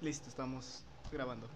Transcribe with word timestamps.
Listo, 0.00 0.28
estamos 0.28 0.84
grabando. 1.12 1.48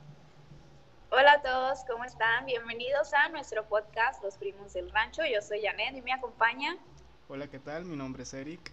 Hola 1.10 1.32
a 1.32 1.42
todos, 1.42 1.80
¿cómo 1.88 2.04
están? 2.04 2.46
Bienvenidos 2.46 3.12
a 3.12 3.28
nuestro 3.28 3.64
podcast 3.64 4.22
Los 4.22 4.36
Primos 4.36 4.72
del 4.72 4.90
Rancho. 4.92 5.22
Yo 5.24 5.42
soy 5.42 5.62
Janet 5.62 5.96
y 5.96 6.02
me 6.02 6.12
acompaña. 6.12 6.76
Hola, 7.28 7.48
¿qué 7.48 7.58
tal? 7.58 7.84
Mi 7.86 7.96
nombre 7.96 8.22
es 8.22 8.32
Eric. 8.34 8.72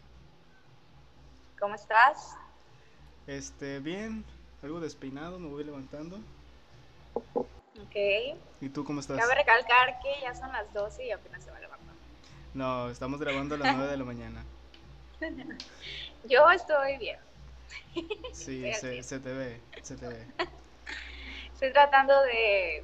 ¿Cómo 1.60 1.74
estás? 1.74 2.36
Este, 3.26 3.80
bien, 3.80 4.24
algo 4.62 4.80
despeinado, 4.80 5.40
me 5.40 5.48
voy 5.48 5.64
levantando. 5.64 6.18
Ok. 7.16 8.38
¿Y 8.62 8.70
tú 8.70 8.84
cómo 8.84 9.00
estás? 9.00 9.18
Cabe 9.18 9.34
recalcar 9.36 10.00
que 10.02 10.22
ya 10.22 10.36
son 10.36 10.52
las 10.52 10.72
12 10.72 11.08
y 11.08 11.12
apenas 11.12 11.44
se 11.44 11.50
va 11.50 11.60
levantando. 11.60 11.94
No, 12.54 12.90
estamos 12.90 13.20
grabando 13.20 13.56
a 13.56 13.58
las 13.58 13.76
9 13.76 13.92
de 13.92 13.98
la 13.98 14.04
mañana. 14.04 14.44
Yo 16.26 16.52
estoy 16.52 16.98
bien. 16.98 17.18
Sí, 18.32 18.74
se, 18.74 19.20
te 19.20 19.34
ve, 19.34 19.62
se 19.82 19.96
te 19.96 20.08
ve. 20.08 20.28
Estoy 21.54 21.72
tratando 21.72 22.22
de... 22.24 22.84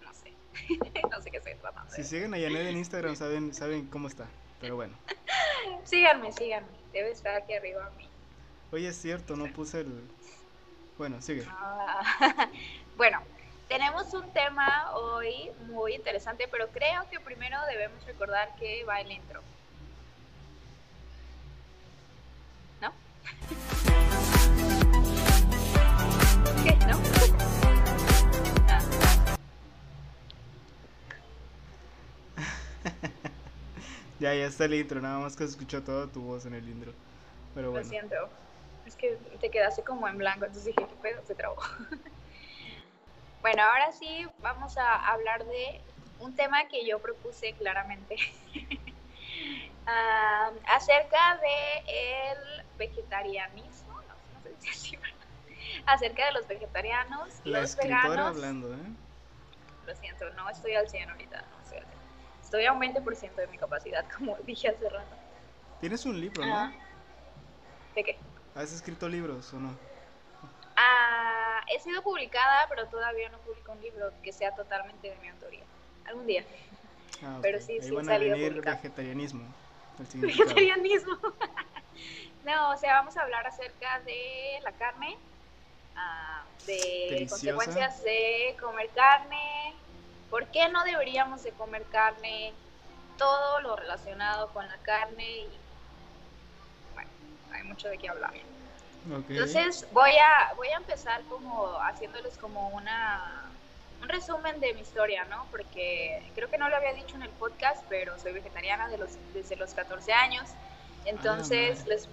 No 0.00 0.12
sé. 0.12 0.32
no 1.10 1.20
sé 1.22 1.30
qué 1.30 1.38
estoy 1.38 1.54
tratando. 1.56 1.90
Si 1.90 2.02
de- 2.02 2.08
siguen 2.08 2.34
a 2.34 2.38
Janet 2.38 2.66
en 2.68 2.76
Instagram 2.76 3.16
saben, 3.16 3.52
saben 3.54 3.86
cómo 3.88 4.08
está, 4.08 4.30
pero 4.60 4.76
bueno. 4.76 4.96
Síganme, 5.84 6.32
síganme. 6.32 6.78
Debe 6.92 7.10
estar 7.10 7.34
aquí 7.36 7.54
arriba 7.54 7.90
mi... 7.96 8.08
Oye, 8.70 8.88
es 8.88 8.96
cierto, 8.96 9.36
no 9.36 9.52
puse 9.52 9.80
el... 9.80 10.08
Bueno, 10.98 11.22
sigue. 11.22 11.44
Ah, 11.46 12.50
bueno, 12.96 13.22
tenemos 13.68 14.12
un 14.14 14.32
tema 14.32 14.92
hoy 14.94 15.50
muy 15.66 15.94
interesante, 15.94 16.48
pero 16.48 16.70
creo 16.70 17.08
que 17.10 17.20
primero 17.20 17.58
debemos 17.66 18.04
recordar 18.06 18.54
que 18.56 18.84
va 18.84 19.00
el 19.00 19.10
intro. 19.12 19.42
¿Qué? 26.64 26.76
¿No? 26.86 26.98
Ah, 28.68 28.80
Ya, 34.20 34.34
ya 34.34 34.46
está 34.46 34.64
el 34.64 34.74
intro, 34.74 35.00
nada 35.00 35.20
más 35.20 35.36
que 35.36 35.44
se 35.44 35.50
escuchó 35.50 35.82
toda 35.84 36.08
tu 36.08 36.20
voz 36.22 36.44
en 36.46 36.54
el 36.54 36.68
intro. 36.68 36.92
Pero 37.54 37.66
Lo 37.68 37.72
bueno. 37.72 37.88
siento. 37.88 38.16
Es 38.84 38.96
que 38.96 39.16
te 39.40 39.50
quedaste 39.50 39.82
como 39.82 40.08
en 40.08 40.18
blanco, 40.18 40.44
entonces 40.44 40.74
dije, 40.74 40.88
¿qué 40.88 40.96
pedo? 41.02 41.22
Se 41.24 41.34
trabó. 41.34 41.56
bueno, 43.42 43.62
ahora 43.62 43.92
sí 43.92 44.26
vamos 44.40 44.76
a 44.76 45.12
hablar 45.12 45.44
de 45.44 45.80
un 46.20 46.34
tema 46.34 46.66
que 46.68 46.84
yo 46.86 46.98
propuse 46.98 47.52
claramente. 47.54 48.16
Ah, 49.90 50.50
acerca 50.66 51.38
de 51.40 52.30
el 52.32 52.64
vegetarianismo, 52.78 53.92
no, 53.92 54.14
no 54.34 54.42
sé 54.42 54.54
si 54.60 54.68
así, 54.70 54.96
¿verdad? 54.96 55.14
acerca 55.86 56.24
de 56.26 56.32
los 56.32 56.46
vegetarianos, 56.48 57.28
La 57.44 57.60
los 57.60 57.76
veganos. 57.76 58.18
hablando, 58.18 58.72
¿eh? 58.74 58.78
Lo 59.86 59.94
siento, 59.96 60.28
no 60.30 60.48
estoy 60.50 60.74
al 60.74 60.88
100 60.88 61.10
ahorita, 61.10 61.40
no 61.50 61.62
estoy 61.62 61.78
al 61.78 61.84
100. 61.86 61.98
Estoy 62.44 62.64
a 62.66 62.72
un 62.72 62.80
20% 62.80 63.34
de 63.34 63.46
mi 63.48 63.58
capacidad, 63.58 64.04
como 64.16 64.36
dije 64.38 64.68
hace 64.68 64.88
rato. 64.88 65.16
Tienes 65.80 66.04
un 66.06 66.20
libro, 66.20 66.44
¿no? 66.44 66.54
Ah, 66.54 66.72
¿De 67.94 68.04
qué? 68.04 68.18
¿Has 68.54 68.72
escrito 68.72 69.08
libros 69.08 69.52
o 69.54 69.58
no? 69.60 69.76
Ah, 70.76 71.60
he 71.74 71.78
sido 71.80 72.02
publicada, 72.02 72.66
pero 72.68 72.86
todavía 72.88 73.28
no 73.30 73.38
publico 73.38 73.72
un 73.72 73.80
libro 73.80 74.12
que 74.22 74.32
sea 74.32 74.54
totalmente 74.54 75.08
de 75.10 75.16
mi 75.18 75.28
autoría. 75.28 75.64
Algún 76.06 76.26
día. 76.26 76.44
Ah, 77.22 77.34
ok. 77.36 77.42
Pero 77.42 77.60
sí, 77.60 77.72
Ahí 77.72 77.82
sí 77.82 77.90
van 77.90 78.08
a 78.10 78.18
venir 78.18 78.48
publicado. 78.50 78.76
vegetarianismo. 78.76 79.44
El. 80.14 80.20
Vegetarianismo. 80.20 81.18
No, 82.48 82.70
o 82.70 82.76
sea, 82.76 82.94
vamos 82.94 83.16
a 83.16 83.22
hablar 83.22 83.46
acerca 83.46 84.00
de 84.00 84.58
la 84.62 84.72
carne, 84.72 85.16
ah, 85.96 86.42
de 86.66 87.08
Deliciosa. 87.10 87.28
consecuencias 87.28 88.02
de 88.02 88.56
comer 88.58 88.88
carne, 88.94 89.74
por 90.30 90.46
qué 90.46 90.68
no 90.68 90.82
deberíamos 90.84 91.42
de 91.42 91.52
comer 91.52 91.84
carne, 91.92 92.52
todo 93.18 93.60
lo 93.60 93.76
relacionado 93.76 94.48
con 94.52 94.66
la 94.66 94.76
carne 94.78 95.28
y 95.28 95.48
bueno, 96.94 97.10
hay 97.52 97.62
mucho 97.64 97.88
de 97.88 97.98
qué 97.98 98.08
hablar. 98.08 98.32
Ok. 98.32 99.24
Entonces 99.28 99.86
voy 99.92 100.12
a, 100.12 100.54
voy 100.56 100.68
a 100.68 100.76
empezar 100.76 101.22
como 101.28 101.78
haciéndoles 101.80 102.38
como 102.38 102.68
una 102.68 103.44
un 104.00 104.08
resumen 104.08 104.60
de 104.60 104.74
mi 104.74 104.80
historia, 104.80 105.24
¿no? 105.24 105.46
Porque 105.50 106.22
creo 106.34 106.48
que 106.48 106.56
no 106.56 106.68
lo 106.68 106.76
había 106.76 106.92
dicho 106.92 107.16
en 107.16 107.22
el 107.22 107.30
podcast, 107.30 107.84
pero 107.88 108.16
soy 108.18 108.32
vegetariana 108.32 108.88
de 108.88 108.96
los, 108.96 109.10
desde 109.34 109.56
los 109.56 109.74
14 109.74 110.12
años. 110.12 110.48
Entonces 111.04 111.80
madre. 111.80 111.94
les, 111.94 112.08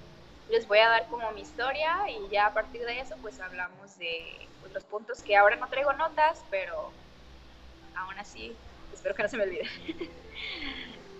les 0.49 0.67
voy 0.67 0.79
a 0.79 0.89
dar 0.89 1.07
como 1.07 1.31
mi 1.31 1.41
historia 1.41 1.97
y 2.09 2.29
ya 2.29 2.47
a 2.47 2.53
partir 2.53 2.85
de 2.85 2.99
eso 2.99 3.15
pues 3.21 3.39
hablamos 3.39 3.97
de 3.97 4.47
los 4.73 4.83
puntos 4.83 5.23
que 5.23 5.35
ahora 5.35 5.55
no 5.55 5.67
traigo 5.67 5.93
notas, 5.93 6.43
pero 6.49 6.91
aún 7.95 8.19
así 8.19 8.55
espero 8.93 9.15
que 9.15 9.23
no 9.23 9.29
se 9.29 9.37
me 9.37 9.43
olvide. 9.43 9.67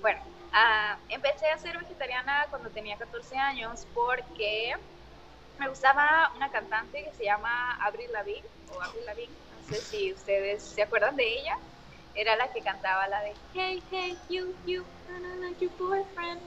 bueno, 0.02 0.22
ah, 0.52 0.98
empecé 1.10 1.48
a 1.48 1.58
ser 1.58 1.78
vegetariana 1.78 2.48
cuando 2.50 2.70
tenía 2.70 2.98
14 2.98 3.38
años 3.38 3.88
porque 3.94 4.76
me 5.58 5.70
gustaba 5.70 6.32
una 6.36 6.52
cantante 6.52 7.04
que 7.04 7.14
se 7.14 7.26
llama 7.26 7.76
Avril 7.82 8.12
Lavigne 8.12 8.48
o 8.72 8.82
Avril 8.82 9.06
Lavigne, 9.06 9.36
no 9.52 9.64
sé 9.64 9.76
si 9.76 10.14
ustedes 10.14 10.64
se 10.64 10.82
acuerdan 10.84 11.16
de 11.16 11.40
ella. 11.40 11.58
Era 12.14 12.36
la 12.38 12.52
que 12.54 12.62
cantaba 12.62 13.08
la 13.10 13.22
de 13.22 13.34
Hey, 13.54 13.84
hey, 13.92 14.18
you, 14.30 14.56
you, 14.66 14.86
na, 15.08 15.20
na, 15.20 15.36
na, 15.36 15.58
your 15.60 15.72
boyfriend. 15.78 16.42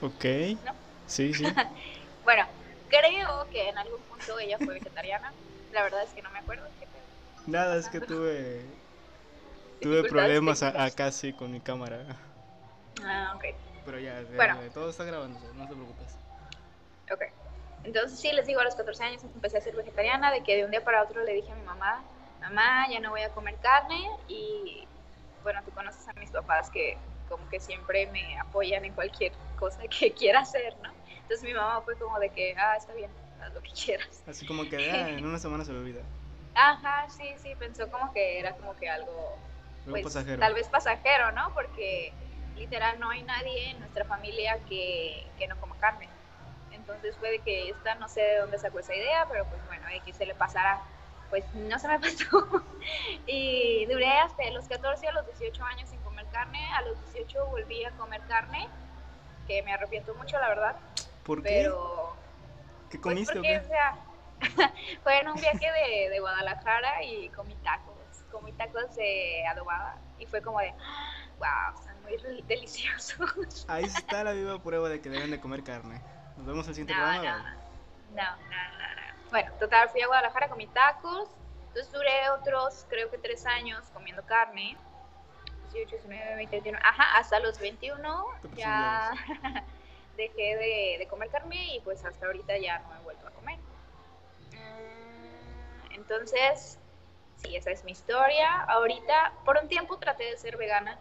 Ok. 0.00 0.62
¿No? 0.64 0.76
Sí, 1.06 1.34
sí. 1.34 1.44
Bueno, 2.24 2.46
creo 2.88 3.48
que 3.50 3.68
en 3.68 3.78
algún 3.78 4.00
punto 4.02 4.38
ella 4.38 4.58
fue 4.58 4.74
vegetariana. 4.74 5.32
La 5.72 5.82
verdad 5.82 6.02
es 6.02 6.10
que 6.10 6.22
no 6.22 6.30
me 6.30 6.38
acuerdo. 6.38 6.64
Nada, 7.46 7.76
es 7.76 7.88
que 7.88 8.00
tuve. 8.00 8.64
Tuve 9.80 10.04
problemas 10.04 10.62
acá 10.62 11.10
sí 11.10 11.32
con 11.32 11.50
mi 11.50 11.60
cámara. 11.60 12.06
Ah, 13.04 13.32
ok. 13.34 13.44
Pero 13.84 13.98
ya, 13.98 14.20
ya, 14.20 14.36
Bueno. 14.36 14.56
todo 14.72 14.90
está 14.90 15.04
grabándose, 15.04 15.46
no 15.54 15.66
te 15.66 15.74
preocupes. 15.74 16.16
Ok. 17.10 17.22
Entonces 17.84 18.20
sí, 18.20 18.32
les 18.32 18.46
digo, 18.46 18.60
a 18.60 18.64
los 18.64 18.76
14 18.76 19.02
años 19.02 19.24
empecé 19.24 19.58
a 19.58 19.60
ser 19.60 19.74
vegetariana, 19.74 20.30
de 20.30 20.44
que 20.44 20.56
de 20.56 20.64
un 20.64 20.70
día 20.70 20.84
para 20.84 21.02
otro 21.02 21.24
le 21.24 21.34
dije 21.34 21.50
a 21.50 21.56
mi 21.56 21.64
mamá, 21.64 22.04
mamá, 22.40 22.86
ya 22.88 23.00
no 23.00 23.10
voy 23.10 23.22
a 23.22 23.30
comer 23.30 23.56
carne 23.56 23.98
y 24.28 24.86
bueno, 25.42 25.60
tú 25.64 25.72
conoces 25.72 26.06
a 26.06 26.12
mis 26.20 26.30
papás 26.30 26.70
que 26.70 26.96
como 27.28 27.48
que 27.48 27.58
siempre 27.58 28.06
me 28.12 28.38
apoyan 28.38 28.84
en 28.84 28.92
cualquier 28.92 29.32
cosa 29.58 29.82
que 29.88 30.12
quiera 30.14 30.40
hacer, 30.40 30.76
¿no? 30.80 30.92
Entonces 31.32 31.48
mi 31.48 31.54
mamá 31.54 31.80
fue 31.80 31.96
como 31.96 32.18
de 32.18 32.28
que, 32.28 32.54
ah, 32.58 32.76
está 32.76 32.92
bien, 32.92 33.10
haz 33.40 33.54
lo 33.54 33.62
que 33.62 33.70
quieras. 33.70 34.22
Así 34.26 34.44
como 34.44 34.68
que 34.68 34.90
ah, 34.90 35.08
en 35.08 35.24
una 35.24 35.38
semana 35.38 35.64
se 35.64 35.72
me 35.72 35.78
olvida. 35.78 36.02
Ajá, 36.54 37.08
sí, 37.08 37.24
sí, 37.42 37.54
pensó 37.58 37.90
como 37.90 38.12
que 38.12 38.38
era 38.38 38.54
como 38.54 38.76
que 38.76 38.90
algo 38.90 39.38
pues, 39.88 40.04
pasajero. 40.04 40.38
tal 40.38 40.52
vez 40.52 40.68
pasajero, 40.68 41.32
¿no? 41.32 41.54
Porque 41.54 42.12
literal 42.54 43.00
no 43.00 43.08
hay 43.08 43.22
nadie 43.22 43.70
en 43.70 43.80
nuestra 43.80 44.04
familia 44.04 44.58
que, 44.68 45.26
que 45.38 45.48
no 45.48 45.58
coma 45.58 45.74
carne. 45.80 46.06
Entonces 46.70 47.16
puede 47.16 47.38
que 47.38 47.70
esta 47.70 47.94
no 47.94 48.10
sé 48.10 48.20
de 48.20 48.36
dónde 48.40 48.58
sacó 48.58 48.80
esa 48.80 48.94
idea, 48.94 49.26
pero 49.30 49.46
pues 49.46 49.66
bueno, 49.68 49.88
X 49.88 50.14
se 50.14 50.26
le 50.26 50.34
pasará. 50.34 50.82
Pues 51.30 51.46
no 51.54 51.78
se 51.78 51.88
me 51.88 51.98
pasó. 51.98 52.62
y 53.26 53.86
duré 53.86 54.18
hasta 54.18 54.50
los 54.50 54.68
14 54.68 55.08
a 55.08 55.12
los 55.12 55.26
18 55.38 55.64
años 55.64 55.88
sin 55.88 55.98
comer 56.00 56.26
carne. 56.30 56.62
A 56.74 56.82
los 56.82 56.98
18 57.14 57.46
volví 57.46 57.86
a 57.86 57.90
comer 57.92 58.20
carne, 58.28 58.68
que 59.46 59.62
me 59.62 59.72
arrepiento 59.72 60.14
mucho, 60.14 60.38
la 60.38 60.48
verdad. 60.50 60.76
¿Por 61.22 61.42
qué? 61.42 61.48
Pero 61.62 62.16
¿Qué 62.90 62.98
pues 62.98 63.02
comiste 63.02 63.38
o 63.38 63.42
porque, 63.42 63.48
qué? 63.48 63.58
o 63.58 63.68
sea, 63.68 63.96
fue 65.02 65.18
en 65.20 65.28
un 65.28 65.34
viaje 65.34 65.66
de, 65.72 66.10
de 66.10 66.20
Guadalajara 66.20 67.02
y 67.04 67.28
comí 67.30 67.54
tacos, 67.56 67.94
comí 68.30 68.52
tacos 68.52 68.94
de 68.96 69.44
adobada 69.46 69.96
y 70.18 70.26
fue 70.26 70.42
como 70.42 70.58
de, 70.60 70.72
wow, 71.38 71.78
están 71.78 72.02
muy 72.02 72.42
deliciosos. 72.42 73.64
Ahí 73.68 73.84
está 73.84 74.24
la 74.24 74.32
viva 74.32 74.58
prueba 74.58 74.88
de 74.88 75.00
que 75.00 75.08
deben 75.08 75.30
de 75.30 75.40
comer 75.40 75.62
carne. 75.62 76.00
Nos 76.36 76.46
vemos 76.46 76.66
el 76.68 76.74
siguiente 76.74 76.94
No, 76.94 77.00
programa. 77.00 77.56
no, 78.10 78.22
no, 78.22 78.36
no, 78.36 78.78
no, 78.78 78.94
no. 78.94 79.30
Bueno, 79.30 79.50
total, 79.58 79.88
fui 79.90 80.02
a 80.02 80.06
Guadalajara, 80.06 80.48
comí 80.48 80.66
tacos, 80.66 81.28
entonces 81.68 81.90
duré 81.92 82.28
otros, 82.30 82.84
creo 82.90 83.10
que 83.10 83.18
tres 83.18 83.46
años 83.46 83.84
comiendo 83.94 84.22
carne. 84.26 84.76
18, 85.72 85.90
19, 86.06 86.36
20, 86.36 86.56
21, 86.56 86.78
ajá, 86.82 87.16
hasta 87.18 87.38
los 87.40 87.58
21 87.58 88.26
Te 88.42 88.48
ya 88.56 89.10
dejé 90.16 90.98
de, 90.98 91.06
comer 91.08 91.28
carne 91.30 91.74
y 91.74 91.80
pues 91.80 92.04
hasta 92.04 92.26
ahorita 92.26 92.58
ya 92.58 92.78
no 92.80 92.96
he 92.96 93.02
vuelto 93.02 93.26
a 93.26 93.30
comer. 93.30 93.58
Mm, 94.52 95.92
Entonces, 95.94 96.78
sí, 97.36 97.56
esa 97.56 97.70
es 97.70 97.84
mi 97.84 97.92
historia. 97.92 98.62
Ahorita, 98.62 99.32
por 99.44 99.58
un 99.58 99.68
tiempo 99.68 99.98
traté 99.98 100.24
de 100.24 100.36
ser 100.36 100.56
vegana, 100.56 100.98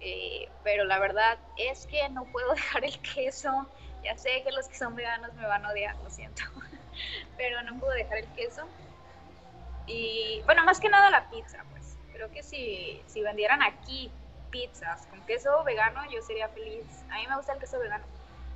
eh, 0.00 0.48
pero 0.64 0.84
la 0.84 0.98
verdad 0.98 1.38
es 1.56 1.86
que 1.86 2.08
no 2.08 2.24
puedo 2.26 2.54
dejar 2.54 2.84
el 2.84 2.98
queso. 3.00 3.66
Ya 4.02 4.16
sé 4.16 4.42
que 4.42 4.52
los 4.52 4.68
que 4.68 4.76
son 4.76 4.96
veganos 4.96 5.34
me 5.34 5.46
van 5.46 5.64
a 5.64 5.70
odiar, 5.70 5.94
lo 5.96 6.08
siento, 6.08 6.42
pero 7.36 7.62
no 7.62 7.78
puedo 7.78 7.92
dejar 7.92 8.18
el 8.18 8.32
queso. 8.32 8.66
Y 9.86 10.40
bueno, 10.44 10.64
más 10.64 10.80
que 10.80 10.88
nada 10.88 11.10
la 11.10 11.28
pizza, 11.30 11.64
pues. 11.70 11.96
Creo 12.12 12.30
que 12.30 12.42
si, 12.42 13.02
si 13.06 13.22
vendieran 13.22 13.62
aquí 13.62 14.10
pizzas 14.50 15.06
con 15.06 15.20
queso 15.26 15.64
vegano, 15.64 16.02
yo 16.10 16.22
sería 16.22 16.48
feliz. 16.48 16.84
A 17.10 17.16
mí 17.16 17.26
me 17.26 17.36
gusta 17.36 17.54
el 17.54 17.60
queso 17.60 17.78
vegano. 17.78 18.04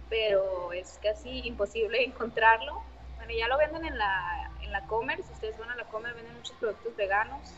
Pero 0.09 0.73
es 0.73 0.99
casi 1.03 1.47
imposible 1.47 2.05
encontrarlo. 2.05 2.83
Bueno, 3.17 3.33
ya 3.33 3.49
lo 3.49 3.59
venden 3.59 3.85
en 3.85 3.99
la, 3.99 4.51
en 4.61 4.73
la 4.73 4.87
Comer, 4.87 5.23
si 5.23 5.33
ustedes 5.33 5.59
van 5.59 5.71
a 5.71 5.77
la 5.77 5.85
Comer 5.85 6.15
venden 6.15 6.35
muchos 6.37 6.57
productos 6.57 6.95
veganos, 6.97 7.55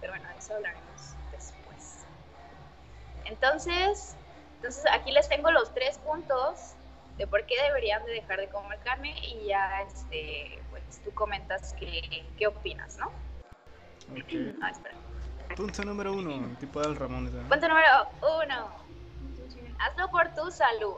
pero 0.00 0.12
bueno, 0.12 0.28
de 0.28 0.38
eso 0.38 0.54
hablaremos 0.54 1.14
después. 1.32 2.04
Entonces, 3.24 4.16
entonces 4.56 4.84
aquí 4.92 5.10
les 5.12 5.28
tengo 5.28 5.50
los 5.50 5.72
tres 5.74 5.98
puntos 5.98 6.74
de 7.16 7.26
por 7.26 7.44
qué 7.44 7.54
deberían 7.62 8.04
de 8.06 8.12
dejar 8.12 8.40
de 8.40 8.48
comer 8.48 8.78
carne 8.80 9.14
y 9.22 9.46
ya 9.46 9.82
este, 9.82 10.58
pues 10.70 10.82
tú 11.04 11.12
comentas 11.12 11.74
qué, 11.78 12.24
qué 12.38 12.46
opinas, 12.46 12.96
¿no? 12.98 13.08
Ok. 14.10 14.58
Ah, 14.62 14.70
espera. 14.70 14.94
Punto 15.56 15.84
número 15.84 16.12
uno, 16.12 16.56
tipo 16.60 16.80
del 16.80 16.96
Ramón. 16.96 17.28
¿sabes? 17.30 17.46
Punto 17.46 17.68
número 17.68 18.08
uno. 18.22 18.70
Hazlo 19.78 20.10
por 20.10 20.34
tu 20.34 20.50
salud. 20.50 20.96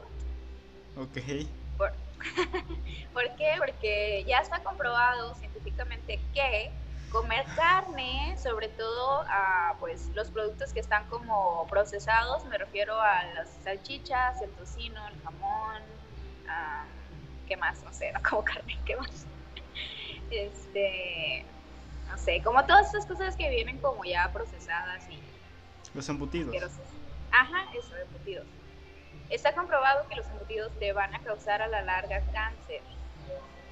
Ok. 0.97 1.19
¿Por, 1.77 1.93
¿Por 3.13 3.37
qué? 3.37 3.55
Porque 3.59 4.25
ya 4.27 4.39
está 4.39 4.63
comprobado 4.63 5.35
científicamente 5.35 6.21
que 6.35 6.71
comer 7.13 7.45
carne, 7.55 8.35
sobre 8.43 8.69
todo 8.69 9.23
a 9.29 9.77
pues 9.79 10.11
los 10.15 10.31
productos 10.31 10.73
que 10.73 10.81
están 10.81 11.07
como 11.09 11.67
procesados, 11.69 12.45
me 12.47 12.57
refiero 12.57 12.99
a 13.01 13.25
las 13.35 13.51
salchichas, 13.63 14.41
el 14.41 14.51
tocino, 14.53 15.07
el 15.09 15.21
jamón, 15.23 15.83
ah, 16.49 16.87
¿qué 17.47 17.57
más? 17.59 17.83
No 17.83 17.93
sé, 17.93 18.11
no 18.13 18.21
como 18.29 18.43
carne, 18.45 18.79
¿qué 18.87 18.97
más? 18.97 19.27
Este, 20.31 21.45
no 22.09 22.17
sé, 22.17 22.43
como 22.43 22.65
todas 22.65 22.89
esas 22.89 23.05
cosas 23.05 23.37
que 23.37 23.51
vienen 23.51 23.79
como 23.79 24.05
ya 24.05 24.33
procesadas 24.33 25.07
y 25.11 25.21
Los 25.95 26.09
embutidos. 26.09 26.57
Ajá, 27.31 27.67
eso, 27.75 27.95
embutidos. 27.97 28.47
Está 29.33 29.55
comprobado 29.55 30.07
que 30.09 30.17
los 30.17 30.27
embutidos 30.27 30.71
te 30.79 30.93
van 30.93 31.15
a 31.15 31.19
causar 31.21 31.63
a 31.63 31.67
la 31.67 31.81
larga 31.81 32.21
cáncer. 32.35 32.83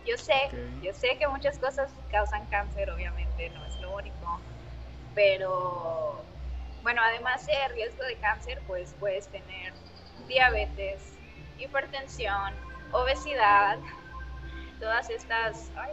Yo 0.07 0.17
sé, 0.17 0.49
yo 0.81 0.95
sé 0.95 1.19
que 1.19 1.29
muchas 1.29 1.59
cosas 1.59 1.93
causan 2.11 2.47
cáncer, 2.47 2.91
obviamente, 2.91 3.51
no 3.51 3.67
es 3.67 3.77
lo 3.77 3.95
único, 3.95 4.41
pero 5.15 6.25
bueno, 6.83 7.03
además 7.03 7.47
de 7.47 7.69
riesgo 7.75 8.03
de 8.05 8.17
cáncer, 8.17 8.63
pues 8.67 8.95
puedes 8.99 9.29
tener 9.29 9.75
diabetes, 10.27 11.13
hipertensión, 11.59 12.55
obesidad, 12.93 13.79
todas 14.81 15.11
estas... 15.11 15.71
Ay, 15.77 15.93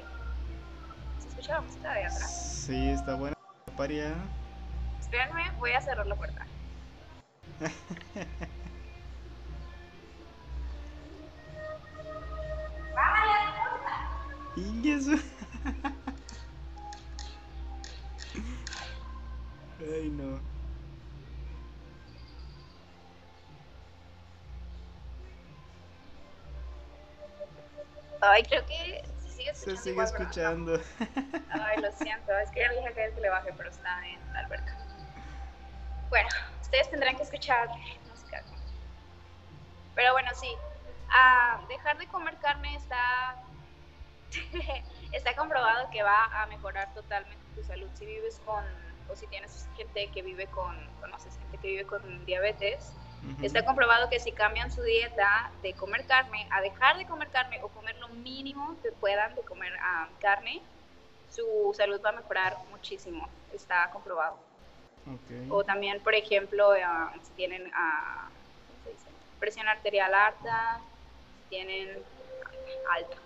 ¿se 1.19 1.27
escucha 1.27 1.55
la 1.55 1.61
música 1.61 1.93
de 1.93 2.05
atrás? 2.05 2.63
Sí, 2.65 2.91
está 2.91 3.15
buena. 3.15 3.35
Paria. 3.75 4.15
Espérenme, 5.01 5.43
voy 5.59 5.73
a 5.73 5.81
cerrar 5.81 6.07
la 6.07 6.15
puerta. 6.15 6.47
Y 14.57 14.91
eso. 14.91 15.13
Ay, 19.79 20.09
no. 20.11 20.43
Ay, 28.21 28.43
creo 28.43 28.65
que 28.65 29.03
se 29.17 29.29
sigue 29.31 29.53
Se 29.55 29.73
escuchando. 29.73 29.81
sigue 29.81 29.91
igual, 29.91 30.11
¿verdad? 30.11 30.31
escuchando. 30.31 30.81
Ay, 31.49 31.77
lo 31.81 31.91
siento, 31.93 32.37
es 32.37 32.51
que 32.51 32.61
ya 32.61 32.69
le 32.69 32.77
dije 32.81 32.93
que 32.93 33.21
le 33.21 33.29
baje, 33.29 33.53
pero 33.53 33.69
está 33.69 34.07
en 34.07 34.33
la 34.33 34.39
alberca. 34.41 34.77
Bueno, 36.09 36.29
ustedes 36.61 36.89
tendrán 36.89 37.15
que 37.17 37.23
escuchar 37.23 37.69
música. 38.09 38.45
Pero 39.95 40.13
bueno, 40.13 40.29
sí. 40.35 40.55
ah, 41.09 41.65
dejar 41.69 41.97
de 41.97 42.07
comer 42.07 42.37
carne 42.39 42.75
está. 42.75 43.46
está 45.11 45.35
comprobado 45.35 45.89
que 45.89 46.03
va 46.03 46.25
a 46.41 46.45
mejorar 46.47 46.93
totalmente 46.93 47.43
tu 47.55 47.63
salud. 47.63 47.89
Si 47.93 48.05
vives 48.05 48.41
con. 48.45 48.63
o 49.09 49.15
si 49.15 49.27
tienes 49.27 49.69
gente 49.75 50.07
que 50.11 50.21
vive 50.21 50.47
con. 50.47 50.75
conoces 50.99 51.37
gente 51.37 51.57
que 51.57 51.67
vive 51.67 51.85
con 51.85 52.25
diabetes. 52.25 52.93
Ujú. 53.23 53.45
Está 53.45 53.65
comprobado 53.65 54.09
que 54.09 54.19
si 54.19 54.31
cambian 54.31 54.71
su 54.71 54.81
dieta 54.83 55.51
de 55.61 55.73
comer 55.73 56.05
carne 56.05 56.47
a 56.51 56.61
dejar 56.61 56.97
de 56.97 57.05
comer 57.05 57.29
carne 57.29 57.59
o 57.63 57.69
comer 57.69 57.97
lo 57.97 58.09
mínimo 58.09 58.77
que 58.81 58.91
puedan 58.91 59.33
de 59.35 59.41
comer 59.41 59.73
ah, 59.81 60.07
carne, 60.19 60.61
su 61.29 61.73
salud 61.75 61.99
va 62.03 62.09
a 62.09 62.13
mejorar 62.13 62.57
muchísimo. 62.69 63.27
Está 63.53 63.89
comprobado. 63.91 64.37
Ok. 65.07 65.51
O 65.51 65.63
también, 65.63 66.01
por 66.01 66.13
ejemplo, 66.13 66.71
ah, 66.83 67.13
si 67.23 67.31
tienen 67.33 67.71
ah, 67.73 68.29
¿cómo 68.67 68.83
se 68.83 68.91
dice? 68.91 69.07
presión 69.39 69.67
arterial 69.67 70.13
alta, 70.13 70.79
si 71.35 71.49
tienen 71.49 72.03
alta. 72.91 73.17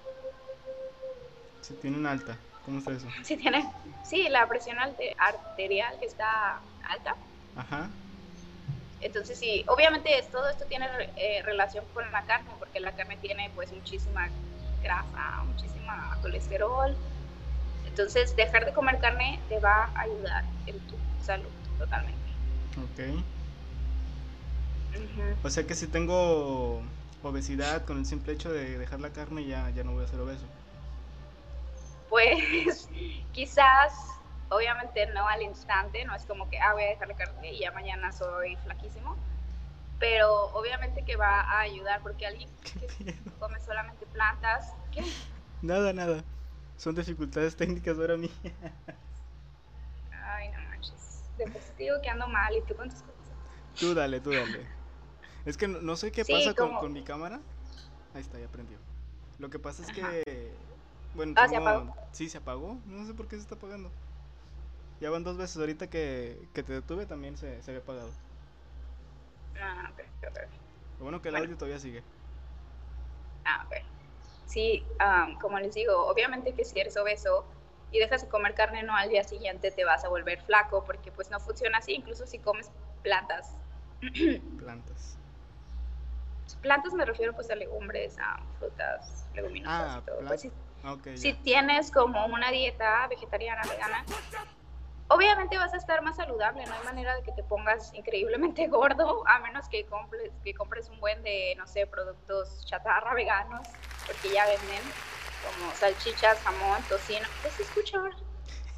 Si 1.62 1.74
tienen 1.76 2.06
alta. 2.06 2.38
¿Cómo 2.66 2.80
está 2.80 2.92
eso? 2.92 3.08
Si 3.24 3.38
tienen, 3.38 3.64
sí, 4.04 4.28
la 4.30 4.48
presión 4.48 4.78
arterial 4.80 5.98
que 6.00 6.06
está 6.06 6.62
alta, 6.90 7.16
Ajá. 7.56 7.90
Entonces 9.02 9.38
sí, 9.40 9.66
obviamente 9.68 10.18
es- 10.18 10.30
todo 10.30 10.48
esto 10.48 10.66
tiene 10.68 10.86
eh, 11.18 11.42
relación 11.44 11.84
con 11.94 12.10
la 12.12 12.24
carne, 12.26 12.52
porque 12.60 12.80
la 12.80 12.92
carne 12.96 13.18
tiene 13.18 13.52
pues 13.56 13.72
muchísima 13.72 14.30
grasa, 14.84 15.44
muchísima 15.46 16.18
colesterol. 16.22 16.96
Entonces 17.86 18.36
dejar 18.36 18.66
de 18.66 18.74
comer 18.74 19.00
carne 19.00 19.40
te 19.50 19.60
va 19.60 19.86
a 19.96 20.02
ayudar 20.02 20.46
en 20.68 20.80
tu 20.88 20.96
salud 21.20 21.50
totalmente. 21.80 22.32
Ok. 22.78 23.24
O 25.44 25.50
sea 25.50 25.66
que 25.66 25.76
si 25.76 25.88
tengo 25.88 26.82
obesidad 27.24 27.86
con 27.86 27.98
el 27.98 28.06
simple 28.06 28.34
hecho 28.34 28.52
de 28.52 28.78
dejar 28.78 29.00
la 29.00 29.10
carne 29.10 29.46
ya, 29.46 29.70
ya 29.72 29.84
no 29.84 29.94
voy 29.94 30.04
a 30.04 30.08
ser 30.08 30.20
obeso. 30.20 30.46
Pues 32.12 32.90
quizás, 33.34 33.94
obviamente 34.52 35.08
no 35.16 35.28
al 35.28 35.42
instante, 35.44 36.06
no 36.06 36.16
es 36.16 36.28
como 36.28 36.50
que, 36.52 36.60
ah, 36.60 36.74
voy 36.74 36.84
a 36.84 36.90
dejar 36.90 37.10
la 37.10 37.16
carne 37.16 37.54
y 37.54 37.62
ya 37.62 37.72
mañana 37.74 38.14
soy 38.14 38.58
flaquísimo, 38.58 39.18
pero 40.00 40.52
obviamente 40.54 41.06
que 41.06 41.18
va 41.18 41.42
a 41.42 41.62
ayudar 41.62 42.02
porque 42.04 42.28
alguien 42.28 42.50
que 42.80 42.90
come 43.40 43.60
solamente 43.62 44.08
plantas, 44.08 44.76
¿qué? 44.92 45.04
Nada, 45.62 45.94
nada. 45.94 46.26
Son 46.78 46.96
dificultades 46.96 47.56
técnicas 47.56 47.98
ahora 47.98 48.18
mías. 48.18 48.34
Ay, 50.12 50.50
no 50.50 50.60
manches. 50.70 51.30
Después 51.38 51.74
te 51.76 51.84
digo 51.84 52.02
que 52.02 52.10
ando 52.10 52.28
mal 52.28 52.56
y 52.56 52.62
tú 52.64 52.76
con 52.76 52.90
tus 52.90 53.02
cosas. 53.02 53.32
Tú 53.78 53.94
dale, 53.94 54.22
tú 54.22 54.34
dale. 54.34 54.70
Es 55.46 55.58
que 55.58 55.68
no, 55.68 55.82
no 55.82 55.96
sé 55.98 56.12
qué 56.12 56.26
Sí, 56.26 56.34
pasa 56.34 56.56
con, 56.56 56.76
con 56.76 56.94
mi 56.94 57.04
cámara. 57.04 57.44
Ahí 58.14 58.22
está, 58.22 58.40
ya 58.40 58.50
prendió. 58.50 58.80
Lo 59.40 59.50
que 59.52 59.60
pasa 59.60 59.84
es 59.84 59.92
Ajá. 59.92 60.12
que. 60.26 60.71
Bueno, 61.14 61.34
Ah, 61.36 61.48
¿se 61.48 61.56
tengo- 61.56 61.70
apagó? 61.70 61.96
Sí, 62.12 62.30
se 62.30 62.38
apagó. 62.38 62.82
No 62.86 63.06
sé 63.06 63.14
por 63.14 63.28
qué 63.28 63.36
se 63.36 63.42
está 63.44 63.56
apagando. 63.56 63.90
Ya 65.02 65.10
van 65.10 65.24
dos 65.24 65.38
veces 65.38 65.58
ahorita 65.58 65.90
que, 65.90 66.48
que 66.54 66.64
te 66.64 66.74
detuve 66.74 67.06
también 67.06 67.36
se, 67.38 67.62
se 67.62 67.72
había 67.72 67.82
apagado. 67.82 68.10
Ah, 69.60 69.90
ok, 69.92 70.00
ok. 70.28 70.40
Lo 71.00 71.06
bueno 71.06 71.22
que 71.22 71.30
el 71.30 71.34
Bueno. 71.34 71.46
audio 71.46 71.58
todavía 71.58 71.80
sigue. 71.80 72.02
Ah, 73.46 73.66
ok. 73.68 73.76
Sí, 74.46 74.86
am, 75.00 75.38
como 75.40 75.60
les 75.60 75.74
digo, 75.74 76.08
obviamente 76.08 76.54
que 76.54 76.66
si 76.66 76.80
eres 76.80 76.98
obeso 76.98 77.46
y 77.92 78.00
dejas 78.00 78.22
de 78.24 78.30
comer 78.30 78.54
carne 78.56 78.84
no 78.84 78.96
al 78.96 79.10
día 79.10 79.24
siguiente 79.24 79.72
te 79.72 79.86
vas 79.86 80.04
a 80.06 80.10
volver 80.10 80.42
flaco 80.42 80.84
porque 80.86 81.12
pues 81.12 81.30
no 81.32 81.40
funciona 81.40 81.78
así, 81.80 81.94
incluso 81.94 82.26
si 82.28 82.40
comes 82.40 82.72
plantas. 83.04 83.58
Plantas. 84.60 85.18
Plantas 86.62 86.94
me 86.94 87.06
refiero 87.06 87.34
pues 87.34 87.50
a 87.50 87.56
legumbres, 87.56 88.18
a 88.20 88.38
frutas, 88.60 89.28
leguminosas 89.34 89.80
Ah, 89.80 90.02
y 90.04 90.06
todo. 90.06 90.28
Pues, 90.28 90.42
si, 90.42 90.52
Ah, 90.84 90.94
ok, 90.94 91.08
si 91.16 91.34
ya. 91.34 91.42
tienes 91.44 91.92
como 91.92 92.26
una 92.26 92.50
dieta 92.52 93.08
vegetariana, 93.08 93.62
vegana, 93.70 94.04
obviamente 95.10 95.58
vas 95.58 95.74
a 95.74 95.78
estar 95.78 96.02
más 96.02 96.16
saludable, 96.16 96.66
no 96.66 96.74
hay 96.74 96.84
manera 96.84 97.16
de 97.16 97.22
que 97.24 97.32
te 97.34 97.44
pongas 97.44 97.94
increíblemente 97.94 98.68
gordo, 98.68 99.24
a 99.28 99.40
menos 99.40 99.68
que 99.70 99.86
compres, 99.86 100.32
que 100.44 100.54
compres 100.54 100.90
un 100.90 101.00
buen 101.00 101.22
de, 101.24 101.54
no 101.58 101.68
sé, 101.68 101.86
productos 101.86 102.66
chatarra 102.66 103.14
veganos, 103.14 103.68
porque 104.08 104.30
ya 104.34 104.46
venden 104.46 104.82
como 105.46 105.72
salchichas, 105.76 106.40
jamón, 106.42 106.82
tocino. 106.84 107.28
¿Qué 107.44 107.50
se 107.50 107.64
escucha 107.64 107.98
ahora? 107.98 108.16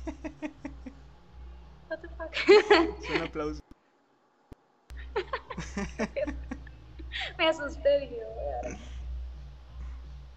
What 1.90 2.00
the 2.00 2.08
fuck? 2.10 2.32
Un 3.16 3.22
aplauso. 3.22 3.60
Me 7.38 7.48
asusté, 7.48 8.10
"Ay". 8.64 8.78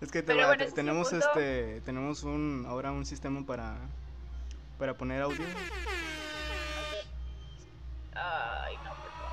Es 0.00 0.10
que 0.12 0.22
te 0.22 0.34
va- 0.34 0.46
bueno, 0.46 0.64
es 0.64 0.74
tenemos 0.74 1.12
este 1.12 1.80
tenemos 1.82 2.22
un 2.22 2.64
ahora 2.68 2.92
un 2.92 3.04
sistema 3.06 3.44
para 3.46 3.76
para 4.78 4.94
poner 4.94 5.22
audio. 5.22 5.46
Ay, 8.14 8.76
no, 8.84 8.90
por 8.94 9.10
favor. 9.12 9.32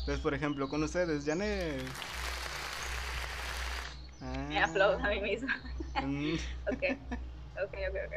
Entonces, 0.00 0.20
por 0.20 0.34
ejemplo, 0.34 0.68
con 0.68 0.82
ustedes, 0.82 1.24
Janet. 1.24 1.80
Me 4.48 4.60
aplaudo 4.62 4.98
a 5.04 5.08
mí 5.08 5.20
misma. 5.20 5.54
Ah, 5.94 6.00
mm, 6.02 6.34
Ok, 6.72 6.82
ok, 7.62 7.74
ok, 7.90 7.96
ok. 8.06 8.14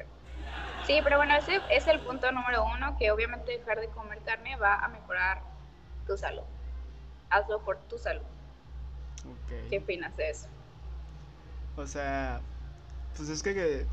Sí, 0.85 0.99
pero 1.03 1.17
bueno, 1.17 1.35
ese 1.35 1.61
es 1.69 1.85
el 1.87 1.99
punto 1.99 2.31
número 2.31 2.63
uno, 2.65 2.97
que 2.97 3.11
obviamente 3.11 3.51
dejar 3.51 3.79
de 3.79 3.87
comer 3.89 4.19
carne 4.23 4.55
va 4.55 4.75
a 4.75 4.87
mejorar 4.87 5.43
tu 6.07 6.17
salud. 6.17 6.43
Hazlo 7.29 7.63
por 7.63 7.77
tu 7.87 7.99
salud. 7.99 8.23
¿Qué 9.69 9.79
opinas 9.79 10.15
de 10.17 10.29
eso? 10.29 10.47
O 11.77 11.87
sea, 11.87 12.41
pues 13.15 13.29
es 13.29 13.43
que, 13.43 13.85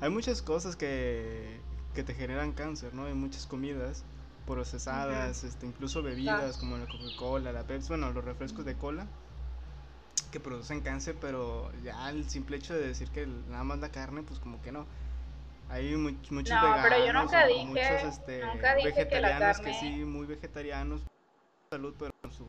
hay 0.00 0.10
muchas 0.10 0.42
cosas 0.42 0.76
que, 0.76 1.60
que 1.94 2.02
te 2.02 2.14
generan 2.14 2.52
cáncer, 2.52 2.94
¿no? 2.94 3.06
Hay 3.06 3.14
muchas 3.14 3.46
comidas 3.46 4.04
procesadas, 4.46 5.44
este, 5.44 5.66
incluso 5.66 6.02
bebidas 6.02 6.56
como 6.56 6.76
la 6.76 6.86
Coca-Cola, 6.86 7.52
la 7.52 7.62
Pepsi, 7.62 7.88
bueno, 7.88 8.12
los 8.12 8.24
refrescos 8.24 8.64
de 8.64 8.74
cola 8.74 9.06
que 10.32 10.40
producen 10.40 10.80
cáncer, 10.80 11.14
pero 11.20 11.70
ya 11.84 12.08
el 12.10 12.28
simple 12.28 12.56
hecho 12.56 12.74
de 12.74 12.88
decir 12.88 13.10
que 13.10 13.26
nada 13.26 13.64
más 13.64 13.78
la 13.78 13.90
carne, 13.90 14.22
pues 14.22 14.40
como 14.40 14.60
que 14.62 14.72
no. 14.72 14.86
Hay 15.68 15.94
muchos 15.96 16.30
muchos 16.32 16.54
no, 16.60 16.76
pero 16.82 17.06
yo 17.06 17.12
nunca 17.12 17.46
dije, 17.46 17.64
muchos 17.66 18.02
este, 18.02 18.42
vegetarianos 18.82 19.60
que, 19.60 19.74
sí, 19.74 20.04
muy 20.04 20.26
vegetarianos, 20.26 21.02
salud, 21.70 21.94
pero 21.98 22.12
su 22.30 22.46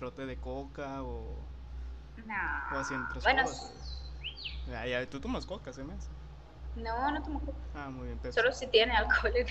litrote 0.00 0.24
de 0.24 0.38
coca 0.38 1.02
o, 1.02 1.36
no. 2.24 2.34
o 2.72 2.76
así 2.78 2.94
entre 2.94 3.20
bueno, 3.20 3.42
cosas. 3.42 4.00
Ya, 4.66 4.86
ya, 4.86 5.04
tú 5.08 5.20
tomas 5.20 5.44
coca, 5.44 5.74
se 5.74 5.84
me 5.84 5.92
hace. 5.92 6.08
No, 6.76 7.10
no 7.10 7.22
tomo 7.22 7.40
coca. 7.40 7.58
Ah, 7.74 7.90
muy 7.90 8.06
bien. 8.06 8.18
Pero... 8.22 8.32
Solo 8.32 8.50
si 8.52 8.66
tiene 8.68 8.96
alcohol. 8.96 9.32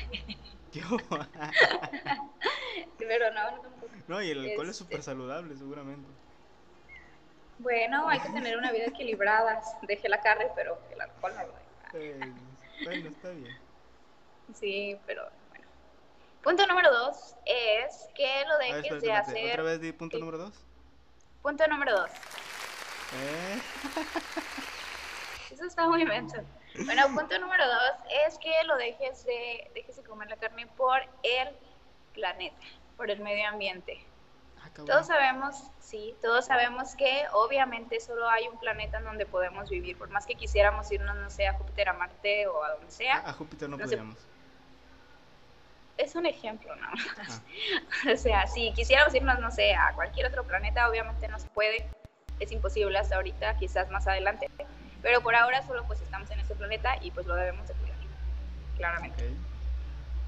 Pero 2.97 3.31
no, 3.31 3.51
no 3.51 3.61
tomo 3.61 3.75
coca. 3.79 3.93
No, 4.07 4.23
y 4.23 4.31
el 4.31 4.49
alcohol 4.49 4.69
es 4.69 4.77
súper 4.77 4.99
este 4.99 5.11
saludable, 5.11 5.55
seguramente. 5.55 6.09
Bueno, 7.59 8.09
hay 8.09 8.19
que 8.19 8.29
tener 8.29 8.57
una 8.57 8.71
vida 8.71 8.85
equilibrada. 8.85 9.61
Deje 9.83 10.09
la 10.09 10.19
carne, 10.21 10.47
pero 10.55 10.79
el 10.91 10.99
alcohol 10.99 11.33
no 11.35 11.43
lo 11.43 11.53
deja. 11.53 11.67
bueno, 12.85 13.09
está 13.09 13.29
bien. 13.29 13.55
Sí, 14.55 14.97
pero. 15.05 15.29
Punto 16.43 16.65
número 16.67 16.91
dos 16.91 17.35
es 17.45 18.07
que 18.15 18.43
lo 18.47 18.57
dejes 18.57 19.01
de 19.01 19.11
hacer. 19.11 19.51
¿Otra 19.51 19.63
vez 19.63 19.81
di 19.81 19.91
punto 19.91 20.17
número 20.19 20.37
dos? 20.37 20.53
Punto 21.41 21.67
número 21.67 21.99
dos. 21.99 22.11
¿Eh? 23.15 23.61
Eso 25.51 25.65
está 25.65 25.87
muy 25.87 26.01
inmenso. 26.01 26.37
Bueno, 26.85 27.07
punto 27.13 27.37
número 27.39 27.65
dos 27.67 27.91
es 28.25 28.37
que 28.37 28.63
lo 28.65 28.77
dejes 28.77 29.25
de, 29.25 29.69
dejes 29.73 29.97
de 29.97 30.03
comer 30.03 30.29
la 30.29 30.37
carne 30.37 30.67
por 30.77 31.01
el 31.23 31.49
planeta, 32.13 32.65
por 32.95 33.09
el 33.09 33.19
medio 33.19 33.47
ambiente. 33.47 34.05
Todos 34.85 35.07
sabemos, 35.07 35.55
sí, 35.79 36.15
todos 36.21 36.45
sabemos 36.45 36.95
que 36.95 37.25
obviamente 37.33 37.99
solo 37.99 38.29
hay 38.29 38.47
un 38.47 38.59
planeta 38.59 38.99
en 38.99 39.05
donde 39.05 39.25
podemos 39.25 39.69
vivir, 39.69 39.97
por 39.97 40.09
más 40.09 40.25
que 40.25 40.35
quisiéramos 40.35 40.91
irnos, 40.91 41.15
no 41.15 41.29
sé, 41.29 41.47
a 41.47 41.53
Júpiter, 41.53 41.89
a 41.89 41.93
Marte 41.93 42.47
o 42.47 42.63
a 42.63 42.71
donde 42.73 42.91
sea. 42.91 43.17
A, 43.27 43.33
Júpiter 43.33 43.67
no, 43.69 43.77
podríamos. 43.77 44.17
Es 45.99 46.15
un 46.15 46.25
ejemplo, 46.25 46.73
¿no? 46.77 46.87
Ah. 46.87 48.11
o 48.13 48.15
sea, 48.15 48.47
si 48.47 48.71
quisiéramos 48.71 49.13
irnos, 49.13 49.37
no 49.39 49.51
sé, 49.51 49.75
a 49.75 49.91
cualquier 49.93 50.27
otro 50.27 50.45
planeta, 50.45 50.89
obviamente 50.89 51.27
no 51.27 51.37
se 51.37 51.49
puede, 51.49 51.89
es 52.39 52.51
imposible 52.53 52.97
hasta 52.97 53.17
ahorita, 53.17 53.57
quizás 53.57 53.91
más 53.91 54.07
adelante, 54.07 54.49
pero 55.01 55.19
por 55.19 55.35
ahora 55.35 55.61
solo 55.67 55.83
pues 55.87 55.99
estamos 55.99 56.31
en 56.31 56.39
este 56.39 56.55
planeta 56.55 56.95
y 57.01 57.11
pues 57.11 57.27
lo 57.27 57.35
debemos 57.35 57.67
de 57.67 57.73
cuidar, 57.73 57.97
claramente. 58.77 59.29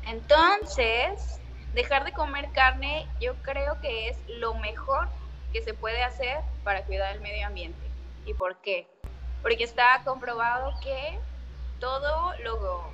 Entonces, 0.07 1.39
dejar 1.73 2.03
de 2.03 2.11
comer 2.11 2.51
carne 2.51 3.07
yo 3.21 3.35
creo 3.35 3.79
que 3.79 4.09
es 4.09 4.17
lo 4.27 4.53
mejor 4.55 5.07
que 5.53 5.61
se 5.61 5.73
puede 5.73 6.03
hacer 6.03 6.39
para 6.65 6.83
cuidar 6.83 7.15
el 7.15 7.21
medio 7.21 7.47
ambiente. 7.47 7.79
¿Y 8.25 8.33
por 8.33 8.57
qué? 8.57 8.87
Porque 9.41 9.63
está 9.63 10.01
comprobado 10.03 10.73
que 10.83 11.17
todo 11.79 12.33
lo, 12.39 12.93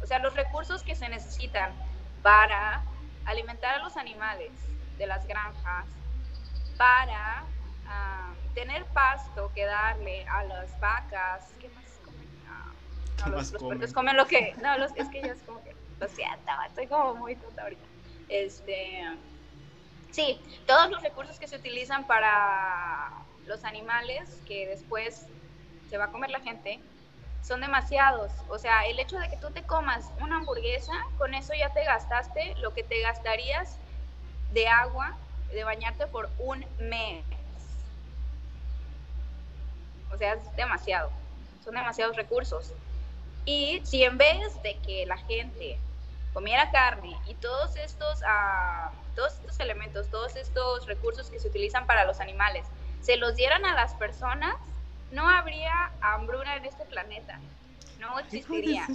o 0.00 0.06
sea, 0.06 0.20
los 0.20 0.34
recursos 0.36 0.84
que 0.84 0.94
se 0.94 1.08
necesitan 1.08 1.72
para 2.24 2.82
alimentar 3.26 3.74
a 3.74 3.84
los 3.84 3.98
animales 3.98 4.50
de 4.96 5.06
las 5.06 5.26
granjas, 5.26 5.84
para 6.78 7.44
ah, 7.86 8.32
tener 8.54 8.86
pasto 8.86 9.52
que 9.54 9.66
darle 9.66 10.26
a 10.26 10.42
las 10.44 10.80
vacas, 10.80 11.52
¿qué 11.60 11.68
más 11.68 12.00
comen? 12.02 12.28
Ah, 12.48 12.72
no, 13.26 13.36
los, 13.36 13.52
comen? 13.52 13.92
comen 13.92 14.16
lo 14.16 14.26
que, 14.26 14.54
no, 14.62 14.78
los, 14.78 14.90
es 14.96 15.06
que 15.10 15.18
ellos 15.18 15.36
como 15.44 15.62
que, 15.62 15.76
lo 16.00 16.08
siento, 16.08 16.50
estoy 16.66 16.86
como 16.86 17.14
muy 17.14 17.36
tonta 17.36 17.62
ahorita 17.62 17.84
este, 18.30 19.02
sí, 20.10 20.40
todos 20.66 20.90
los 20.90 21.02
recursos 21.02 21.38
que 21.38 21.46
se 21.46 21.56
utilizan 21.56 22.06
para 22.06 23.10
los 23.46 23.64
animales 23.64 24.40
que 24.46 24.66
después 24.66 25.26
se 25.90 25.98
va 25.98 26.06
a 26.06 26.10
comer 26.10 26.30
la 26.30 26.40
gente 26.40 26.80
son 27.46 27.60
demasiados. 27.60 28.32
O 28.48 28.58
sea, 28.58 28.86
el 28.86 28.98
hecho 28.98 29.18
de 29.18 29.28
que 29.28 29.36
tú 29.36 29.50
te 29.50 29.62
comas 29.62 30.10
una 30.20 30.36
hamburguesa, 30.36 30.92
con 31.18 31.34
eso 31.34 31.52
ya 31.54 31.70
te 31.72 31.84
gastaste 31.84 32.54
lo 32.56 32.72
que 32.72 32.82
te 32.82 33.00
gastarías 33.02 33.78
de 34.52 34.66
agua, 34.66 35.16
de 35.52 35.62
bañarte 35.62 36.06
por 36.06 36.30
un 36.38 36.64
mes. 36.78 37.24
O 40.12 40.16
sea, 40.16 40.34
es 40.34 40.56
demasiado. 40.56 41.10
Son 41.62 41.74
demasiados 41.74 42.16
recursos. 42.16 42.72
Y 43.44 43.82
si 43.84 44.04
en 44.04 44.16
vez 44.16 44.62
de 44.62 44.78
que 44.78 45.04
la 45.06 45.18
gente 45.18 45.78
comiera 46.32 46.70
carne 46.70 47.16
y 47.26 47.34
todos 47.34 47.76
estos, 47.76 48.22
uh, 48.22 48.90
todos 49.14 49.34
estos 49.34 49.60
elementos, 49.60 50.08
todos 50.08 50.34
estos 50.36 50.86
recursos 50.86 51.30
que 51.30 51.38
se 51.38 51.48
utilizan 51.48 51.86
para 51.86 52.06
los 52.06 52.20
animales, 52.20 52.66
se 53.02 53.16
los 53.16 53.36
dieran 53.36 53.66
a 53.66 53.74
las 53.74 53.94
personas, 53.94 54.56
no 55.10 55.28
habría 55.28 55.90
hambruna 56.00 56.56
en 56.56 56.64
este 56.64 56.84
planeta. 56.84 57.38
No 57.98 58.18
existiría. 58.18 58.86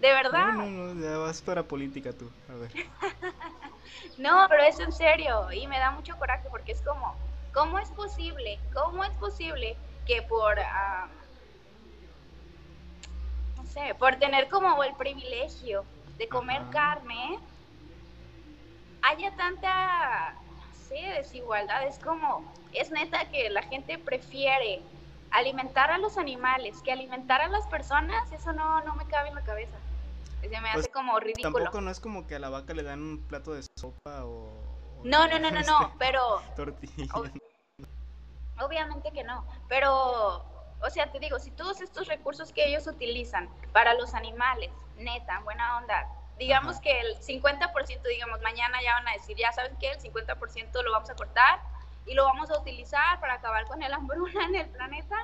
De 0.00 0.12
verdad. 0.12 0.52
No, 0.52 0.66
no, 0.66 0.94
no, 0.94 1.02
ya 1.02 1.16
vas 1.18 1.40
para 1.40 1.62
política 1.62 2.12
tú. 2.12 2.30
A 2.50 2.54
ver. 2.54 2.70
no, 4.18 4.46
pero 4.48 4.62
es 4.62 4.78
en 4.78 4.92
serio 4.92 5.50
y 5.52 5.66
me 5.66 5.78
da 5.78 5.90
mucho 5.90 6.16
coraje 6.16 6.48
porque 6.50 6.72
es 6.72 6.82
como, 6.82 7.16
¿cómo 7.52 7.78
es 7.78 7.88
posible? 7.90 8.58
¿Cómo 8.74 9.04
es 9.04 9.12
posible 9.16 9.76
que 10.06 10.22
por... 10.22 10.58
Uh, 10.58 11.08
no 13.56 13.64
sé, 13.64 13.94
por 13.98 14.16
tener 14.16 14.48
como 14.48 14.82
el 14.84 14.94
privilegio 14.94 15.84
de 16.18 16.28
comer 16.28 16.62
carne, 16.70 17.38
haya 19.02 19.34
tanta, 19.36 20.34
sé, 20.88 20.96
desigualdad. 21.16 21.86
Es 21.86 21.98
como, 21.98 22.44
es 22.72 22.90
neta 22.90 23.28
que 23.30 23.50
la 23.50 23.62
gente 23.62 23.98
prefiere 23.98 24.82
alimentar 25.30 25.90
a 25.90 25.98
los 25.98 26.16
animales 26.16 26.80
que 26.82 26.92
alimentar 26.92 27.40
a 27.40 27.48
las 27.48 27.66
personas. 27.66 28.30
Eso 28.32 28.52
no, 28.52 28.80
no 28.82 28.94
me 28.94 29.06
cabe 29.06 29.28
en 29.28 29.34
la 29.34 29.42
cabeza. 29.42 29.76
Se 30.40 30.48
me 30.48 30.56
hace 30.56 30.74
pues, 30.74 30.88
como 30.88 31.18
ridículo. 31.18 31.54
Tampoco 31.54 31.80
no 31.80 31.90
es 31.90 32.00
como 32.00 32.26
que 32.26 32.36
a 32.36 32.38
la 32.38 32.50
vaca 32.50 32.72
le 32.72 32.82
dan 32.82 33.00
un 33.00 33.18
plato 33.18 33.52
de 33.52 33.62
sopa 33.78 34.24
o... 34.24 34.48
no, 35.02 35.26
no, 35.26 35.38
no, 35.38 35.50
no, 35.50 35.60
no, 35.62 35.92
pero... 35.98 36.40
Tortilla. 36.56 37.06
obviamente 38.58 39.10
que 39.10 39.24
no, 39.24 39.44
pero 39.68 40.44
o 40.82 40.90
sea, 40.90 41.10
te 41.10 41.18
digo, 41.18 41.38
si 41.38 41.50
todos 41.50 41.80
estos 41.80 42.06
recursos 42.06 42.52
que 42.52 42.66
ellos 42.68 42.86
utilizan 42.86 43.48
para 43.72 43.94
los 43.94 44.14
animales, 44.14 44.70
neta, 44.98 45.40
buena 45.40 45.78
onda, 45.78 46.08
digamos 46.38 46.80
que 46.80 47.00
el 47.00 47.16
50%, 47.18 48.02
digamos, 48.08 48.40
mañana 48.42 48.82
ya 48.82 48.94
van 48.94 49.08
a 49.08 49.12
decir, 49.12 49.36
ya 49.36 49.52
saben 49.52 49.76
que 49.78 49.90
el 49.90 49.98
50% 49.98 50.82
lo 50.82 50.92
vamos 50.92 51.10
a 51.10 51.14
cortar 51.14 51.60
y 52.06 52.14
lo 52.14 52.24
vamos 52.24 52.50
a 52.50 52.60
utilizar 52.60 53.20
para 53.20 53.34
acabar 53.34 53.66
con 53.66 53.82
el 53.82 53.92
hambruna 53.92 54.44
en 54.46 54.54
el 54.56 54.68
planeta, 54.68 55.16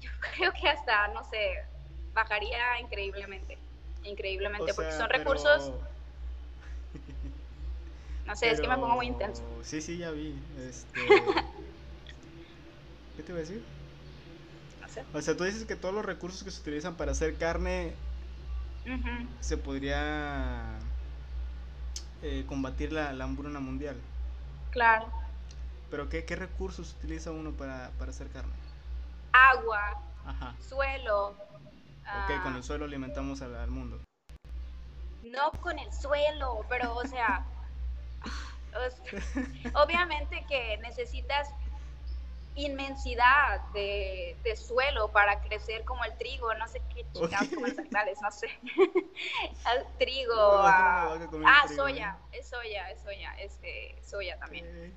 yo 0.00 0.10
creo 0.20 0.52
que 0.52 0.68
hasta, 0.68 1.08
no 1.08 1.24
sé, 1.24 1.64
bajaría 2.12 2.80
increíblemente, 2.80 3.58
increíblemente, 4.04 4.74
porque 4.74 4.92
son 4.92 5.10
recursos... 5.10 5.72
No 8.26 8.34
sé, 8.34 8.50
es 8.50 8.58
que 8.58 8.66
me 8.66 8.76
pongo 8.76 8.94
muy 8.94 9.06
intenso. 9.06 9.42
Sí, 9.62 9.82
sí, 9.82 9.98
ya 9.98 10.10
vi. 10.10 10.34
Este... 10.58 10.98
¿Qué 13.16 13.22
te 13.22 13.32
iba 13.32 13.38
a 13.38 13.42
decir? 13.42 13.62
O 15.12 15.20
sea, 15.20 15.36
tú 15.36 15.44
dices 15.44 15.66
que 15.66 15.76
todos 15.76 15.94
los 15.94 16.06
recursos 16.06 16.42
que 16.42 16.50
se 16.50 16.60
utilizan 16.60 16.96
para 16.96 17.12
hacer 17.12 17.36
carne 17.36 17.92
se 19.40 19.56
podría 19.56 20.78
eh, 22.22 22.44
combatir 22.48 22.92
la, 22.92 23.10
hambruna 23.10 23.60
mundial. 23.60 23.96
Claro. 24.70 25.06
Pero 25.90 26.08
¿qué, 26.08 26.24
qué 26.24 26.36
recursos 26.36 26.94
utiliza 26.98 27.30
uno 27.30 27.52
para, 27.52 27.90
hacer 28.08 28.28
carne? 28.28 28.52
Agua, 29.32 30.00
suelo. 30.60 31.28
Ok, 31.28 32.42
con 32.42 32.54
el 32.54 32.60
ah. 32.60 32.62
suelo 32.62 32.84
alimentamos 32.84 33.42
al, 33.42 33.70
mundo. 33.70 34.00
No 35.22 35.52
con 35.60 35.78
el 35.78 35.92
suelo, 35.92 36.64
pero 36.68 36.94
o 36.94 37.06
sea, 37.06 37.44
obviamente 39.74 40.44
que 40.48 40.78
necesitas 40.78 41.48
inmensidad 42.56 43.60
de, 43.72 44.36
suelo 44.56 45.08
para 45.08 45.40
crecer 45.40 45.84
como 45.84 46.04
el 46.04 46.16
trigo, 46.16 46.54
no 46.54 46.68
sé 46.68 46.80
qué 46.94 47.04
chingados 47.12 47.48
como 47.48 47.66
los 47.66 47.78
animales, 47.78 48.18
no 48.22 48.30
sé. 48.30 48.48
el 48.66 49.86
trigo. 49.98 50.34
ah, 50.36 51.18
soya, 51.74 52.16
¿eh? 52.32 52.38
es 52.38 52.48
soya, 52.48 52.90
es 52.90 53.00
soya, 53.02 53.34
este, 53.38 53.96
soya 54.02 54.38
también. 54.38 54.94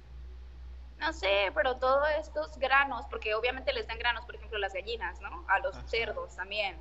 No 1.00 1.14
sé, 1.14 1.52
pero 1.54 1.78
todos 1.78 2.08
estos 2.20 2.58
granos, 2.58 3.06
porque 3.10 3.36
obviamente 3.36 3.72
les 3.74 3.88
dan 3.88 4.00
granos, 4.00 4.26
por 4.26 4.36
ejemplo, 4.36 4.58
las 4.58 4.74
gallinas, 4.74 5.20
¿no? 5.22 5.46
A 5.48 5.60
los 5.60 5.76
cerdos 5.86 6.36
también. 6.36 6.78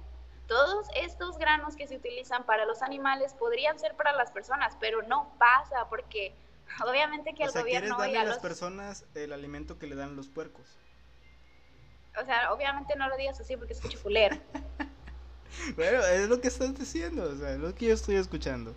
Todos 0.46 0.86
estos 0.94 1.38
granos 1.38 1.76
que 1.76 1.86
se 1.86 1.96
utilizan 1.96 2.44
para 2.44 2.64
los 2.64 2.82
animales 2.82 3.34
podrían 3.34 3.78
ser 3.78 3.94
para 3.96 4.12
las 4.12 4.30
personas, 4.30 4.76
pero 4.80 5.02
no 5.02 5.32
pasa 5.38 5.88
porque 5.88 6.34
Obviamente 6.86 7.34
que 7.34 7.44
o 7.44 7.46
el 7.46 7.52
sea, 7.52 7.62
gobierno 7.62 7.96
darle 7.98 8.14
y 8.14 8.16
a 8.16 8.22
a 8.22 8.24
las 8.24 8.38
personas 8.38 9.04
el 9.14 9.32
alimento 9.32 9.78
que 9.78 9.86
le 9.86 9.96
dan 9.96 10.16
los 10.16 10.28
puercos. 10.28 10.66
O 12.20 12.24
sea, 12.24 12.52
obviamente 12.52 12.94
no 12.96 13.08
lo 13.08 13.16
digas 13.16 13.38
así 13.40 13.56
porque 13.56 13.74
escucho 13.74 14.00
culero. 14.02 14.36
Bueno, 15.74 16.04
es 16.04 16.28
lo 16.28 16.40
que 16.40 16.48
estás 16.48 16.78
diciendo, 16.78 17.30
o 17.32 17.36
sea, 17.36 17.52
es 17.52 17.58
lo 17.58 17.74
que 17.74 17.86
yo 17.86 17.94
estoy 17.94 18.16
escuchando. 18.16 18.74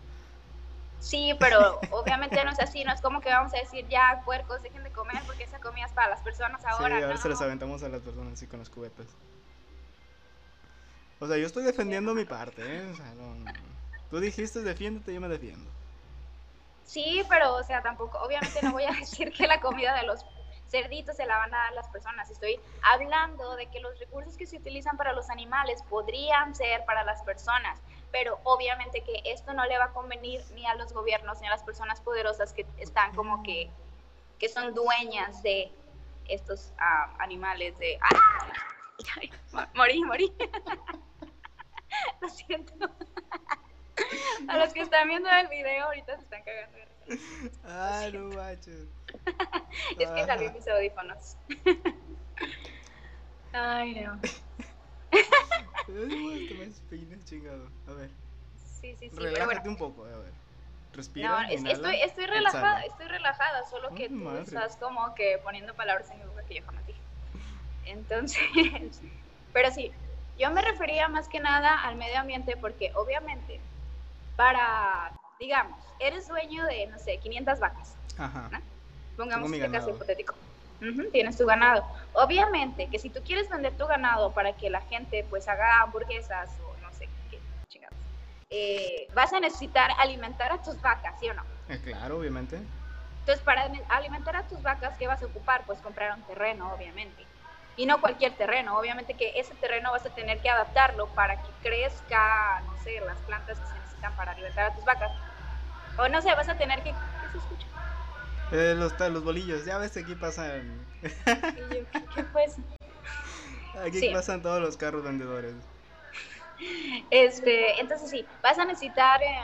Sí, 0.99 1.33
pero 1.39 1.79
obviamente 1.91 2.43
no 2.43 2.51
es 2.51 2.59
así, 2.59 2.83
no 2.83 2.93
es 2.93 3.01
como 3.01 3.21
que 3.21 3.29
vamos 3.29 3.53
a 3.53 3.57
decir 3.57 3.87
ya, 3.87 4.21
puercos, 4.25 4.61
dejen 4.61 4.83
de 4.83 4.91
comer 4.91 5.21
porque 5.25 5.43
esa 5.43 5.59
comida 5.59 5.85
es 5.85 5.93
para 5.93 6.09
las 6.09 6.21
personas 6.21 6.63
ahora. 6.65 6.97
sí, 6.97 7.03
a 7.03 7.07
ver 7.07 7.15
no. 7.15 7.21
se 7.21 7.29
las 7.29 7.41
aventamos 7.41 7.83
a 7.83 7.89
las 7.89 8.01
personas 8.01 8.33
así 8.33 8.47
con 8.47 8.59
las 8.59 8.69
cubetas. 8.69 9.07
O 11.19 11.27
sea, 11.27 11.37
yo 11.37 11.45
estoy 11.47 11.63
defendiendo 11.63 12.13
mi 12.13 12.25
parte, 12.25 12.61
¿eh? 12.63 12.89
O 12.91 12.95
sea, 12.95 13.13
no, 13.15 13.35
no. 13.35 13.51
Tú 14.09 14.19
dijiste 14.19 14.61
defiéndete, 14.61 15.13
yo 15.13 15.21
me 15.21 15.27
defiendo. 15.27 15.69
Sí, 16.89 17.21
pero 17.29 17.53
o 17.53 17.61
sea, 17.61 17.83
tampoco, 17.83 18.17
obviamente 18.17 18.63
no 18.63 18.71
voy 18.71 18.83
a 18.83 18.91
decir 18.99 19.31
que 19.31 19.45
la 19.45 19.61
comida 19.61 19.95
de 19.95 20.07
los 20.07 20.25
cerditos 20.67 21.17
se 21.17 21.27
la 21.27 21.37
van 21.37 21.53
a 21.53 21.57
dar 21.57 21.73
las 21.73 21.87
personas. 21.89 22.31
Estoy 22.31 22.59
hablando 22.81 23.55
de 23.57 23.67
que 23.67 23.79
los 23.79 23.99
recursos 23.99 24.35
que 24.35 24.47
se 24.47 24.57
utilizan 24.57 24.97
para 24.97 25.13
los 25.13 25.29
animales 25.29 25.83
podrían 25.83 26.55
ser 26.55 26.83
para 26.85 27.03
las 27.03 27.21
personas, 27.21 27.79
pero 28.11 28.39
obviamente 28.43 29.03
que 29.03 29.21
esto 29.25 29.53
no 29.53 29.67
le 29.67 29.77
va 29.77 29.85
a 29.85 29.93
convenir 29.93 30.41
ni 30.55 30.65
a 30.65 30.73
los 30.73 30.91
gobiernos 30.91 31.39
ni 31.41 31.47
a 31.47 31.51
las 31.51 31.61
personas 31.61 32.01
poderosas 32.01 32.53
que 32.53 32.65
están 32.79 33.13
como 33.13 33.43
que, 33.43 33.69
que 34.39 34.49
son 34.49 34.73
dueñas 34.73 35.43
de 35.43 35.71
estos 36.27 36.73
ah, 36.79 37.13
animales 37.19 37.77
de... 37.77 37.99
¡Ah! 38.01 38.51
Morí, 39.75 40.03
morí. 40.03 40.33
Lo 42.21 42.29
siento. 42.29 42.89
A 44.47 44.57
los 44.57 44.73
que 44.73 44.81
están 44.81 45.07
viendo 45.07 45.29
el 45.29 45.47
video 45.47 45.85
ahorita 45.85 46.15
se 46.17 46.23
están 46.23 46.43
cagando. 46.43 46.77
Ah, 47.65 48.09
no 48.13 48.29
manches. 48.29 48.87
Es 49.99 50.09
que 50.09 50.25
salí 50.25 50.49
mis 50.51 50.67
audífonos. 50.67 51.35
Ay, 53.53 53.93
no. 54.01 54.19
Chingado. 57.25 57.69
A 57.87 57.93
ver, 57.93 58.09
Sí, 58.81 58.95
sí, 58.99 59.09
sí. 59.09 59.15
Relájate 59.15 59.45
bueno. 59.45 59.71
un 59.71 59.77
poco, 59.77 60.05
a 60.05 60.17
ver. 60.17 60.31
Respira. 60.93 61.29
No, 61.29 61.53
inhala, 61.53 61.73
estoy, 61.73 62.01
estoy 62.01 62.25
relajada, 62.25 62.81
estoy 62.83 63.07
relajada, 63.07 63.63
solo 63.69 63.93
que 63.93 64.03
Ay, 64.03 64.09
tú 64.09 64.15
madre. 64.15 64.41
estás 64.41 64.77
como 64.77 65.13
que 65.13 65.37
poniendo 65.43 65.73
palabras 65.75 66.09
en 66.09 66.19
mi 66.19 66.25
boca 66.25 66.43
que 66.47 66.55
yo 66.55 66.65
jamás 66.65 66.87
dije. 66.87 66.99
Entonces, 67.85 68.41
pero 69.53 69.71
sí, 69.71 69.91
yo 70.39 70.49
me 70.51 70.61
refería 70.61 71.07
más 71.07 71.27
que 71.27 71.39
nada 71.39 71.83
al 71.83 71.97
medio 71.97 72.19
ambiente 72.19 72.57
porque 72.57 72.91
obviamente 72.95 73.61
para, 74.39 75.13
digamos, 75.37 75.83
eres 75.99 76.29
dueño 76.29 76.65
de, 76.67 76.87
no 76.87 76.97
sé, 76.97 77.19
500 77.19 77.59
vacas, 77.59 77.97
Ajá. 78.17 78.49
pongamos 79.17 79.51
este 79.51 79.69
caso 79.69 79.89
hipotético. 79.89 80.33
Tienes 81.11 81.37
tu 81.37 81.45
ganado. 81.45 81.85
Obviamente 82.13 82.89
que 82.89 82.99
si 82.99 83.09
tú 83.09 83.21
quieres 83.21 83.49
vender 83.49 83.75
tu 83.75 83.85
ganado 83.85 84.33
para 84.33 84.55
que 84.55 84.69
la 84.69 84.79
gente 84.79 85.27
pues 85.29 85.49
haga 85.49 85.81
hamburguesas 85.81 86.57
o 86.61 86.77
no 86.77 86.89
sé 86.93 87.09
qué 87.29 87.41
chingados, 87.67 87.97
eh, 88.49 89.09
vas 89.13 89.33
a 89.33 89.41
necesitar 89.41 89.91
alimentar 89.97 90.53
a 90.53 90.61
tus 90.61 90.79
vacas, 90.79 91.19
¿sí 91.19 91.27
o 91.27 91.33
no? 91.33 91.43
Eh, 91.67 91.81
claro, 91.83 92.19
obviamente. 92.19 92.55
Entonces, 93.19 93.43
para 93.43 93.69
alimentar 93.89 94.37
a 94.37 94.47
tus 94.47 94.61
vacas, 94.61 94.97
¿qué 94.97 95.05
vas 95.05 95.21
a 95.21 95.25
ocupar? 95.25 95.65
Pues 95.65 95.81
comprar 95.81 96.17
un 96.17 96.23
terreno, 96.23 96.73
obviamente. 96.73 97.27
Y 97.75 97.85
no 97.85 97.99
cualquier 97.99 98.37
terreno, 98.37 98.79
obviamente 98.79 99.17
que 99.17 99.33
ese 99.35 99.55
terreno 99.55 99.91
vas 99.91 100.05
a 100.05 100.13
tener 100.13 100.41
que 100.41 100.49
adaptarlo 100.49 101.13
para 101.13 101.41
que 101.41 101.51
crezca, 101.61 102.61
no 102.61 102.77
sé, 102.77 103.01
las 103.01 103.21
plantas 103.23 103.59
que 103.59 103.65
se 103.67 103.77
necesitan 103.99 104.15
para 104.15 104.31
alimentar 104.31 104.71
a 104.71 104.75
tus 104.75 104.85
vacas. 104.85 105.11
O 105.97 106.07
no 106.07 106.21
sé, 106.21 106.33
vas 106.35 106.49
a 106.49 106.57
tener 106.57 106.81
que... 106.83 106.91
¿Qué 106.91 107.29
se 107.31 107.37
escucha? 107.37 107.67
Eh, 108.51 108.73
los, 108.75 108.97
los 108.99 109.23
bolillos, 109.23 109.65
ya 109.65 109.77
ves 109.77 109.91
que 109.91 109.99
aquí 109.99 110.15
pasan. 110.15 110.85
Aquí 113.85 113.99
Sí. 113.99 114.09
pasan 114.13 114.41
todos 114.41 114.61
los 114.61 114.77
carros 114.77 115.03
vendedores. 115.03 115.53
Este, 117.11 117.79
entonces 117.79 118.09
sí, 118.09 118.27
vas 118.41 118.57
a 118.59 118.65
necesitar 118.65 119.21
eh, 119.21 119.39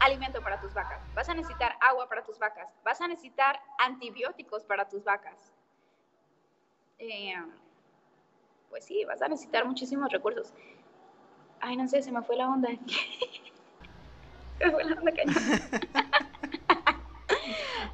alimento 0.00 0.42
para 0.42 0.60
tus 0.60 0.74
vacas, 0.74 1.00
vas 1.14 1.28
a 1.28 1.34
necesitar 1.34 1.74
agua 1.80 2.06
para 2.08 2.22
tus 2.24 2.38
vacas, 2.38 2.68
vas 2.84 3.00
a 3.00 3.08
necesitar 3.08 3.58
antibióticos 3.78 4.64
para 4.64 4.86
tus 4.86 5.02
vacas. 5.02 5.52
Eh, 6.98 7.34
pues 8.68 8.84
sí, 8.84 9.04
vas 9.06 9.22
a 9.22 9.28
necesitar 9.28 9.64
muchísimos 9.64 10.12
recursos. 10.12 10.52
Ay, 11.60 11.76
no 11.76 11.88
sé, 11.88 12.02
se 12.02 12.12
me 12.12 12.22
fue 12.22 12.36
la 12.36 12.48
onda. 12.48 12.68
onda 14.66 15.12
cañón. 15.12 15.34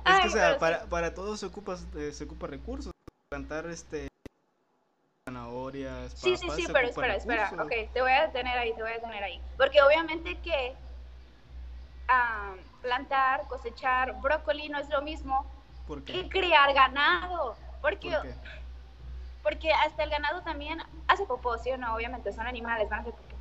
Es 0.06 0.20
que, 0.20 0.28
o 0.28 0.30
sea, 0.30 0.58
para, 0.58 0.84
para 0.84 1.14
todo 1.14 1.36
se 1.36 1.46
ocupa, 1.46 1.76
eh, 1.96 2.12
se 2.12 2.24
ocupa 2.24 2.46
recursos. 2.46 2.92
Plantar 3.28 3.66
este 3.66 4.06
zanahorias, 5.28 6.12
Sí, 6.12 6.36
sí, 6.36 6.48
sí, 6.54 6.66
pero 6.72 6.86
espera, 6.86 7.16
espera, 7.16 7.50
ok, 7.58 7.92
te 7.92 8.00
voy 8.00 8.12
a 8.12 8.26
detener 8.28 8.56
ahí, 8.56 8.72
te 8.74 8.82
voy 8.82 8.92
a 8.92 8.94
detener 8.94 9.24
ahí. 9.24 9.40
Porque 9.56 9.82
obviamente 9.82 10.38
que 10.38 10.76
plantar, 12.82 13.48
cosechar 13.48 14.20
brócoli 14.20 14.68
no 14.68 14.78
es 14.78 14.88
lo 14.88 15.02
mismo 15.02 15.44
que 16.04 16.28
criar 16.28 16.72
ganado. 16.72 17.56
Porque, 17.82 18.10
¿Por 18.10 18.22
qué? 18.22 18.34
porque 19.42 19.72
hasta 19.72 20.04
el 20.04 20.10
ganado 20.10 20.42
también 20.42 20.80
hace 21.08 21.24
popó, 21.24 21.58
¿sí 21.58 21.70
o 21.70 21.78
no? 21.78 21.94
Obviamente 21.94 22.32
son 22.32 22.46
animales, 22.46 22.88
van 22.88 23.00
a 23.00 23.02
hacer 23.02 23.14
popó. 23.14 23.36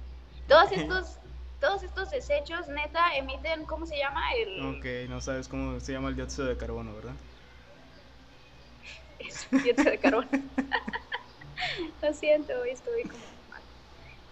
Todos 0.48 0.72
estos, 0.72 1.20
todos 1.66 1.82
estos 1.84 2.12
desechos, 2.12 2.68
neta, 2.68 3.16
emiten, 3.16 3.66
¿cómo 3.66 3.88
se 3.88 3.98
llama? 3.98 4.22
El 4.34 4.64
Ok, 4.78 5.10
no 5.10 5.20
sabes 5.20 5.48
cómo 5.48 5.80
se 5.80 5.94
llama 5.94 6.10
el 6.10 6.16
dióxido 6.16 6.48
de 6.48 6.58
carbono, 6.58 6.94
¿verdad? 6.94 7.14
es 9.18 9.48
dióxido 9.50 9.90
de 9.92 9.98
carbono. 9.98 10.28
Lo 12.02 12.14
siento, 12.14 12.54
hoy 12.62 12.70
estoy 12.70 13.02
como 13.04 13.24
mal. 13.50 13.62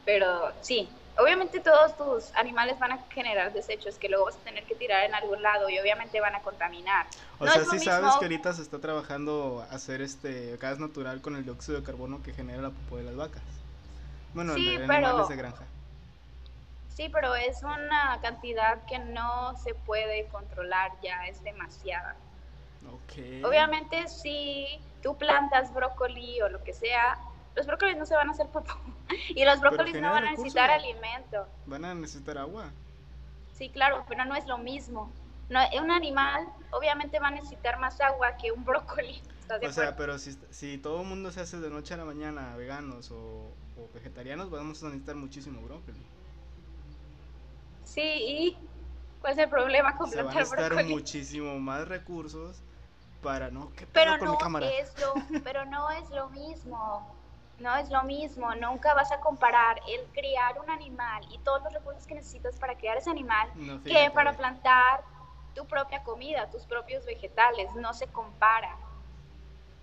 Pero 0.06 0.52
sí, 0.62 0.88
obviamente 1.18 1.60
todos 1.60 1.98
tus 1.98 2.36
animales 2.36 2.78
van 2.78 2.92
a 2.92 3.00
generar 3.10 3.52
desechos 3.52 3.96
que 3.98 4.10
luego 4.10 4.26
vas 4.26 4.36
a 4.36 4.40
tener 4.40 4.64
que 4.66 4.76
tirar 4.76 5.04
en 5.06 5.16
algún 5.16 5.42
lado 5.42 5.70
y 5.70 5.80
obviamente 5.80 6.20
van 6.22 6.36
a 6.36 6.42
contaminar. 6.42 7.08
O 7.40 7.46
No 7.46 7.52
sea, 7.52 7.66
sí 7.66 7.80
sabes 7.80 8.14
que 8.20 8.26
ahorita 8.26 8.54
se 8.54 8.62
está 8.62 8.80
trabajando 8.80 9.66
hacer 9.72 10.02
este 10.02 10.56
gas 10.58 10.78
natural 10.78 11.22
con 11.22 11.36
el 11.36 11.44
dióxido 11.46 11.80
de 11.80 11.84
carbono 11.84 12.22
que 12.22 12.32
genera 12.34 12.62
la 12.62 12.70
popó 12.70 12.98
de 12.98 13.04
las 13.04 13.16
vacas. 13.16 13.42
Bueno, 14.36 14.54
Sí, 14.54 14.76
el 14.76 14.82
de 14.82 14.88
pero- 14.88 15.08
animales 15.08 15.30
de 15.30 15.36
granja. 15.36 15.64
Sí, 16.94 17.10
pero 17.10 17.34
es 17.34 17.64
una 17.64 18.20
cantidad 18.22 18.86
que 18.86 19.00
no 19.00 19.58
se 19.58 19.74
puede 19.74 20.28
controlar, 20.28 20.92
ya 21.02 21.26
es 21.26 21.44
demasiada. 21.44 22.16
Ok. 22.88 23.46
Obviamente 23.46 24.08
si 24.08 24.68
tú 25.02 25.18
plantas 25.18 25.74
brócoli 25.74 26.42
o 26.42 26.50
lo 26.50 26.64
que 26.64 26.74
sea, 26.74 27.18
los 27.56 27.66
brócolis 27.66 27.98
no 27.98 28.06
se 28.06 28.16
van 28.16 28.30
a 28.30 28.32
hacer 28.32 28.48
popó 28.48 28.74
y 29.30 29.44
los 29.44 29.60
brócolis 29.60 30.00
no 30.00 30.12
van 30.12 30.26
a 30.26 30.32
necesitar 30.32 30.70
recursos. 30.70 31.02
alimento. 31.02 31.48
Van 31.66 31.86
a 31.86 31.96
necesitar 31.96 32.38
agua. 32.38 32.72
Sí, 33.54 33.70
claro, 33.70 34.06
pero 34.08 34.26
no 34.26 34.36
es 34.36 34.46
lo 34.46 34.58
mismo. 34.60 35.12
No, 35.50 35.60
un 35.82 35.92
animal 35.92 36.48
obviamente 36.72 37.20
va 37.20 37.28
a 37.28 37.32
necesitar 37.32 37.80
más 37.80 38.00
agua 38.02 38.38
que 38.38 38.52
un 38.52 38.64
brócoli. 38.66 39.22
¿Estás 39.42 39.60
de 39.60 39.68
O 39.68 39.74
sea, 39.74 39.96
pero 39.96 40.18
si, 40.20 40.38
si 40.52 40.78
todo 40.78 41.02
el 41.02 41.08
mundo 41.08 41.32
se 41.32 41.42
hace 41.42 41.60
de 41.60 41.70
noche 41.70 41.96
a 41.96 41.98
la 41.98 42.06
mañana 42.06 42.56
veganos 42.56 43.12
o, 43.12 43.52
o 43.78 43.90
vegetarianos, 43.94 44.50
vamos 44.50 44.82
a 44.84 44.88
necesitar 44.88 45.16
muchísimo 45.16 45.60
brócoli. 45.62 46.00
Sí, 47.86 48.02
¿y 48.02 48.58
cuál 49.22 49.34
es 49.34 49.40
el 49.40 49.50
problema 49.50 49.96
con 49.98 50.10
Se 50.10 50.18
van 50.18 50.28
a 50.28 50.32
plantar 50.32 50.40
necesitar 50.50 50.74
brócoli? 50.74 50.94
muchísimo 50.94 51.60
más 51.60 51.88
recursos 51.88 52.62
para 53.22 53.50
no 53.52 53.72
que 53.74 53.86
Pero 53.88 54.18
con 54.18 54.28
no 54.28 54.60
es 54.60 54.94
lo, 55.00 55.14
pero 55.44 55.66
no 55.66 55.90
es 55.92 56.10
lo 56.10 56.30
mismo. 56.30 57.16
No 57.60 57.76
es 57.78 57.90
lo 57.92 58.04
mismo, 58.04 58.54
nunca 58.56 58.94
vas 58.96 59.12
a 59.12 59.20
comparar 59.20 59.80
el 59.88 60.02
criar 60.12 60.60
un 60.60 60.70
animal 60.72 61.24
y 61.32 61.38
todos 61.40 61.62
los 61.64 61.72
recursos 61.72 62.06
que 62.08 62.16
necesitas 62.16 62.58
para 62.58 62.76
criar 62.76 62.98
ese 62.98 63.12
animal 63.12 63.48
No, 63.56 63.82
que 63.84 64.10
para 64.14 64.36
plantar 64.36 65.04
tu 65.54 65.66
propia 65.68 66.04
comida, 66.04 66.50
tus 66.50 66.66
propios 66.66 67.06
vegetales, 67.06 67.74
no 67.76 67.94
se 67.94 68.08
compara. 68.08 68.76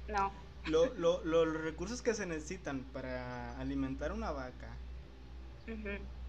No. 0.08 0.32
Lo- 0.66 0.86
lo- 0.94 1.22
lo- 1.24 1.44
los 1.46 1.62
recursos 1.62 2.02
que 2.02 2.12
se 2.12 2.26
necesitan 2.26 2.82
para 2.92 3.56
alimentar 3.58 4.12
una 4.12 4.32
vaca 4.32 4.76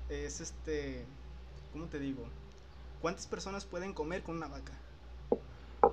es 0.10 0.41
este, 0.41 1.05
¿cómo 1.71 1.86
te 1.88 1.99
digo? 1.99 2.27
¿Cuántas 3.01 3.27
personas 3.27 3.65
pueden 3.65 3.93
comer 3.93 4.23
con 4.23 4.38
una 4.38 4.47
vaca? 4.47 4.73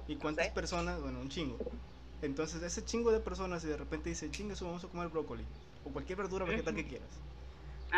¿Y 0.06 0.16
cuántas 0.16 0.46
sé. 0.46 0.52
personas? 0.52 1.00
Bueno, 1.00 1.20
un 1.20 1.28
chingo. 1.28 1.58
Entonces, 2.22 2.62
ese 2.62 2.84
chingo 2.84 3.12
de 3.12 3.20
personas, 3.20 3.64
y 3.64 3.68
de 3.68 3.76
repente 3.76 4.08
dice, 4.10 4.30
chingue, 4.30 4.54
eso 4.54 4.66
vamos 4.66 4.84
a 4.84 4.88
comer 4.88 5.08
brócoli, 5.08 5.44
o 5.84 5.90
cualquier 5.90 6.18
verdura 6.18 6.44
vegetal 6.44 6.74
que 6.74 6.84
quieras, 6.86 7.08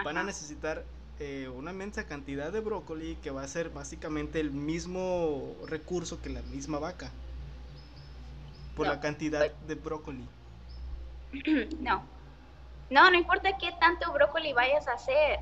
van 0.05 0.17
a 0.19 0.21
Ajá. 0.21 0.27
necesitar 0.27 0.85
eh, 1.19 1.49
una 1.49 1.71
inmensa 1.73 2.05
cantidad 2.07 2.53
de 2.53 2.61
brócoli 2.61 3.17
que 3.17 3.31
va 3.31 3.43
a 3.43 3.49
ser 3.49 3.71
básicamente 3.71 4.41
el 4.41 4.51
mismo 4.51 5.57
recurso 5.67 6.21
que 6.21 6.31
la 6.31 6.43
misma 6.43 6.79
vaca. 6.79 7.11
Por 8.77 8.87
No, 8.87 8.95
la 8.95 9.01
cantidad 9.01 9.53
de 9.61 9.75
brócoli. 9.75 10.27
No. 11.81 12.03
No, 12.91 13.09
no 13.11 13.17
importa 13.17 13.57
qué 13.57 13.73
tanto 13.81 14.13
brócoli 14.13 14.53
vayas 14.53 14.87
a 14.89 14.93
hacer. 14.95 15.41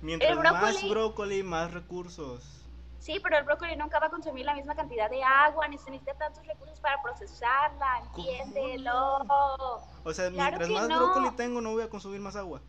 Mientras 0.00 0.36
más 0.36 0.74
brócoli- 0.74 0.90
brócoli, 0.90 1.42
más 1.42 1.72
recursos. 1.72 2.60
Sí, 2.98 3.20
pero 3.22 3.36
el 3.38 3.44
brócoli 3.44 3.76
nunca 3.76 4.00
va 4.00 4.06
a 4.06 4.10
consumir 4.10 4.44
la 4.46 4.54
misma 4.54 4.74
cantidad 4.74 5.08
de 5.10 5.22
agua, 5.22 5.68
necesita 5.68 6.14
tantos 6.14 6.44
recursos 6.46 6.80
para 6.80 7.00
procesarla, 7.02 8.00
entiéndelo. 8.00 9.18
O 10.02 10.12
sea, 10.12 10.30
mientras 10.30 10.68
más 10.70 10.88
brócoli 10.88 11.30
tengo, 11.36 11.60
no 11.60 11.72
voy 11.72 11.82
a 11.82 11.88
consumir 11.90 12.20
más 12.20 12.34
agua. 12.34 12.60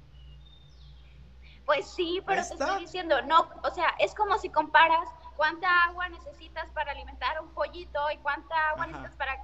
Pues 1.66 1.90
sí, 1.90 2.22
pero 2.28 2.44
te 2.46 2.54
estoy 2.54 2.80
diciendo, 2.82 3.22
no, 3.24 3.50
o 3.64 3.72
sea, 3.72 3.96
es 3.98 4.14
como 4.14 4.38
si 4.38 4.50
comparas 4.50 5.10
cuánta 5.36 5.86
agua 5.86 6.10
necesitas 6.10 6.70
para 6.72 6.92
alimentar 6.92 7.38
a 7.38 7.42
un 7.42 7.50
pollito 7.50 8.00
y 8.14 8.18
cuánta 8.18 8.56
agua 8.70 8.88
necesitas 8.88 9.16
para 9.16 9.38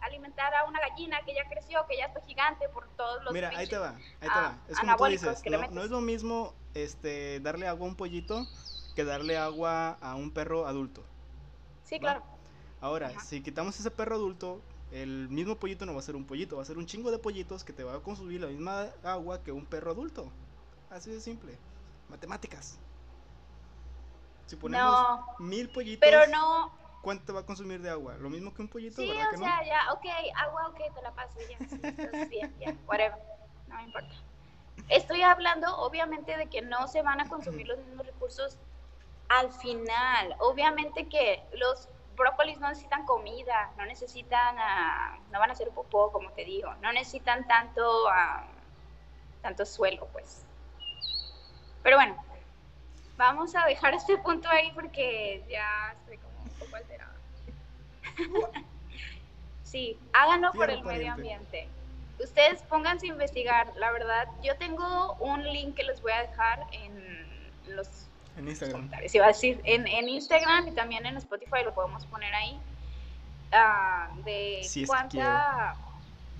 alimentar 0.00 0.54
a 0.54 0.64
una 0.64 0.80
gallina 0.80 1.20
que 1.24 1.34
ya 1.34 1.48
creció, 1.48 1.84
que 1.88 1.96
ya 1.96 2.06
está 2.06 2.20
gigante 2.22 2.68
por 2.70 2.88
todos 2.96 3.22
los 3.24 3.32
Mira, 3.32 3.50
ahí 3.54 3.66
te 3.66 3.78
va, 3.78 3.90
ahí 4.20 4.20
te 4.20 4.28
va. 4.28 4.46
Ah, 4.46 4.58
es 4.68 4.78
como 4.78 4.96
tú 4.96 5.04
dices, 5.06 5.42
no, 5.70 5.82
es 5.82 5.90
lo 5.90 6.00
mismo 6.00 6.54
este 6.74 7.40
darle 7.40 7.66
agua 7.68 7.86
a 7.86 7.90
un 7.90 7.96
pollito 7.96 8.46
que 8.94 9.04
darle 9.04 9.38
agua 9.38 9.98
a 10.00 10.14
un 10.14 10.30
perro 10.30 10.66
adulto. 10.66 11.04
Sí, 11.84 11.98
claro. 11.98 12.22
Ahora, 12.80 13.18
si 13.20 13.42
quitamos 13.42 13.78
ese 13.78 13.90
perro 13.90 14.16
adulto, 14.16 14.60
el 14.90 15.28
mismo 15.28 15.56
pollito 15.56 15.86
no 15.86 15.94
va 15.94 16.00
a 16.00 16.02
ser 16.02 16.16
un 16.16 16.24
pollito, 16.24 16.56
va 16.56 16.62
a 16.62 16.66
ser 16.66 16.78
un 16.78 16.86
chingo 16.86 17.10
de 17.10 17.18
pollitos 17.18 17.64
que 17.64 17.72
te 17.72 17.84
va 17.84 17.94
a 17.94 18.00
consumir 18.00 18.40
la 18.40 18.48
misma 18.48 18.88
agua 19.04 19.42
que 19.42 19.52
un 19.52 19.64
perro 19.64 19.92
adulto. 19.92 20.30
Así 20.90 21.10
de 21.10 21.20
simple. 21.20 21.56
Matemáticas. 22.10 22.78
Si 24.46 24.56
ponemos 24.56 25.20
mil 25.38 25.70
pollitos, 25.70 26.00
pero 26.00 26.26
no. 26.26 26.72
¿cuánto 27.02 27.34
va 27.34 27.40
a 27.40 27.46
consumir 27.46 27.80
de 27.80 27.90
agua? 27.90 28.14
¿Lo 28.16 28.30
mismo 28.30 28.52
que 28.54 28.62
un 28.62 28.68
pollito? 28.68 29.02
Sí, 29.02 29.10
o 29.10 29.38
sea, 29.38 29.64
ya, 29.64 29.92
ok, 29.92 30.04
agua, 30.36 30.68
ok, 30.68 30.94
te 30.94 31.02
la 31.02 31.10
paso, 31.12 31.38
ya, 31.48 32.24
bien, 32.26 32.54
ya, 32.60 32.74
whatever, 32.86 33.18
no 33.68 33.76
me 33.76 33.84
importa. 33.84 34.14
Estoy 34.88 35.22
hablando, 35.22 35.74
obviamente, 35.78 36.36
de 36.36 36.46
que 36.46 36.62
no 36.62 36.86
se 36.88 37.02
van 37.02 37.20
a 37.20 37.28
consumir 37.28 37.66
los 37.66 37.78
mismos 37.78 38.06
recursos 38.06 38.58
al 39.28 39.50
final. 39.52 40.36
Obviamente 40.38 41.08
que 41.08 41.42
los 41.54 41.88
brócolis 42.16 42.58
no 42.58 42.68
necesitan 42.68 43.04
comida, 43.06 43.72
no 43.76 43.86
necesitan, 43.86 44.56
uh, 44.56 45.32
no 45.32 45.38
van 45.38 45.50
a 45.50 45.52
hacer 45.52 45.70
popó, 45.70 46.12
como 46.12 46.30
te 46.32 46.44
digo, 46.44 46.74
no 46.82 46.92
necesitan 46.92 47.46
tanto, 47.46 48.06
uh, 48.06 48.44
tanto 49.40 49.64
suelo, 49.64 50.06
pues. 50.12 50.44
Pero 51.82 51.96
bueno, 51.96 52.22
vamos 53.16 53.54
a 53.54 53.66
dejar 53.66 53.94
este 53.94 54.16
punto 54.18 54.48
ahí 54.48 54.72
porque 54.74 55.44
ya 55.48 55.94
estoy 56.00 56.18
como 56.18 56.42
un 56.42 56.50
poco 56.58 56.76
alterada. 56.76 57.16
sí, 59.64 59.98
háganlo 60.12 60.52
por 60.52 60.70
el 60.70 60.82
medio 60.82 61.12
ambiente. 61.12 61.68
Ustedes 62.18 62.62
pónganse 62.62 63.06
a 63.06 63.10
investigar, 63.10 63.72
la 63.76 63.90
verdad, 63.90 64.28
yo 64.42 64.56
tengo 64.56 65.14
un 65.14 65.42
link 65.44 65.74
que 65.74 65.82
les 65.84 66.00
voy 66.00 66.12
a 66.12 66.22
dejar 66.22 66.66
en 66.72 67.74
los 67.74 68.06
en 68.36 68.48
Instagram. 68.48 68.90
Iba 69.12 69.24
a 69.24 69.28
decir, 69.28 69.60
en, 69.64 69.86
en, 69.86 70.08
Instagram 70.08 70.68
y 70.68 70.72
también 70.72 71.04
en 71.04 71.16
Spotify 71.18 71.64
lo 71.64 71.74
podemos 71.74 72.06
poner 72.06 72.34
ahí. 72.34 72.58
Uh, 73.52 74.22
de 74.22 74.60
si 74.62 74.86
cuánta 74.86 75.76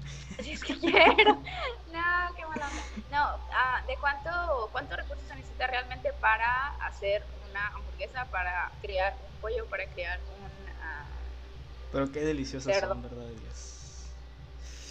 si 0.42 0.52
es 0.52 0.64
que 0.64 0.78
quiero. 0.78 1.42
No, 1.92 2.34
qué 2.34 2.46
mala 2.46 2.70
No, 3.10 3.36
uh, 3.36 3.86
de 3.86 3.96
cuánto, 3.98 4.70
cuántos 4.72 4.96
recursos 4.96 5.26
se 5.28 5.34
necesita 5.34 5.66
realmente 5.66 6.10
para 6.14 6.68
hacer 6.86 7.22
una 7.50 7.68
hamburguesa, 7.68 8.24
para 8.30 8.72
crear 8.80 9.14
un 9.14 9.40
pollo, 9.40 9.66
para 9.66 9.84
crear 9.86 10.18
un. 10.20 10.44
Uh, 10.44 11.04
Pero 11.92 12.10
qué 12.10 12.20
deliciosas 12.20 12.80
son, 12.80 13.02
¿verdad, 13.02 13.26
Dios? 13.40 13.72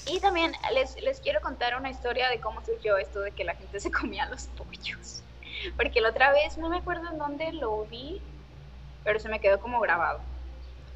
Y 0.07 0.19
también 0.19 0.53
les, 0.73 0.95
les 1.01 1.19
quiero 1.19 1.41
contar 1.41 1.75
una 1.75 1.89
historia 1.89 2.29
de 2.29 2.39
cómo 2.39 2.63
surgió 2.63 2.97
esto 2.97 3.21
de 3.21 3.31
que 3.31 3.43
la 3.43 3.55
gente 3.55 3.79
se 3.79 3.91
comía 3.91 4.27
los 4.29 4.47
pollos. 4.47 5.23
Porque 5.75 6.01
la 6.01 6.09
otra 6.09 6.31
vez, 6.31 6.57
no 6.57 6.69
me 6.69 6.77
acuerdo 6.77 7.09
en 7.09 7.17
dónde 7.17 7.51
lo 7.53 7.85
vi, 7.85 8.21
pero 9.03 9.19
se 9.19 9.29
me 9.29 9.39
quedó 9.39 9.59
como 9.59 9.79
grabado. 9.79 10.19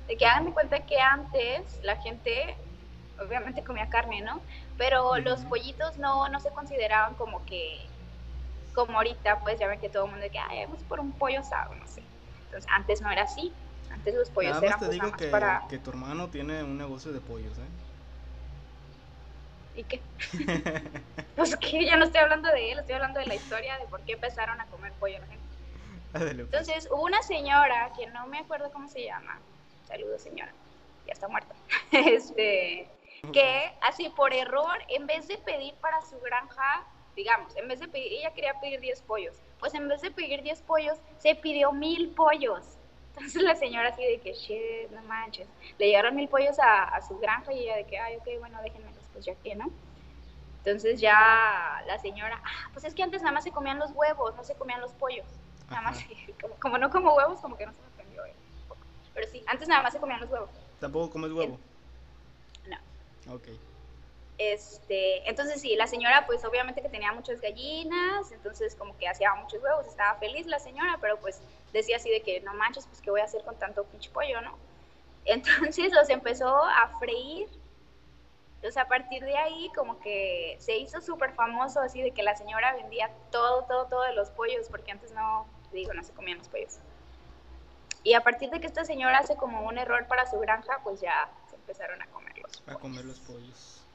De 0.07 0.17
que 0.17 0.25
hagan 0.25 0.45
de 0.45 0.53
cuenta 0.53 0.85
que 0.85 0.99
antes 0.99 1.79
la 1.83 1.95
gente 1.97 2.55
obviamente 3.19 3.63
comía 3.63 3.89
carne, 3.89 4.21
¿no? 4.21 4.41
Pero 4.77 5.17
los 5.17 5.41
pollitos 5.41 5.97
no, 5.97 6.27
no 6.29 6.39
se 6.39 6.49
consideraban 6.49 7.15
como 7.15 7.45
que, 7.45 7.85
como 8.73 8.97
ahorita, 8.97 9.39
pues 9.39 9.59
ya 9.59 9.67
ven 9.67 9.79
que 9.79 9.89
todo 9.89 10.05
el 10.05 10.11
mundo 10.11 10.25
que, 10.31 10.39
ay, 10.39 10.65
vamos 10.65 10.83
por 10.83 10.99
un 10.99 11.11
pollo 11.11 11.39
asado, 11.39 11.73
no 11.75 11.87
sé. 11.87 12.01
Entonces, 12.45 12.69
antes 12.71 13.01
no 13.01 13.11
era 13.11 13.23
así. 13.23 13.53
Antes 13.91 14.15
los 14.15 14.29
pollos 14.29 14.55
Nada 14.55 14.67
eran 14.67 14.79
te 14.79 14.85
pues, 14.87 14.99
digo 14.99 15.11
que, 15.13 15.27
para... 15.27 15.63
que 15.69 15.77
tu 15.77 15.89
hermano 15.91 16.29
tiene 16.29 16.63
un 16.63 16.77
negocio 16.77 17.11
de 17.11 17.21
pollos, 17.21 17.57
¿eh? 17.57 17.85
¿Y 19.75 19.83
qué? 19.83 20.01
pues 21.35 21.55
que 21.57 21.85
yo 21.85 21.97
no 21.97 22.05
estoy 22.05 22.21
hablando 22.21 22.49
de 22.49 22.71
él, 22.71 22.79
estoy 22.79 22.95
hablando 22.95 23.19
de 23.19 23.25
la 23.25 23.35
historia 23.35 23.77
de 23.77 23.85
por 23.85 24.01
qué 24.01 24.13
empezaron 24.13 24.59
a 24.59 24.65
comer 24.67 24.93
pollo 24.93 25.19
la 25.19 25.27
gente. 25.27 25.45
Pues. 26.11 26.31
Entonces, 26.31 26.87
hubo 26.91 27.03
una 27.03 27.21
señora, 27.23 27.91
que 27.97 28.07
no 28.07 28.25
me 28.27 28.39
acuerdo 28.39 28.71
cómo 28.71 28.87
se 28.87 29.03
llama, 29.03 29.37
saludos 29.87 30.21
señora, 30.21 30.53
ya 31.05 31.13
está 31.13 31.27
muerta, 31.27 31.53
este, 31.91 32.87
que 33.31 33.73
así 33.81 34.09
por 34.09 34.33
error, 34.33 34.77
en 34.89 35.07
vez 35.07 35.27
de 35.27 35.37
pedir 35.37 35.73
para 35.75 36.01
su 36.01 36.19
granja, 36.19 36.85
digamos, 37.15 37.55
en 37.55 37.67
vez 37.67 37.79
de 37.79 37.87
pedir, 37.87 38.11
ella 38.13 38.33
quería 38.33 38.59
pedir 38.59 38.79
10 38.79 39.01
pollos, 39.03 39.41
pues 39.59 39.73
en 39.73 39.87
vez 39.87 40.01
de 40.01 40.11
pedir 40.11 40.41
10 40.41 40.61
pollos, 40.63 40.97
se 41.17 41.35
pidió 41.35 41.71
mil 41.71 42.09
pollos. 42.09 42.77
Entonces 43.15 43.41
la 43.41 43.55
señora 43.55 43.89
así 43.89 44.03
de 44.03 44.19
que, 44.19 44.33
shit, 44.33 44.91
no 44.91 45.01
manches. 45.03 45.47
Le 45.77 45.87
llegaron 45.87 46.15
mil 46.15 46.27
pollos 46.27 46.57
a, 46.59 46.99
su 47.01 47.17
granja 47.17 47.53
y 47.53 47.59
ella 47.59 47.77
de 47.77 47.85
que, 47.85 47.97
ay, 47.97 48.17
ok, 48.17 48.27
bueno, 48.39 48.61
déjenmelos, 48.61 49.05
pues 49.13 49.25
ya 49.25 49.35
que, 49.35 49.55
¿no? 49.55 49.71
Entonces 50.57 50.99
ya 50.99 51.81
la 51.87 51.97
señora, 51.99 52.41
ah, 52.43 52.69
pues 52.73 52.83
es 52.83 52.93
que 52.93 53.03
antes 53.03 53.21
nada 53.21 53.33
más 53.33 53.43
se 53.43 53.51
comían 53.51 53.79
los 53.79 53.91
huevos, 53.91 54.35
no 54.35 54.43
se 54.43 54.55
comían 54.55 54.81
los 54.81 54.91
pollos. 54.93 55.27
Nada 55.69 55.81
más, 55.83 56.05
como, 56.59 56.77
no 56.77 56.89
como 56.89 57.13
huevos, 57.13 57.39
como 57.39 57.55
que 57.55 57.65
no 57.65 57.73
se 57.73 57.81
me 57.81 57.87
entendió. 57.87 58.25
Eh, 58.25 58.35
Pero 59.13 59.27
sí, 59.27 59.43
antes 59.47 59.69
nada 59.69 59.81
más 59.81 59.93
se 59.93 59.99
comían 59.99 60.19
los 60.19 60.29
huevos. 60.29 60.49
¿Tampoco 60.79 61.11
comes 61.11 61.31
huevo? 61.31 61.57
Ok. 63.29 63.47
Este, 64.37 65.27
entonces 65.29 65.61
sí, 65.61 65.75
la 65.77 65.87
señora 65.87 66.25
pues 66.25 66.43
obviamente 66.43 66.81
que 66.81 66.89
tenía 66.89 67.13
muchas 67.13 67.39
gallinas, 67.39 68.31
entonces 68.33 68.75
como 68.75 68.97
que 68.97 69.07
hacía 69.07 69.33
muchos 69.35 69.63
huevos, 69.63 69.87
estaba 69.87 70.19
feliz 70.19 70.45
la 70.45 70.59
señora, 70.59 70.97
pero 70.99 71.17
pues 71.19 71.41
decía 71.71 71.95
así 71.95 72.09
de 72.09 72.21
que 72.21 72.41
no 72.41 72.53
manches, 72.53 72.85
pues 72.85 73.01
qué 73.01 73.11
voy 73.11 73.21
a 73.21 73.25
hacer 73.25 73.43
con 73.43 73.57
tanto 73.57 73.85
pinche 73.85 74.09
pollo, 74.09 74.41
¿no? 74.41 74.57
Entonces 75.25 75.91
los 75.93 76.09
empezó 76.09 76.55
a 76.55 76.97
freír. 76.99 77.47
Entonces 78.55 78.77
a 78.77 78.87
partir 78.87 79.23
de 79.23 79.37
ahí 79.37 79.71
como 79.75 79.99
que 79.99 80.57
se 80.59 80.77
hizo 80.77 80.99
súper 81.01 81.33
famoso 81.33 81.79
así 81.79 82.01
de 82.01 82.11
que 82.11 82.23
la 82.23 82.35
señora 82.35 82.73
vendía 82.75 83.11
todo, 83.31 83.63
todo, 83.63 83.85
todo 83.85 84.01
de 84.03 84.13
los 84.13 84.31
pollos, 84.31 84.67
porque 84.69 84.91
antes 84.91 85.11
no, 85.13 85.47
digo, 85.71 85.93
no 85.93 86.03
se 86.03 86.13
comían 86.13 86.39
los 86.39 86.49
pollos. 86.49 86.79
Y 88.03 88.13
a 88.13 88.21
partir 88.21 88.49
de 88.49 88.59
que 88.59 88.67
esta 88.67 88.83
señora 88.83 89.19
hace 89.19 89.35
como 89.35 89.65
un 89.65 89.77
error 89.77 90.07
para 90.07 90.29
su 90.29 90.39
granja, 90.39 90.79
pues 90.83 90.99
ya 90.99 91.29
se 91.49 91.55
empezaron 91.55 92.01
a 92.01 92.07
comer 92.07 92.24
los 92.41 92.61
pollos. 92.61 92.77
A 92.77 92.79
comer 92.79 93.05
los 93.05 93.19
pollos. 93.19 93.85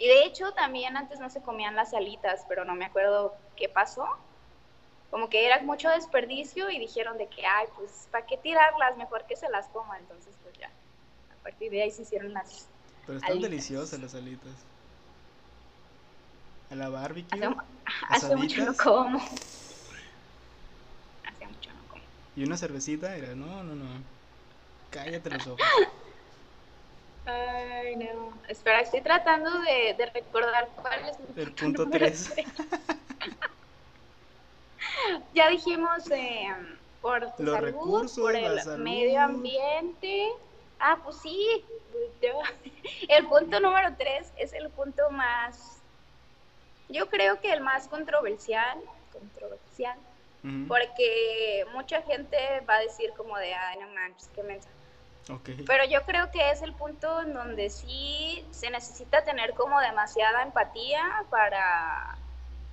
Y 0.00 0.08
de 0.08 0.24
hecho 0.24 0.50
también 0.52 0.96
antes 0.96 1.20
no 1.20 1.28
se 1.28 1.42
comían 1.42 1.76
las 1.76 1.92
alitas, 1.92 2.46
pero 2.48 2.64
no 2.64 2.74
me 2.74 2.86
acuerdo 2.86 3.34
qué 3.54 3.68
pasó. 3.68 4.08
Como 5.10 5.28
que 5.28 5.44
era 5.44 5.60
mucho 5.62 5.90
desperdicio 5.90 6.70
y 6.70 6.78
dijeron 6.78 7.18
de 7.18 7.26
que, 7.26 7.44
ay, 7.44 7.66
pues, 7.76 8.08
¿para 8.10 8.26
qué 8.26 8.38
tirarlas? 8.38 8.96
Mejor 8.96 9.26
que 9.26 9.36
se 9.36 9.50
las 9.50 9.66
coma. 9.68 9.98
Entonces, 9.98 10.34
pues 10.42 10.56
ya, 10.56 10.68
a 10.68 11.42
partir 11.42 11.70
de 11.70 11.82
ahí 11.82 11.90
se 11.90 12.00
hicieron 12.02 12.32
las 12.32 12.66
Pero 13.06 13.18
están 13.18 13.40
deliciosas 13.40 14.00
las 14.00 14.14
alitas. 14.14 14.54
A 16.70 16.76
la 16.76 16.88
barbecue. 16.88 17.38
Hace, 18.08 18.36
mucho 18.36 18.64
no 18.64 18.74
como. 18.74 19.18
Hace 19.18 19.36
mucho 21.46 21.72
no 21.72 21.88
como. 21.88 22.02
Y 22.36 22.44
una 22.44 22.56
cervecita 22.56 23.16
era, 23.16 23.34
no, 23.34 23.64
no, 23.64 23.74
no. 23.74 23.86
Cállate 24.90 25.28
los 25.28 25.46
ojos. 25.46 25.60
No. 28.04 28.32
Espera, 28.48 28.80
estoy 28.80 29.00
tratando 29.00 29.50
de, 29.60 29.94
de 29.96 30.06
recordar 30.06 30.68
cuál 30.76 31.08
es 31.08 31.16
el 31.36 31.52
punto 31.54 31.88
3. 31.88 32.34
ya 35.34 35.50
dijimos 35.50 36.10
eh, 36.10 36.48
por 37.02 37.20
tu 37.36 37.42
Los 37.42 37.54
salud, 37.54 37.66
recursos, 37.66 38.18
por 38.18 38.34
el 38.34 38.78
medio 38.78 39.20
ambiente. 39.20 40.28
Ah, 40.78 40.98
pues 41.02 41.16
sí. 41.16 41.64
El 43.08 43.26
punto 43.26 43.60
número 43.60 43.94
3 43.96 44.32
es 44.38 44.52
el 44.52 44.70
punto 44.70 45.10
más, 45.10 45.80
yo 46.88 47.08
creo 47.08 47.40
que 47.40 47.52
el 47.52 47.60
más 47.60 47.88
controversial, 47.88 48.78
controversial, 49.12 49.98
porque 50.68 51.66
mucha 51.72 52.02
gente 52.02 52.36
va 52.68 52.76
a 52.76 52.80
decir 52.80 53.12
como 53.16 53.36
de, 53.36 53.52
ay, 53.52 53.78
no 53.80 53.88
manches, 53.88 54.30
qué 54.34 54.42
mensaje 54.42 54.74
pero 55.66 55.84
yo 55.84 56.02
creo 56.02 56.30
que 56.30 56.50
es 56.50 56.62
el 56.62 56.72
punto 56.74 57.22
en 57.22 57.32
donde 57.34 57.70
sí 57.70 58.44
se 58.50 58.70
necesita 58.70 59.24
tener 59.24 59.54
como 59.54 59.80
demasiada 59.80 60.42
empatía 60.42 61.02
para, 61.30 62.16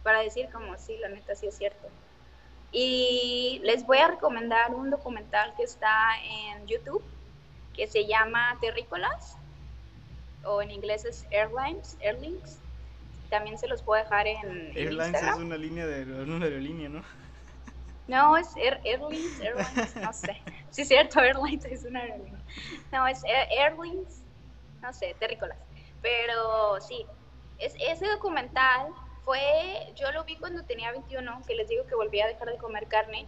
para 0.04 0.20
decir 0.22 0.50
como 0.52 0.78
sí, 0.78 0.98
la 0.98 1.10
neta 1.10 1.36
sí 1.36 1.48
es 1.48 1.58
cierto. 1.58 1.88
Y 2.72 3.62
les 3.64 3.86
voy 3.86 4.00
a 4.00 4.10
recomendar 4.10 4.74
un 4.74 4.90
documental 4.90 5.54
que 5.56 5.64
está 5.64 6.12
en 6.24 6.68
YouTube 6.68 7.04
que 7.76 7.88
se 7.88 8.06
llama 8.06 8.58
Terrícolas 8.60 9.38
o 10.44 10.62
en 10.62 10.72
inglés 10.72 11.06
es 11.06 11.26
Airlines, 11.32 11.98
Airlines. 12.02 12.60
También 13.30 13.58
se 13.58 13.68
los 13.68 13.82
puedo 13.82 14.02
dejar 14.02 14.28
en, 14.28 14.72
Airlines 14.76 15.22
es 15.22 15.36
una 15.36 15.58
línea 15.58 15.86
de 15.86 16.04
una 16.24 16.46
aerolínea, 16.46 16.90
¿no? 16.90 17.04
No, 18.08 18.38
es 18.38 18.48
Airlines, 18.56 19.40
Airlines, 19.42 19.96
no 19.98 20.14
sé. 20.14 20.42
Sí, 20.70 20.82
es 20.82 20.90
cierto, 20.90 21.22
Airlines 21.22 21.66
es 21.66 21.86
una 21.86 22.02
aerolínea. 22.02 22.40
No, 22.92 23.08
es 23.08 23.24
Airlines, 23.26 24.24
no 24.82 24.94
sé, 24.94 25.16
terrícolas. 25.20 25.58
Pero 26.02 26.80
sí, 26.82 27.06
es, 27.58 27.74
ese 27.80 28.06
documental 28.08 28.90
fue, 29.26 29.94
yo 29.96 30.12
lo 30.12 30.24
vi 30.24 30.38
cuando 30.38 30.64
tenía 30.64 30.92
21, 30.92 31.42
que 31.48 31.56
les 31.56 31.68
digo 31.68 31.86
que 31.88 31.96
volví 31.96 32.22
a 32.22 32.28
dejar 32.28 32.50
de 32.50 32.58
comer 32.58 32.88
carne. 32.88 33.28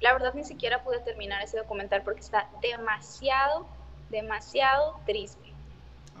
La 0.00 0.12
verdad 0.12 0.32
ni 0.34 0.44
siquiera 0.44 0.82
pude 0.82 1.00
terminar 1.00 1.42
ese 1.42 1.58
documental 1.58 2.02
porque 2.02 2.20
está 2.20 2.48
demasiado, 2.62 3.68
demasiado 4.08 5.00
triste. 5.04 5.52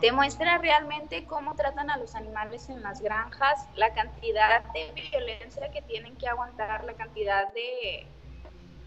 Demuestra 0.00 0.56
realmente 0.56 1.26
cómo 1.26 1.54
tratan 1.54 1.90
a 1.90 1.98
los 1.98 2.14
animales 2.14 2.70
en 2.70 2.82
las 2.82 3.02
granjas, 3.02 3.68
la 3.76 3.92
cantidad 3.92 4.64
de 4.72 4.92
violencia 5.10 5.70
que 5.70 5.82
tienen 5.82 6.16
que 6.16 6.26
aguantar, 6.26 6.84
la 6.84 6.94
cantidad 6.94 7.52
de, 7.52 8.06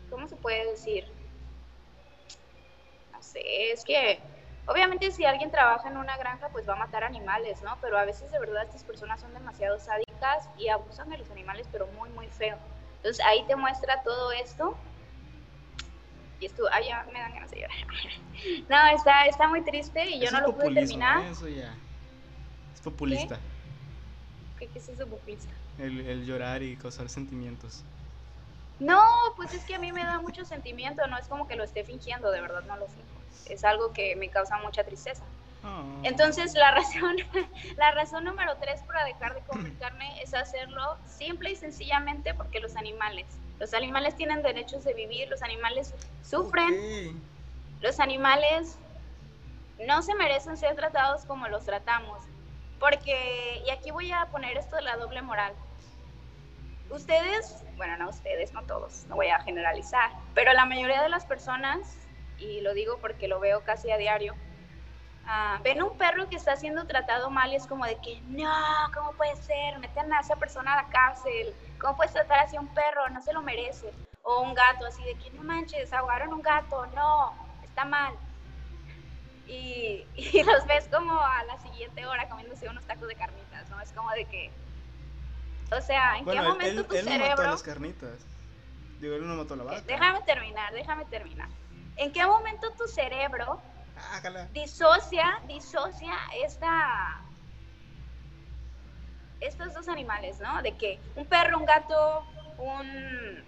¿cómo 0.09 0.27
se 0.27 0.35
puede 0.37 0.65
decir? 0.71 1.05
No 3.11 3.21
sé, 3.21 3.71
es 3.71 3.85
que 3.85 4.19
obviamente 4.65 5.11
si 5.11 5.23
alguien 5.23 5.51
trabaja 5.51 5.87
en 5.87 5.97
una 5.97 6.17
granja 6.17 6.49
pues 6.49 6.67
va 6.67 6.73
a 6.73 6.77
matar 6.77 7.03
animales, 7.03 7.61
¿no? 7.61 7.77
Pero 7.79 7.99
a 7.99 8.05
veces 8.05 8.31
de 8.31 8.39
verdad 8.39 8.63
estas 8.63 8.83
personas 8.83 9.21
son 9.21 9.35
demasiado 9.35 9.77
sádicas 9.77 10.49
y 10.57 10.69
abusan 10.69 11.09
de 11.09 11.19
los 11.19 11.29
animales, 11.29 11.67
pero 11.71 11.85
muy, 11.87 12.09
muy 12.09 12.27
feo. 12.29 12.57
Entonces 12.95 13.23
ahí 13.23 13.43
te 13.45 13.55
muestra 13.55 14.01
todo 14.01 14.31
esto 14.31 14.75
y 16.43 16.47
estuvo, 16.47 16.67
ah, 16.71 16.81
ya 16.81 17.05
me 17.11 17.19
dan 17.19 17.33
ganas 17.33 17.51
de 17.51 17.61
llorar. 17.61 17.77
no, 18.69 18.95
está, 18.97 19.25
está 19.25 19.47
muy 19.47 19.61
triste 19.61 20.09
y 20.09 20.19
yo 20.19 20.29
no 20.31 20.41
lo 20.41 20.55
pude 20.55 20.73
terminar. 20.73 21.25
Eso 21.25 21.47
ya. 21.47 21.73
Es 22.73 22.81
populista. 22.81 23.39
¿Qué, 24.59 24.67
¿Qué, 24.67 24.79
es 24.79 24.89
eso 24.89 25.07
populista? 25.07 25.49
El, 25.79 26.01
el 26.01 26.25
llorar 26.25 26.61
y 26.61 26.75
causar 26.75 27.07
sentimientos. 27.07 27.83
No, 28.79 29.01
pues 29.37 29.53
es 29.53 29.63
que 29.63 29.75
a 29.75 29.79
mí 29.79 29.93
me 29.93 30.03
da 30.03 30.19
mucho 30.19 30.43
sentimiento, 30.43 31.07
no 31.07 31.17
es 31.17 31.27
como 31.27 31.47
que 31.47 31.55
lo 31.55 31.63
esté 31.63 31.85
fingiendo, 31.85 32.29
de 32.31 32.41
verdad 32.41 32.63
no 32.63 32.75
lo 32.75 32.87
finjo. 32.87 33.21
Es 33.45 33.63
algo 33.63 33.93
que 33.93 34.15
me 34.17 34.29
causa 34.29 34.57
mucha 34.57 34.83
tristeza. 34.83 35.23
Oh. 35.63 36.01
Entonces 36.03 36.53
la 36.55 36.71
razón, 36.71 37.15
la 37.77 37.91
razón 37.91 38.25
número 38.25 38.57
tres 38.57 38.81
para 38.81 39.05
dejar 39.05 39.35
de 39.35 39.41
comer 39.41 39.73
carne 39.77 40.21
es 40.21 40.33
hacerlo 40.33 40.97
simple 41.05 41.51
y 41.51 41.55
sencillamente 41.55 42.33
porque 42.33 42.59
los 42.59 42.75
animales 42.75 43.25
los 43.63 43.73
animales 43.73 44.17
tienen 44.17 44.41
derechos 44.41 44.83
de 44.83 44.93
vivir, 44.93 45.29
los 45.29 45.41
animales 45.41 45.93
sufren, 46.21 47.23
los 47.79 47.97
animales 48.01 48.77
no 49.87 50.01
se 50.01 50.13
merecen 50.15 50.57
ser 50.57 50.75
tratados 50.75 51.23
como 51.23 51.47
los 51.47 51.63
tratamos. 51.63 52.25
Porque, 52.77 53.63
y 53.65 53.69
aquí 53.69 53.91
voy 53.91 54.11
a 54.11 54.25
poner 54.25 54.57
esto 54.57 54.75
de 54.75 54.81
la 54.81 54.97
doble 54.97 55.21
moral. 55.21 55.53
Ustedes, 56.89 57.63
bueno, 57.77 57.95
no 57.95 58.09
ustedes, 58.09 58.51
no 58.51 58.63
todos, 58.63 59.05
no 59.07 59.15
voy 59.15 59.27
a 59.27 59.39
generalizar, 59.39 60.11
pero 60.33 60.51
la 60.51 60.65
mayoría 60.65 61.01
de 61.01 61.07
las 61.07 61.25
personas, 61.25 61.99
y 62.37 62.59
lo 62.59 62.73
digo 62.73 62.97
porque 62.99 63.29
lo 63.29 63.39
veo 63.39 63.63
casi 63.63 63.89
a 63.91 63.97
diario, 63.97 64.35
ah, 65.25 65.59
ven 65.63 65.81
un 65.81 65.97
perro 65.97 66.27
que 66.29 66.35
está 66.35 66.55
siendo 66.55 66.85
tratado 66.85 67.29
mal 67.29 67.51
y 67.51 67.55
es 67.55 67.67
como 67.67 67.85
de 67.85 67.95
que, 67.97 68.21
no, 68.27 68.53
¿cómo 68.93 69.13
puede 69.13 69.35
ser? 69.37 69.79
Meten 69.79 70.11
a 70.13 70.19
esa 70.19 70.35
persona 70.35 70.73
a 70.73 70.83
la 70.83 70.89
cárcel, 70.89 71.53
¿Cómo 71.83 71.97
puedes 71.97 72.13
tratar 72.13 72.39
así 72.39 72.55
a 72.55 72.61
un 72.61 72.69
perro? 72.69 73.09
No 73.09 73.21
se 73.21 73.33
lo 73.33 73.41
merece. 73.41 73.91
O 74.21 74.41
un 74.41 74.53
gato, 74.53 74.85
así 74.85 75.03
de 75.03 75.15
que 75.15 75.31
no 75.31 75.43
manches, 75.43 75.91
ahogaron 75.91 76.31
un 76.31 76.41
gato, 76.41 76.85
no, 76.95 77.33
está 77.61 77.83
mal. 77.83 78.13
Y, 79.47 80.05
y, 80.15 80.43
los 80.43 80.65
ves 80.65 80.87
como 80.89 81.19
a 81.19 81.43
la 81.43 81.59
siguiente 81.59 82.05
hora 82.05 82.29
comiéndose 82.29 82.69
unos 82.69 82.85
tacos 82.85 83.09
de 83.09 83.15
carnitas, 83.15 83.69
¿no? 83.69 83.81
Es 83.81 83.91
como 83.91 84.09
de 84.11 84.23
que. 84.23 84.49
O 85.75 85.81
sea, 85.81 86.17
¿en 86.19 86.25
qué 86.25 86.41
momento 86.41 86.85
tu 86.85 86.95
cerebro. 86.95 87.17
No 87.17 87.29
mató 87.29 87.43
las 87.43 87.63
carnitas. 87.63 88.25
Digo, 89.01 89.15
él 89.15 89.27
no 89.27 89.35
mató 89.35 89.57
la 89.57 89.65
vaca. 89.65 89.81
Déjame 89.81 90.21
terminar, 90.21 90.73
déjame 90.73 91.03
terminar. 91.05 91.49
¿En 91.97 92.13
qué 92.13 92.25
momento 92.25 92.71
tu 92.77 92.87
cerebro 92.87 93.61
disocia, 94.53 95.41
disocia 95.47 96.13
esta 96.43 97.23
estos 99.43 99.73
dos 99.73 99.87
animales, 99.87 100.39
¿no? 100.39 100.61
De 100.61 100.75
que 100.77 100.99
un 101.15 101.25
perro, 101.25 101.57
un 101.57 101.65
gato, 101.65 102.25
un, 102.57 103.43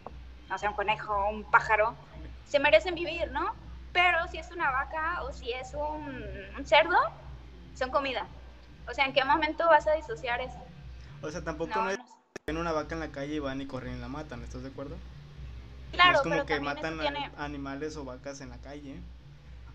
no 0.50 0.58
sé, 0.58 0.68
un 0.68 0.74
conejo, 0.74 1.30
un 1.30 1.50
pájaro, 1.50 1.96
se 2.46 2.60
merecen 2.60 2.96
vivir, 2.96 3.32
¿no? 3.32 3.56
Pero 3.94 4.28
si 4.28 4.38
es 4.38 4.52
una 4.52 4.72
vaca 4.72 5.24
o 5.24 5.32
si 5.32 5.52
es 5.54 5.74
un, 5.74 6.66
cerdo, 6.66 6.98
son 7.76 7.92
comida. 7.92 8.28
O 8.90 8.94
sea, 8.94 9.06
¿en 9.06 9.14
qué 9.14 9.24
momento 9.24 9.66
vas 9.68 9.88
a 9.88 9.94
disociar 9.94 10.42
eso? 10.42 10.60
O 11.22 11.32
sea, 11.32 11.44
tampoco 11.44 11.82
no, 11.82 11.90
es 11.90 12.00
ven 12.46 12.58
una 12.58 12.74
vaca 12.74 12.94
en 12.94 13.00
la 13.00 13.12
calle 13.12 13.36
y 13.36 13.40
van 13.40 13.62
y 13.62 13.66
corren 13.66 13.98
y 13.98 14.00
la 14.00 14.08
matan, 14.08 14.44
¿estás 14.44 14.64
de 14.64 14.70
acuerdo? 14.70 14.98
Claro, 15.94 16.12
no 16.26 16.36
es 16.36 16.42
como 16.42 16.46
que 16.46 16.60
matan 16.60 17.00
animales 17.38 17.96
o 17.96 18.04
vacas 18.04 18.42
en 18.42 18.50
la 18.50 18.58
calle. 18.58 19.00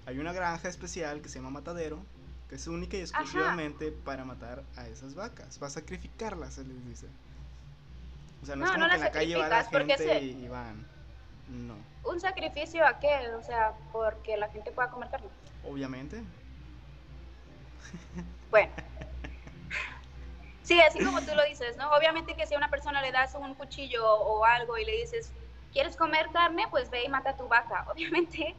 Hay 0.06 0.18
una 0.18 0.32
granja 0.32 0.68
especial 0.68 1.20
que 1.20 1.28
se 1.28 1.38
llama 1.38 1.50
matadero 1.50 2.02
que 2.50 2.56
es 2.56 2.66
única 2.66 2.96
y 2.96 3.00
exclusivamente 3.00 3.92
para 3.92 4.24
matar 4.24 4.64
a 4.76 4.88
esas 4.88 5.14
vacas, 5.14 5.56
para 5.58 5.70
sacrificarlas, 5.70 6.54
se 6.54 6.64
les 6.64 6.84
dice. 6.84 7.06
O 8.42 8.46
sea, 8.46 8.56
no, 8.56 8.64
es 8.64 8.72
como 8.72 8.88
que 8.88 8.94
en 8.94 9.00
la 9.00 9.12
calle 9.12 9.36
va 9.36 9.48
la 9.48 9.64
gente 9.64 10.20
y, 10.20 10.48
van. 10.48 10.84
No. 11.48 11.76
¿Un 12.02 12.20
sacrificio 12.20 12.84
a 12.84 12.98
qué? 12.98 13.28
O 13.38 13.42
sea, 13.44 13.74
porque 13.92 14.36
la 14.36 14.48
gente 14.48 14.72
pueda 14.72 14.90
comer 14.90 15.10
carne. 15.10 15.28
Obviamente. 15.64 16.22
Bueno. 18.50 18.72
Sí, 20.62 20.80
así 20.80 21.04
como 21.04 21.20
tú 21.22 21.34
lo 21.34 21.44
dices, 21.46 21.76
¿no? 21.78 21.90
Obviamente 21.90 22.36
que 22.36 22.46
si 22.46 22.54
a 22.54 22.56
una 22.56 22.70
persona 22.70 23.02
le 23.02 23.10
das 23.10 23.34
un 23.34 23.54
cuchillo 23.54 24.06
o 24.08 24.44
algo 24.44 24.78
y 24.78 24.84
le 24.84 25.00
dices, 25.00 25.32
¿quieres 25.72 25.96
comer 25.96 26.28
carne? 26.32 26.66
Pues 26.70 26.90
ve 26.90 27.02
y 27.02 27.08
mata 27.08 27.30
a 27.30 27.36
tu 27.36 27.48
vaca. 27.48 27.88
Obviamente 27.90 28.54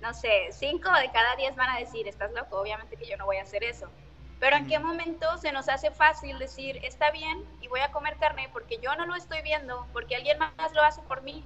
no 0.00 0.14
sé, 0.14 0.48
cinco 0.52 0.90
de 0.92 1.10
cada 1.10 1.36
diez 1.36 1.54
van 1.56 1.70
a 1.70 1.78
decir, 1.78 2.06
estás 2.06 2.32
loco, 2.32 2.60
obviamente 2.60 2.96
que 2.96 3.06
yo 3.06 3.16
no 3.16 3.26
voy 3.26 3.38
a 3.38 3.42
hacer 3.42 3.64
eso. 3.64 3.90
Pero 4.40 4.56
en 4.56 4.68
qué 4.68 4.78
momento 4.78 5.36
se 5.38 5.50
nos 5.50 5.68
hace 5.68 5.90
fácil 5.90 6.38
decir, 6.38 6.78
está 6.84 7.10
bien 7.10 7.44
y 7.60 7.66
voy 7.66 7.80
a 7.80 7.90
comer 7.90 8.16
carne 8.18 8.48
porque 8.52 8.78
yo 8.78 8.94
no 8.94 9.06
lo 9.06 9.16
estoy 9.16 9.42
viendo, 9.42 9.86
porque 9.92 10.14
alguien 10.14 10.38
más 10.38 10.72
lo 10.72 10.82
hace 10.82 11.02
por 11.02 11.22
mí. 11.22 11.44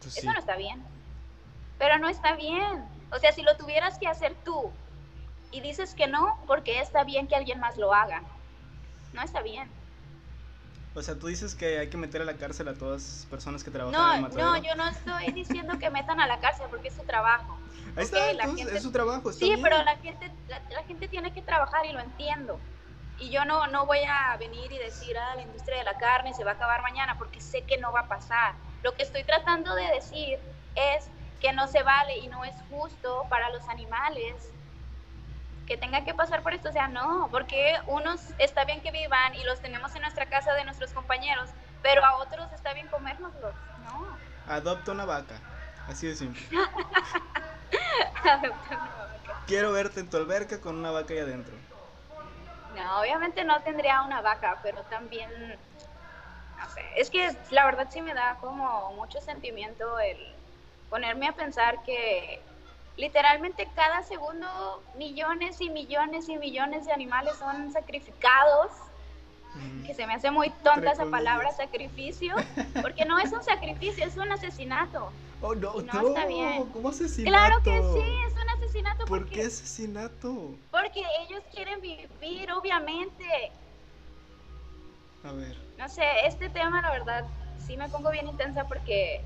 Pues 0.00 0.16
eso 0.16 0.32
no 0.32 0.38
está 0.38 0.56
bien. 0.56 0.82
Pero 1.78 1.98
no 1.98 2.08
está 2.08 2.34
bien. 2.34 2.88
O 3.12 3.18
sea, 3.18 3.32
si 3.32 3.42
lo 3.42 3.56
tuvieras 3.56 3.98
que 3.98 4.06
hacer 4.06 4.34
tú 4.44 4.70
y 5.50 5.60
dices 5.60 5.94
que 5.94 6.06
no, 6.06 6.42
porque 6.46 6.80
está 6.80 7.04
bien 7.04 7.26
que 7.26 7.36
alguien 7.36 7.60
más 7.60 7.76
lo 7.76 7.92
haga. 7.92 8.22
No 9.12 9.22
está 9.22 9.42
bien. 9.42 9.70
O 10.98 11.02
sea, 11.02 11.14
tú 11.14 11.28
dices 11.28 11.54
que 11.54 11.78
hay 11.78 11.88
que 11.88 11.96
meter 11.96 12.22
a 12.22 12.24
la 12.24 12.34
cárcel 12.34 12.66
a 12.66 12.74
todas 12.74 13.02
las 13.02 13.26
personas 13.26 13.62
que 13.62 13.70
trabajan 13.70 14.20
no, 14.20 14.26
en 14.26 14.32
el 14.32 14.36
No, 14.36 14.56
yo 14.56 14.74
no 14.74 14.88
estoy 14.88 15.32
diciendo 15.32 15.78
que 15.78 15.90
metan 15.90 16.20
a 16.20 16.26
la 16.26 16.40
cárcel 16.40 16.66
porque 16.70 16.88
es 16.88 16.94
su 16.94 17.04
trabajo. 17.04 17.56
Ahí 17.96 18.04
está, 18.04 18.30
es 18.30 18.82
su 18.82 18.90
trabajo. 18.90 19.32
sí, 19.32 19.54
pero 19.62 19.82
la 19.84 19.96
gente, 19.98 20.30
la, 20.48 20.82
gente 20.82 21.06
tiene 21.06 21.32
que 21.32 21.40
trabajar 21.40 21.86
y 21.86 21.92
lo 21.92 22.00
entiendo. 22.00 22.58
Y 23.18 23.30
yo 23.30 23.44
no, 23.44 23.68
no 23.68 23.86
voy 23.86 24.00
a 24.08 24.36
venir 24.38 24.72
y 24.72 24.78
decir, 24.78 25.16
ah, 25.16 25.36
la 25.36 25.42
industria 25.42 25.78
de 25.78 25.84
la 25.84 25.98
carne 25.98 26.34
se 26.34 26.44
va 26.44 26.52
a 26.52 26.54
acabar 26.54 26.82
mañana 26.82 27.16
porque 27.16 27.40
sé 27.40 27.62
que 27.62 27.78
no 27.78 27.92
va 27.92 28.00
a 28.00 28.08
pasar. 28.08 28.54
Lo 28.82 28.94
que 28.94 29.04
estoy 29.04 29.22
tratando 29.22 29.74
de 29.76 29.86
decir 29.94 30.38
es 30.74 31.08
que 31.40 31.52
no 31.52 31.68
se 31.68 31.82
vale 31.84 32.18
y 32.18 32.26
no 32.26 32.44
es 32.44 32.54
justo 32.70 33.24
para 33.28 33.50
los 33.50 33.68
animales 33.68 34.52
que 35.68 35.76
tengan 35.76 36.04
que 36.04 36.14
pasar 36.14 36.42
por 36.42 36.54
esto. 36.54 36.70
O 36.70 36.72
sea, 36.72 36.88
no, 36.88 37.28
porque 37.30 37.76
unos 37.86 38.20
está 38.38 38.64
bien 38.64 38.80
que 38.80 38.90
vivan 38.90 39.34
y 39.34 39.44
los 39.44 39.60
tenemos 39.60 39.94
en 39.94 40.02
nuestra 40.02 40.26
casa 40.26 40.54
de 40.54 40.64
nuestros 40.64 40.92
compañeros, 40.92 41.50
pero 41.82 42.04
a 42.04 42.16
otros 42.16 42.50
está 42.52 42.72
bien 42.72 42.88
comérnoslos. 42.88 43.54
No. 43.84 44.18
Adopta 44.48 44.92
una 44.92 45.04
vaca. 45.04 45.38
Así 45.86 46.06
de 46.06 46.16
simple. 46.16 46.42
Adopta 48.24 48.66
una 48.70 48.78
vaca. 48.78 49.42
Quiero 49.46 49.72
verte 49.72 50.00
en 50.00 50.10
tu 50.10 50.16
alberca 50.16 50.60
con 50.60 50.76
una 50.76 50.90
vaca 50.90 51.12
ahí 51.12 51.20
adentro. 51.20 51.54
No, 52.74 53.00
obviamente 53.00 53.44
no 53.44 53.60
tendría 53.60 54.02
una 54.02 54.20
vaca, 54.20 54.58
pero 54.62 54.82
también, 54.84 55.30
no 56.58 56.68
sé, 56.70 56.82
es 56.96 57.10
que 57.10 57.36
la 57.50 57.64
verdad 57.66 57.88
sí 57.90 58.00
me 58.00 58.14
da 58.14 58.36
como 58.40 58.92
mucho 58.92 59.20
sentimiento 59.20 59.98
el 59.98 60.16
ponerme 60.88 61.28
a 61.28 61.32
pensar 61.32 61.82
que 61.82 62.40
literalmente 62.98 63.68
cada 63.74 64.02
segundo 64.02 64.82
millones 64.96 65.60
y 65.60 65.70
millones 65.70 66.28
y 66.28 66.36
millones 66.36 66.84
de 66.84 66.92
animales 66.92 67.34
son 67.36 67.72
sacrificados. 67.72 68.70
Que 69.84 69.94
se 69.94 70.06
me 70.06 70.14
hace 70.14 70.30
muy 70.30 70.50
tonta 70.62 70.92
esa 70.92 71.06
palabra 71.06 71.50
sacrificio, 71.50 72.36
porque 72.82 73.04
no 73.04 73.18
es 73.18 73.32
un 73.32 73.42
sacrificio, 73.42 74.04
es 74.04 74.16
un 74.16 74.30
asesinato. 74.30 75.10
Oh, 75.40 75.54
no, 75.54 75.80
no, 75.80 76.08
está 76.08 76.26
bien. 76.26 76.66
¿Cómo 76.66 76.90
asesinato? 76.90 77.36
Claro 77.36 77.62
que 77.64 77.82
sí, 77.82 78.14
es 78.26 78.34
un 78.34 78.50
asesinato. 78.50 79.04
¿Por 79.06 79.28
qué 79.28 79.42
asesinato? 79.42 80.54
Porque 80.70 81.02
ellos 81.22 81.42
quieren 81.52 81.80
vivir, 81.80 82.52
obviamente. 82.52 83.24
A 85.24 85.32
ver. 85.32 85.56
No 85.76 85.88
sé, 85.88 86.04
este 86.24 86.48
tema, 86.50 86.80
la 86.80 86.90
verdad, 86.90 87.24
sí 87.66 87.76
me 87.76 87.88
pongo 87.88 88.10
bien 88.10 88.28
intensa 88.28 88.64
porque 88.68 89.22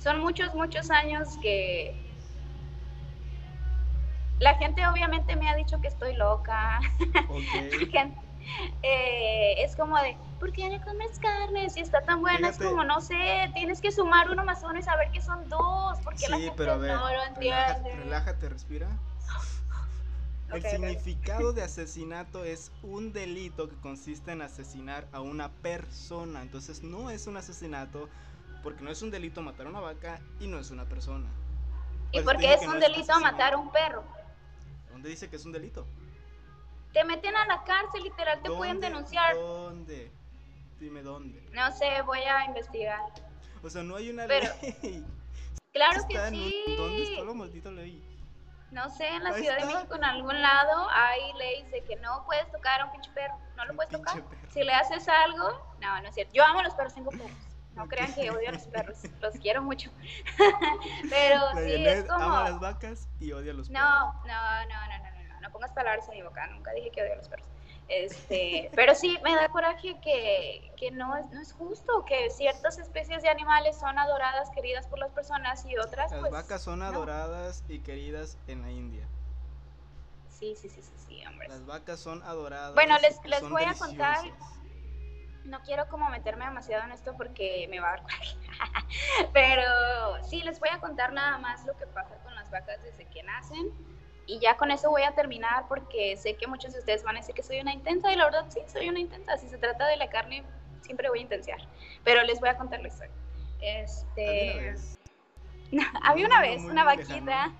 son 0.00 0.20
muchos, 0.20 0.54
muchos 0.54 0.90
años 0.90 1.36
que 1.42 2.07
la 4.40 4.54
gente 4.54 4.86
obviamente 4.86 5.36
me 5.36 5.48
ha 5.48 5.54
dicho 5.54 5.80
que 5.80 5.88
estoy 5.88 6.14
loca. 6.14 6.80
Okay. 7.28 7.90
Eh, 8.82 9.62
es 9.62 9.76
como 9.76 9.96
de, 9.98 10.16
¿por 10.40 10.52
qué 10.52 10.68
no 10.70 10.82
comes 10.82 11.18
carne? 11.18 11.68
Si 11.68 11.80
está 11.80 12.00
tan 12.02 12.20
buena, 12.20 12.48
es 12.48 12.58
como, 12.58 12.84
no 12.84 13.00
sé, 13.00 13.50
tienes 13.52 13.80
que 13.80 13.92
sumar 13.92 14.30
uno 14.30 14.44
más 14.44 14.62
uno 14.62 14.78
y 14.78 14.82
saber 14.82 15.10
que 15.10 15.20
son 15.20 15.48
dos, 15.48 15.98
porque 16.02 16.20
sí, 16.20 16.30
la 16.30 16.38
gente 16.38 16.54
pero 16.56 16.72
a 16.72 16.76
ver, 16.76 16.94
no 16.94 17.10
lo 17.10 17.24
entiende. 17.24 17.50
Relájate, 17.50 17.96
relájate 17.96 18.48
respira. 18.48 18.88
El 20.52 20.62
significado 20.62 21.52
de 21.52 21.62
asesinato 21.62 22.42
es 22.44 22.72
un 22.82 23.12
delito 23.12 23.68
que 23.68 23.76
consiste 23.76 24.32
en 24.32 24.40
asesinar 24.40 25.06
a 25.12 25.20
una 25.20 25.50
persona. 25.50 26.40
Entonces 26.40 26.82
no 26.82 27.10
es 27.10 27.26
un 27.26 27.36
asesinato 27.36 28.08
porque 28.62 28.82
no 28.82 28.90
es 28.90 29.02
un 29.02 29.10
delito 29.10 29.42
matar 29.42 29.66
a 29.66 29.70
una 29.70 29.80
vaca 29.80 30.20
y 30.40 30.46
no 30.46 30.58
es 30.58 30.70
una 30.70 30.86
persona. 30.86 31.26
¿Y 32.12 32.22
Pues 32.22 32.24
por 32.24 32.38
qué 32.38 32.54
es 32.54 32.62
un 32.62 32.68
no 32.68 32.74
es 32.76 32.80
delito 32.80 33.20
matar 33.20 33.52
a 33.52 33.58
un 33.58 33.70
perro? 33.70 34.02
¿Dónde 34.90 35.08
dice 35.08 35.28
que 35.30 35.36
es 35.36 35.44
un 35.44 35.52
delito? 35.52 35.86
Te 36.92 37.04
meten 37.04 37.36
a 37.36 37.46
la 37.46 37.62
cárcel, 37.64 38.02
literal, 38.02 38.40
te 38.42 38.50
pueden 38.50 38.80
denunciar. 38.80 39.34
¿Dónde? 39.36 40.10
Dime 40.80 41.02
dónde. 41.02 41.40
No 41.52 41.70
sé, 41.72 42.02
voy 42.02 42.20
a 42.20 42.44
investigar. 42.46 43.00
O 43.62 43.68
sea, 43.70 43.82
no 43.82 43.96
hay 43.96 44.10
una 44.10 44.26
Pero- 44.26 44.48
ley. 44.82 45.04
Claro 45.72 46.00
que 46.08 46.14
un- 46.18 46.76
¿Dónde 46.76 47.02
está 47.02 47.20
sí. 47.20 47.22
la 47.26 47.34
maldita 47.34 47.70
ley? 47.70 48.04
No 48.70 48.90
sé, 48.90 49.08
en 49.08 49.24
la 49.24 49.30
Ahí 49.30 49.42
Ciudad 49.42 49.58
de. 49.58 49.64
México, 49.66 49.94
en 49.94 50.04
algún 50.04 50.42
lado, 50.42 50.88
hay 50.90 51.32
leyes 51.34 51.70
de 51.70 51.82
que 51.84 51.96
no 51.96 52.22
puedes 52.26 52.50
tocar 52.50 52.80
a 52.80 52.86
un 52.86 52.92
pinche 52.92 53.10
perro. 53.12 53.38
No 53.56 53.64
lo 53.66 53.74
puedes 53.74 53.90
tocar. 53.92 54.14
perro. 54.22 54.52
Si 54.52 54.62
le 54.62 54.72
haces 54.74 55.08
algo, 55.08 55.76
no, 55.80 56.00
no 56.02 56.08
es 56.08 56.14
cierto. 56.14 56.32
Yo 56.34 56.44
amo 56.44 56.60
a 56.60 56.64
los 56.64 56.74
perros, 56.74 56.94
tengo 56.94 57.10
perros. 57.10 57.30
No 57.78 57.86
crean 57.88 58.12
que 58.12 58.30
odio 58.30 58.48
a 58.48 58.52
los 58.52 58.62
perros, 58.64 58.98
los 59.20 59.34
quiero 59.42 59.62
mucho. 59.62 59.90
Pero 61.10 61.40
La 61.54 61.64
sí, 61.64 61.86
es 61.86 62.04
como... 62.04 62.24
ama 62.24 62.46
a 62.46 62.50
las 62.50 62.60
vacas 62.60 63.08
y 63.20 63.32
odia 63.32 63.52
a 63.52 63.54
los 63.54 63.68
perros. 63.68 63.82
No, 63.82 64.12
no, 64.12 64.20
no, 64.24 64.66
no, 64.68 64.98
no, 64.98 64.98
no, 64.98 65.28
no, 65.34 65.40
no 65.40 65.52
pongas 65.52 65.72
palabras 65.72 66.08
en 66.08 66.16
mi 66.16 66.22
boca, 66.22 66.46
nunca 66.48 66.72
dije 66.72 66.90
que 66.90 67.02
odio 67.02 67.12
a 67.14 67.16
los 67.16 67.28
perros. 67.28 67.48
Este, 67.88 68.70
pero 68.74 68.94
sí 68.94 69.18
me 69.24 69.34
da 69.34 69.48
coraje 69.48 69.98
que, 70.02 70.72
que 70.76 70.90
no, 70.90 71.16
es, 71.16 71.26
no 71.30 71.40
es 71.40 71.52
justo, 71.54 72.04
que 72.04 72.28
ciertas 72.30 72.78
especies 72.78 73.22
de 73.22 73.30
animales 73.30 73.78
son 73.78 73.98
adoradas, 73.98 74.50
queridas 74.50 74.86
por 74.88 74.98
las 74.98 75.10
personas 75.12 75.64
y 75.64 75.76
otras 75.78 76.10
Las 76.10 76.20
pues 76.20 76.32
vacas 76.32 76.62
son 76.62 76.80
no. 76.80 76.84
adoradas 76.84 77.64
y 77.68 77.78
queridas 77.78 78.36
en 78.46 78.62
la 78.62 78.70
India. 78.70 79.06
Sí, 80.28 80.54
sí, 80.54 80.68
sí, 80.68 80.82
sí, 80.82 80.92
sí, 81.06 81.26
hombre. 81.26 81.48
Las 81.48 81.64
vacas 81.66 81.98
son 81.98 82.22
adoradas. 82.22 82.74
Bueno, 82.74 82.96
les- 82.98 83.24
les 83.24 83.48
voy 83.48 83.64
a 83.64 83.74
contar-. 83.74 84.20
No 85.48 85.60
quiero 85.62 85.88
como 85.88 86.10
meterme 86.10 86.44
demasiado 86.44 86.84
en 86.84 86.92
esto 86.92 87.14
porque 87.16 87.66
me 87.70 87.80
va 87.80 87.88
a 87.88 87.90
dar 87.92 88.02
coraje. 88.02 88.36
Pero 89.32 90.22
sí, 90.24 90.42
les 90.42 90.60
voy 90.60 90.68
a 90.68 90.78
contar 90.78 91.12
nada 91.12 91.38
más 91.38 91.64
lo 91.64 91.74
que 91.76 91.86
pasa 91.86 92.16
con 92.22 92.34
las 92.34 92.50
vacas 92.50 92.82
desde 92.82 93.06
que 93.06 93.22
nacen. 93.22 93.72
Y 94.26 94.40
ya 94.40 94.58
con 94.58 94.70
eso 94.70 94.90
voy 94.90 95.04
a 95.04 95.14
terminar 95.14 95.64
porque 95.68 96.16
sé 96.18 96.36
que 96.36 96.46
muchos 96.46 96.74
de 96.74 96.80
ustedes 96.80 97.02
van 97.02 97.16
a 97.16 97.20
decir 97.20 97.34
que 97.34 97.42
soy 97.42 97.60
una 97.60 97.72
intensa 97.72 98.12
y 98.12 98.16
la 98.16 98.26
verdad 98.26 98.44
sí, 98.50 98.60
soy 98.66 98.90
una 98.90 99.00
intensa. 99.00 99.38
Si 99.38 99.48
se 99.48 99.56
trata 99.56 99.86
de 99.86 99.96
la 99.96 100.10
carne, 100.10 100.44
siempre 100.82 101.08
voy 101.08 101.20
a 101.20 101.22
intensiar. 101.22 101.60
Pero 102.04 102.22
les 102.24 102.38
voy 102.40 102.50
a 102.50 102.58
contar 102.58 102.80
la 102.80 102.88
historia. 102.88 103.14
Este... 103.62 104.74
Había 106.02 106.26
una 106.26 106.40
vez. 106.42 106.60
Había 106.60 106.72
una 106.72 106.84
vez 106.84 107.08
vaquita. 107.08 107.52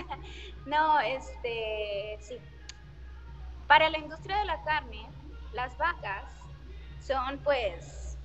no, 0.66 1.00
este, 1.00 2.18
sí. 2.20 2.38
Para 3.66 3.88
la 3.88 3.98
industria 3.98 4.36
de 4.40 4.44
la 4.44 4.62
carne, 4.62 5.08
las 5.54 5.74
vacas 5.78 6.43
son 7.06 7.38
pues 7.38 8.16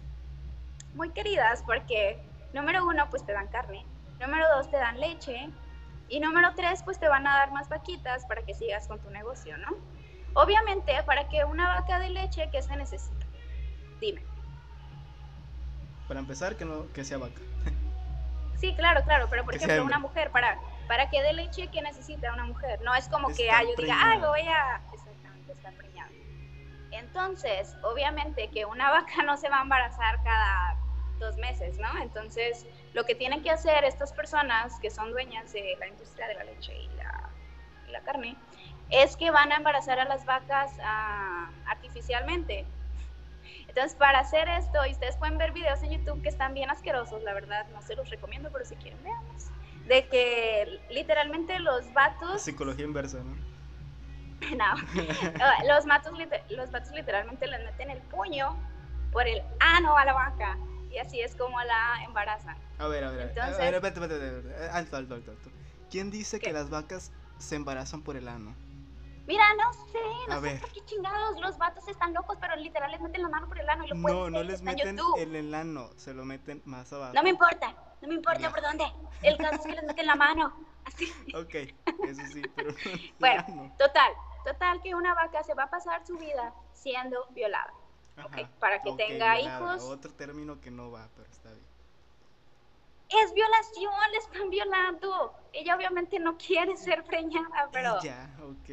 muy 0.93 1.11
queridas 1.11 1.63
porque 1.65 2.19
número 2.53 2.85
uno 2.85 3.09
pues 3.09 3.25
te 3.25 3.33
dan 3.33 3.47
carne, 3.47 3.85
número 4.19 4.45
dos 4.55 4.69
te 4.71 4.77
dan 4.77 4.99
leche 4.99 5.49
y 6.07 6.19
número 6.19 6.53
tres 6.55 6.81
pues 6.83 6.99
te 6.99 7.07
van 7.07 7.27
a 7.27 7.37
dar 7.37 7.51
más 7.51 7.69
vaquitas 7.69 8.25
para 8.25 8.41
que 8.43 8.53
sigas 8.53 8.87
con 8.87 8.99
tu 8.99 9.09
negocio, 9.09 9.57
¿no? 9.57 9.69
Obviamente 10.33 10.93
para 11.03 11.27
que 11.27 11.43
una 11.43 11.67
vaca 11.67 11.99
de 11.99 12.09
leche, 12.09 12.49
¿qué 12.51 12.61
se 12.61 12.75
necesita? 12.75 13.25
Dime. 13.99 14.23
Para 16.07 16.21
empezar, 16.21 16.55
que 16.55 16.65
no 16.65 16.91
que 16.93 17.03
sea 17.03 17.17
vaca. 17.17 17.41
Sí, 18.55 18.73
claro, 18.75 19.01
claro, 19.03 19.27
pero 19.29 19.45
por 19.45 19.57
Que 19.57 19.63
ejemplo, 19.63 19.85
una 19.85 19.99
mujer, 19.99 20.31
para, 20.31 20.59
para 20.87 21.09
que 21.09 21.21
dé 21.21 21.33
leche, 21.33 21.67
¿qué 21.67 21.81
necesita 21.81 22.33
una 22.33 22.45
mujer? 22.45 22.81
No 22.81 22.93
es 22.93 23.07
como 23.07 23.29
que 23.29 23.49
ah, 23.49 23.61
yo 23.61 23.69
diga, 23.69 23.75
preñada. 23.77 24.17
me 24.17 24.27
voy 24.27 24.41
a. 24.41 24.81
Exactamente, 24.91 25.51
estar 25.53 25.73
preñada. 25.75 26.09
Entonces, 26.91 27.75
obviamente 27.83 28.49
que 28.49 28.65
una 28.65 28.89
vaca 28.91 29.23
no 29.23 29.37
se 29.37 29.49
va 29.49 29.59
a 29.59 29.63
embarazar 29.63 30.23
cada 30.23 30.77
dos 31.19 31.37
meses, 31.37 31.77
¿no? 31.77 31.89
Entonces, 32.01 32.65
lo 32.93 33.05
que 33.05 33.13
tienen 33.15 33.43
que 33.43 33.51
hacer 33.51 33.83
estas 33.83 34.13
personas 34.13 34.79
que 34.79 34.89
son 34.89 35.11
dueñas 35.11 35.51
de 35.51 35.75
la 35.79 35.87
industria 35.87 36.27
de 36.27 36.35
la 36.35 36.43
leche 36.45 36.75
y 36.77 36.87
la, 36.95 37.29
y 37.87 37.91
la 37.91 38.01
carne 38.01 38.37
es 38.89 39.17
que 39.17 39.29
van 39.29 39.51
a 39.51 39.57
embarazar 39.57 39.99
a 39.99 40.05
las 40.05 40.25
vacas 40.25 40.71
ah, 40.81 41.51
artificialmente. 41.67 42.65
Entonces, 43.67 43.95
para 43.95 44.19
hacer 44.19 44.49
esto, 44.49 44.83
y 44.87 44.91
ustedes 44.91 45.15
pueden 45.17 45.37
ver 45.37 45.51
videos 45.51 45.81
en 45.83 45.91
YouTube 45.91 46.21
que 46.23 46.29
están 46.29 46.53
bien 46.53 46.71
asquerosos, 46.71 47.21
la 47.21 47.33
verdad, 47.33 47.67
no 47.71 47.81
se 47.83 47.95
los 47.95 48.09
recomiendo, 48.09 48.49
pero 48.51 48.65
si 48.65 48.75
quieren, 48.75 49.01
veamos. 49.03 49.45
De 49.85 50.07
que 50.07 50.79
literalmente 50.89 51.59
los 51.59 51.91
vatos, 51.93 52.41
Psicología 52.41 52.85
inversa, 52.85 53.19
¿no? 53.19 53.35
no, 54.57 54.65
Ah, 55.41 55.63
los, 55.67 55.85
matos, 55.85 56.13
los 56.49 56.71
vatos 56.71 56.91
literalmente 56.91 57.47
les 57.47 57.63
meten 57.65 57.89
el 57.89 58.01
puño 58.03 58.55
por 59.11 59.27
el 59.27 59.41
ano 59.59 59.97
a 59.97 60.05
la 60.05 60.13
vaca, 60.13 60.57
y 60.91 60.97
así 60.97 61.19
es 61.21 61.35
como 61.35 61.59
la 61.63 62.03
embarazan. 62.03 62.57
A 62.77 62.87
ver, 62.87 63.03
a 63.03 63.11
ver, 63.11 63.19
a. 63.19 63.23
Entonces- 63.29 63.55
a 63.55 63.57
ver, 63.63 63.73
espérate, 63.75 63.99
espérate, 64.03 64.37
espérate. 64.37 64.69
Alto, 64.71 64.97
alto, 64.97 65.13
alto, 65.15 65.31
alto. 65.31 65.49
¿Quién 65.89 66.11
dice 66.11 66.39
que 66.39 66.47
¿Qué? 66.47 66.53
las 66.53 66.69
vacas 66.69 67.11
se 67.39 67.55
embarazan 67.55 68.01
por 68.03 68.15
el 68.15 68.27
ano? 68.27 68.55
Mira, 69.25 69.43
no 69.55 69.71
sé, 69.73 69.99
A 70.31 70.35
no 70.35 70.41
sé 70.41 70.41
ver. 70.41 70.59
por 70.61 70.71
qué 70.71 70.85
chingados, 70.85 71.39
los 71.39 71.57
vatos 71.59 71.87
están 71.87 72.13
locos, 72.15 72.37
pero 72.41 72.55
literal 72.55 72.89
les 72.91 72.99
meten 72.99 73.21
la 73.21 73.29
mano 73.29 73.47
por 73.47 73.59
el 73.59 73.69
ano 73.69 73.85
y 73.85 73.89
lo 73.89 74.01
pueden 74.01 74.17
No, 74.17 74.29
no 74.31 74.43
les 74.43 74.61
meten 74.63 74.97
en 75.17 75.35
el 75.35 75.53
ano, 75.53 75.89
se 75.97 76.15
lo 76.15 76.25
meten 76.25 76.63
más 76.65 76.91
abajo. 76.93 77.13
No 77.13 77.21
me 77.21 77.29
importa, 77.29 77.75
no 78.01 78.07
me 78.07 78.15
importa 78.15 78.49
por 78.49 78.61
dónde. 78.61 78.85
El 79.21 79.37
caso 79.37 79.55
es 79.55 79.61
que 79.61 79.73
les 79.73 79.83
meten 79.83 80.07
la 80.07 80.15
mano. 80.15 80.53
Así. 80.85 81.11
Ok, 81.35 81.53
eso 81.53 82.21
sí, 82.33 82.41
pero 82.55 82.71
no 82.71 82.77
en 82.85 82.91
el 82.91 83.13
Bueno, 83.19 83.75
total, 83.77 84.11
total 84.53 84.81
que 84.81 84.95
una 84.95 85.13
vaca 85.13 85.43
se 85.43 85.53
va 85.53 85.63
a 85.63 85.69
pasar 85.69 86.05
su 86.05 86.17
vida 86.17 86.53
siendo 86.73 87.25
violada. 87.31 87.73
ok, 88.23 88.33
Ajá, 88.33 88.49
para 88.59 88.81
que 88.81 88.89
ok, 88.89 88.97
tenga 88.97 89.35
violada, 89.35 89.59
hijos. 89.59 89.83
Otro 89.83 90.11
término 90.13 90.59
que 90.59 90.71
no 90.71 90.91
va, 90.91 91.07
pero 91.15 91.29
está 91.29 91.49
bien. 91.51 91.65
Es 93.09 93.33
violación, 93.33 93.93
le 94.11 94.17
están 94.17 94.49
violando. 94.49 95.33
Ella 95.53 95.75
obviamente 95.75 96.19
no 96.19 96.37
quiere 96.37 96.77
ser 96.77 97.03
preñada, 97.05 97.69
pero 97.71 97.99
Ya, 98.01 98.29
ok. 98.43 98.69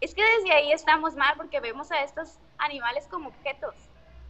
es 0.00 0.14
que 0.14 0.22
desde 0.22 0.52
ahí 0.52 0.72
estamos 0.72 1.14
mal 1.16 1.34
porque 1.36 1.60
vemos 1.60 1.90
a 1.90 2.02
estos 2.02 2.38
animales 2.58 3.06
como 3.10 3.28
objetos 3.30 3.74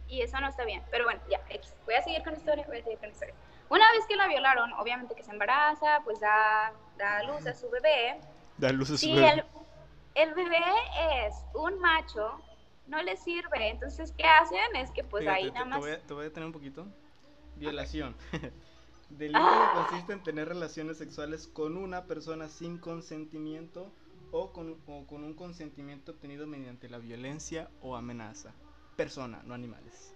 y 0.07 0.21
eso 0.21 0.39
no 0.39 0.47
está 0.47 0.63
bien. 0.63 0.83
Pero 0.91 1.03
bueno, 1.05 1.21
ya, 1.29 1.41
voy 1.85 1.95
a 1.95 2.01
seguir 2.01 2.23
con 2.23 2.33
la 2.33 2.39
historia, 2.39 2.65
voy 2.67 2.77
a 2.79 2.83
seguir 2.83 2.99
con 2.99 3.09
la 3.09 3.13
historia. 3.13 3.35
Una 3.69 3.91
vez 3.91 4.05
que 4.07 4.15
la 4.15 4.27
violaron, 4.27 4.71
obviamente 4.73 5.13
que 5.13 5.23
se 5.23 5.31
embaraza, 5.31 5.99
pues 6.05 6.21
da, 6.21 6.71
da 6.97 7.23
luz 7.23 7.45
a 7.47 7.53
su 7.53 7.69
bebé. 7.69 8.17
Da 8.57 8.71
luz 8.71 8.89
a 8.89 8.93
su 8.93 8.97
Si 8.99 9.13
bebé. 9.13 9.29
el, 9.29 9.43
el 10.15 10.33
bebé 10.33 10.63
es 11.25 11.35
un 11.53 11.79
macho, 11.79 12.41
no 12.87 13.01
le 13.03 13.15
sirve. 13.17 13.69
Entonces, 13.69 14.13
¿qué 14.17 14.23
hacen? 14.25 14.75
Es 14.75 14.91
que 14.91 15.03
pues 15.03 15.21
Fíjate, 15.23 15.37
ahí 15.39 15.47
te, 15.47 15.51
nada 15.53 15.63
te 15.65 15.69
más... 15.69 15.79
voy 15.79 15.91
a, 15.91 16.01
te 16.01 16.13
voy 16.13 16.21
a 16.21 16.23
detener 16.25 16.47
un 16.47 16.53
poquito. 16.53 16.87
Violación. 17.55 18.15
Delito 19.09 19.39
Ah. 19.41 19.71
que 19.73 19.79
consiste 19.89 20.13
en 20.13 20.23
tener 20.23 20.47
relaciones 20.49 20.97
sexuales 20.97 21.47
con 21.47 21.77
una 21.77 22.05
persona 22.05 22.49
sin 22.49 22.77
consentimiento 22.77 23.91
o 24.31 24.51
con, 24.51 24.81
o 24.85 25.05
con 25.07 25.23
un 25.23 25.33
consentimiento 25.33 26.11
obtenido 26.11 26.45
mediante 26.45 26.89
la 26.89 26.97
violencia 26.97 27.69
o 27.81 27.95
amenaza. 27.95 28.53
Persona, 28.97 29.41
no 29.45 29.53
animales. 29.53 30.13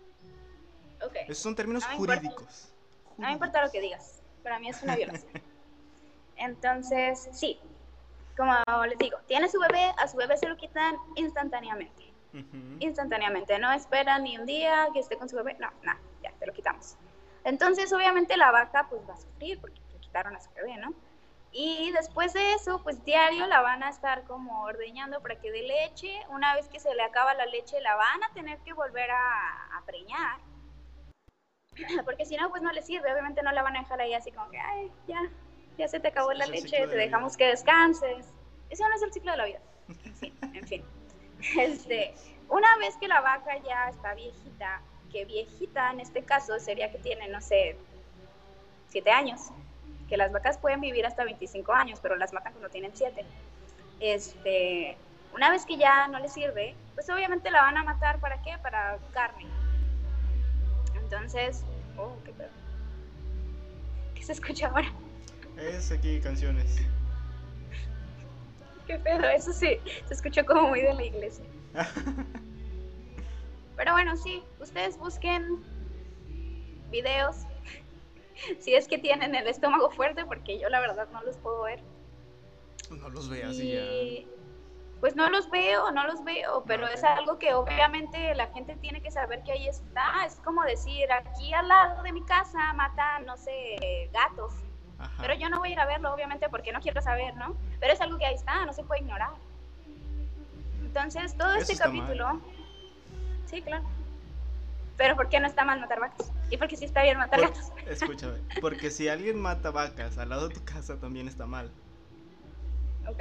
Ok. 1.06 1.16
Esos 1.28 1.38
son 1.38 1.56
términos 1.56 1.84
No 1.84 1.90
me 1.90 1.94
importa. 1.96 2.16
jurídicos. 2.20 2.74
No 3.18 3.28
me 3.28 3.34
importa 3.34 3.64
lo 3.64 3.72
que 3.72 3.80
digas, 3.80 4.22
para 4.44 4.60
mí 4.60 4.70
es 4.70 4.82
una 4.84 4.96
violación. 4.96 5.32
Entonces, 6.36 7.30
sí, 7.32 7.60
como 8.38 8.54
les 8.86 8.98
digo, 8.98 9.18
tiene 9.28 9.50
su 9.50 9.60
bebé, 9.60 9.94
a 9.98 10.08
su 10.08 10.18
bebé 10.18 10.38
se 10.38 10.48
lo 10.48 10.58
quitan 10.58 10.96
instantáneamente. 11.16 12.14
Ujú. 12.34 12.78
Instantáneamente, 12.80 13.60
no 13.60 13.72
esperan 13.72 14.24
ni 14.24 14.38
un 14.38 14.46
día 14.46 14.88
que 14.94 15.00
esté 15.00 15.18
con 15.18 15.28
su 15.28 15.36
bebé, 15.36 15.56
no, 15.60 15.70
no, 15.84 15.94
ya, 16.24 16.32
te 16.40 16.46
lo 16.46 16.54
quitamos. 16.54 16.98
Entonces, 17.44 17.92
obviamente 17.92 18.38
la 18.38 18.52
vaca 18.52 18.88
pues 18.90 19.02
va 19.08 19.14
a 19.14 19.18
sufrir 19.18 19.60
porque 19.60 19.82
le 19.94 20.00
quitaron 20.00 20.36
a 20.36 20.40
su 20.40 20.52
bebé, 20.54 20.78
¿no? 20.78 20.94
Y 21.54 21.92
después 21.92 22.34
de 22.34 22.54
eso, 22.54 22.82
pues 22.82 23.04
diario 23.04 23.46
la 23.48 23.62
van 23.62 23.84
a 23.84 23.90
estar 23.90 24.24
como 24.24 24.64
ordeñando 24.64 25.22
para 25.22 25.36
que 25.36 25.52
dé 25.52 25.64
leche. 25.64 26.10
Una 26.30 26.56
vez 26.56 26.70
que 26.70 26.80
se 26.80 26.96
le 26.96 27.04
acaba 27.04 27.34
la 27.34 27.46
leche, 27.46 27.82
la 27.82 27.96
van 27.96 28.24
a 28.24 28.34
tener 28.34 28.60
que 28.60 28.72
volver 28.72 29.12
a, 29.12 29.78
a 29.78 29.84
preñar. 29.86 30.40
Porque 32.06 32.26
si 32.26 32.38
no, 32.38 32.50
pues 32.50 32.62
no 32.62 32.72
le 32.72 32.82
sirve. 32.82 33.12
Obviamente 33.12 33.44
no 33.44 33.52
la 33.52 33.64
van 33.64 33.76
a 33.76 33.82
dejar 33.82 34.00
ahí 34.00 34.14
así 34.14 34.32
como 34.32 34.50
que, 34.50 34.60
ay, 34.60 34.90
ya, 35.08 35.20
ya 35.82 35.88
se 35.88 36.00
te 36.00 36.10
acabó 36.10 36.32
la 36.34 36.46
leche, 36.46 36.88
te 36.88 36.96
dejamos 36.96 37.36
que 37.36 37.48
descanses. 37.48 38.28
Eso 38.70 38.88
no 38.88 38.96
es 38.96 39.02
el 39.02 39.12
ciclo 39.12 39.32
de 39.32 39.38
la 39.38 39.46
vida. 39.46 39.60
Sí, 40.20 40.34
en 40.54 40.68
fin. 40.68 40.84
Este, 41.58 42.14
una 42.50 42.78
vez 42.78 42.96
que 42.98 43.08
la 43.08 43.20
vaca 43.20 43.58
ya 43.64 43.90
está 43.90 44.14
viejita, 44.14 44.80
que 45.12 45.26
viejita 45.26 45.90
en 45.90 46.00
este 46.00 46.22
caso 46.24 46.60
sería 46.60 46.92
que 46.92 47.00
tiene, 47.00 47.28
no 47.30 47.42
sé, 47.42 47.76
siete 48.90 49.10
años, 49.10 49.50
que 50.08 50.18
las 50.18 50.32
vacas 50.32 50.60
pueden 50.60 50.82
vivir 50.82 51.04
hasta 51.08 51.24
25 51.24 51.74
años, 51.74 52.00
pero 52.00 52.16
las 52.16 52.32
matan 52.32 52.54
cuando 52.54 52.70
tienen 52.70 52.92
siete. 52.94 53.26
Este, 54.00 54.96
una 55.34 55.50
vez 55.50 55.66
que 55.66 55.78
ya 55.78 56.08
no 56.10 56.20
le 56.20 56.28
sirve, 56.28 56.76
pues 56.94 57.10
obviamente 57.10 57.50
la 57.50 57.64
van 57.64 57.78
a 57.78 57.84
matar 57.84 58.20
para 58.20 58.40
qué? 58.44 58.56
Para 58.62 59.00
carne. 59.14 59.48
Entonces, 60.94 61.66
oh, 61.98 62.14
qué 62.24 62.34
pedo. 62.34 62.50
¿Qué 64.14 64.22
se 64.22 64.34
escucha 64.34 64.68
ahora? 64.68 64.92
Es 65.62 65.92
aquí 65.92 66.20
canciones. 66.20 66.82
Qué 68.88 68.98
pedo, 68.98 69.24
eso 69.30 69.54
sí, 69.54 69.78
se 70.08 70.14
escuchó 70.14 70.44
como 70.46 70.70
muy 70.70 70.82
de 70.82 70.94
la 70.94 71.04
iglesia. 71.04 71.46
Pero 73.78 73.94
bueno, 73.94 74.18
sí, 74.18 74.44
ustedes 74.60 74.98
busquen 74.98 75.64
videos 76.90 77.46
si 78.60 78.74
es 78.74 78.88
que 78.88 78.98
tienen 78.98 79.36
el 79.36 79.48
estómago 79.48 79.92
fuerte, 79.92 80.26
porque 80.26 80.60
yo 80.60 80.68
la 80.70 80.80
verdad 80.80 81.08
no 81.14 81.22
los 81.22 81.38
puedo 81.38 81.64
ver. 81.64 81.80
No 82.90 83.10
los 83.10 83.30
veas 83.30 83.54
y 83.54 83.74
ya. 83.74 84.28
Pues 85.00 85.16
no 85.16 85.30
los 85.30 85.50
veo, 85.50 85.92
no 85.92 86.06
los 86.06 86.24
veo, 86.24 86.64
pero 86.68 86.88
es 86.88 87.04
algo 87.04 87.40
que 87.40 87.54
obviamente 87.54 88.36
la 88.36 88.48
gente 88.48 88.76
tiene 88.76 89.02
que 89.02 89.10
saber 89.10 89.42
que 89.44 89.54
ahí 89.54 89.68
está. 89.68 90.26
Es 90.26 90.36
como 90.44 90.64
decir, 90.64 91.12
aquí 91.12 91.54
al 91.54 91.68
lado 91.68 92.04
de 92.04 92.12
mi 92.12 92.24
casa 92.26 92.74
matan, 92.74 93.26
no 93.26 93.38
sé, 93.38 94.10
gatos. 94.12 94.54
Pero 95.20 95.34
yo 95.36 95.50
no 95.50 95.60
voy 95.60 95.70
a 95.70 95.72
ir 95.74 95.80
a 95.80 95.86
verlo, 95.86 96.14
obviamente, 96.14 96.50
porque 96.50 96.72
no 96.72 96.80
quiero 96.80 97.02
saber, 97.02 97.36
¿no? 97.36 97.56
Pero 97.80 97.94
es 97.94 98.02
algo 98.02 98.18
que 98.18 98.26
ahí 98.26 98.36
está, 98.36 98.66
no 98.66 98.74
se 98.74 98.84
puede 98.84 99.02
ignorar. 99.02 99.32
Entonces, 100.82 101.38
todo 101.38 101.54
este 101.56 101.78
capítulo... 101.78 102.42
Sí, 103.46 103.62
claro. 103.62 103.86
Pero 104.98 105.16
¿por 105.16 105.30
qué 105.30 105.40
no 105.40 105.48
está 105.48 105.66
mal 105.66 105.80
matar 105.80 106.00
vacas? 106.00 106.32
¿Y 106.50 106.58
por 106.58 106.68
qué 106.68 106.78
sí 106.78 106.86
está 106.86 107.04
bien 107.04 107.18
matar 107.18 107.42
gatos? 107.42 107.72
Escúchame, 107.88 108.38
porque 108.60 108.92
si 108.92 109.10
alguien 109.10 109.40
mata 109.40 109.72
vacas 109.72 110.18
al 110.18 110.30
lado 110.30 110.48
de 110.48 110.56
tu 110.56 110.64
casa 110.64 111.00
también 111.00 111.28
está 111.28 111.46
mal. 111.46 111.72
Ok. 113.08 113.20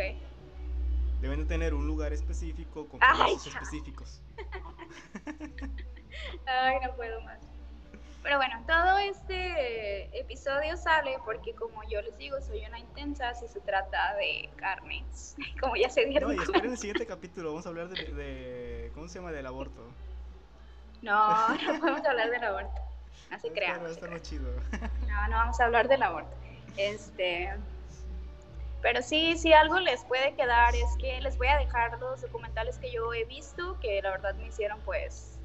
Deben 1.20 1.40
de 1.40 1.46
tener 1.46 1.74
un 1.74 1.86
lugar 1.86 2.12
específico 2.12 2.86
con 2.88 3.00
permisos 3.00 3.46
específicos. 3.46 4.20
Ay, 6.46 6.76
no 6.84 6.94
puedo 6.96 7.20
más. 7.22 7.49
Pero 8.22 8.36
bueno, 8.36 8.62
todo 8.66 8.98
este 8.98 10.18
episodio 10.18 10.76
sale 10.76 11.16
porque 11.24 11.54
como 11.54 11.82
yo 11.88 12.02
les 12.02 12.16
digo, 12.18 12.40
soy 12.42 12.64
una 12.66 12.78
intensa 12.78 13.32
si 13.34 13.48
se 13.48 13.60
trata 13.60 14.14
de 14.16 14.50
carnes, 14.56 15.36
como 15.60 15.76
ya 15.76 15.88
se 15.88 16.04
dieron 16.04 16.36
No, 16.36 16.42
y 16.42 16.44
esperen 16.44 16.70
el 16.70 16.78
siguiente 16.78 17.06
capítulo, 17.06 17.50
vamos 17.50 17.66
a 17.66 17.70
hablar 17.70 17.88
de, 17.88 18.90
¿cómo 18.94 19.08
se 19.08 19.18
llama? 19.18 19.32
Del 19.32 19.46
aborto. 19.46 19.86
No, 21.02 21.48
no 21.48 21.80
podemos 21.80 22.04
hablar 22.04 22.30
del 22.30 22.44
aborto. 22.44 22.80
Así 23.30 23.48
creamos. 23.50 23.98
chido. 24.22 24.50
No, 25.08 25.28
no 25.28 25.36
vamos 25.36 25.60
a 25.60 25.64
hablar 25.64 25.88
del 25.88 26.02
aborto. 26.02 26.36
Este, 26.76 27.50
pero 28.82 29.02
sí, 29.02 29.36
si 29.36 29.52
algo 29.52 29.78
les 29.78 30.04
puede 30.04 30.34
quedar 30.34 30.74
es 30.74 30.96
que 30.98 31.20
les 31.20 31.36
voy 31.38 31.48
a 31.48 31.58
dejar 31.58 31.98
los 31.98 32.22
documentales 32.22 32.78
que 32.78 32.90
yo 32.92 33.12
he 33.14 33.24
visto, 33.24 33.78
que 33.80 34.00
la 34.02 34.10
verdad 34.10 34.34
me 34.34 34.46
hicieron 34.46 34.80
pues 34.80 35.38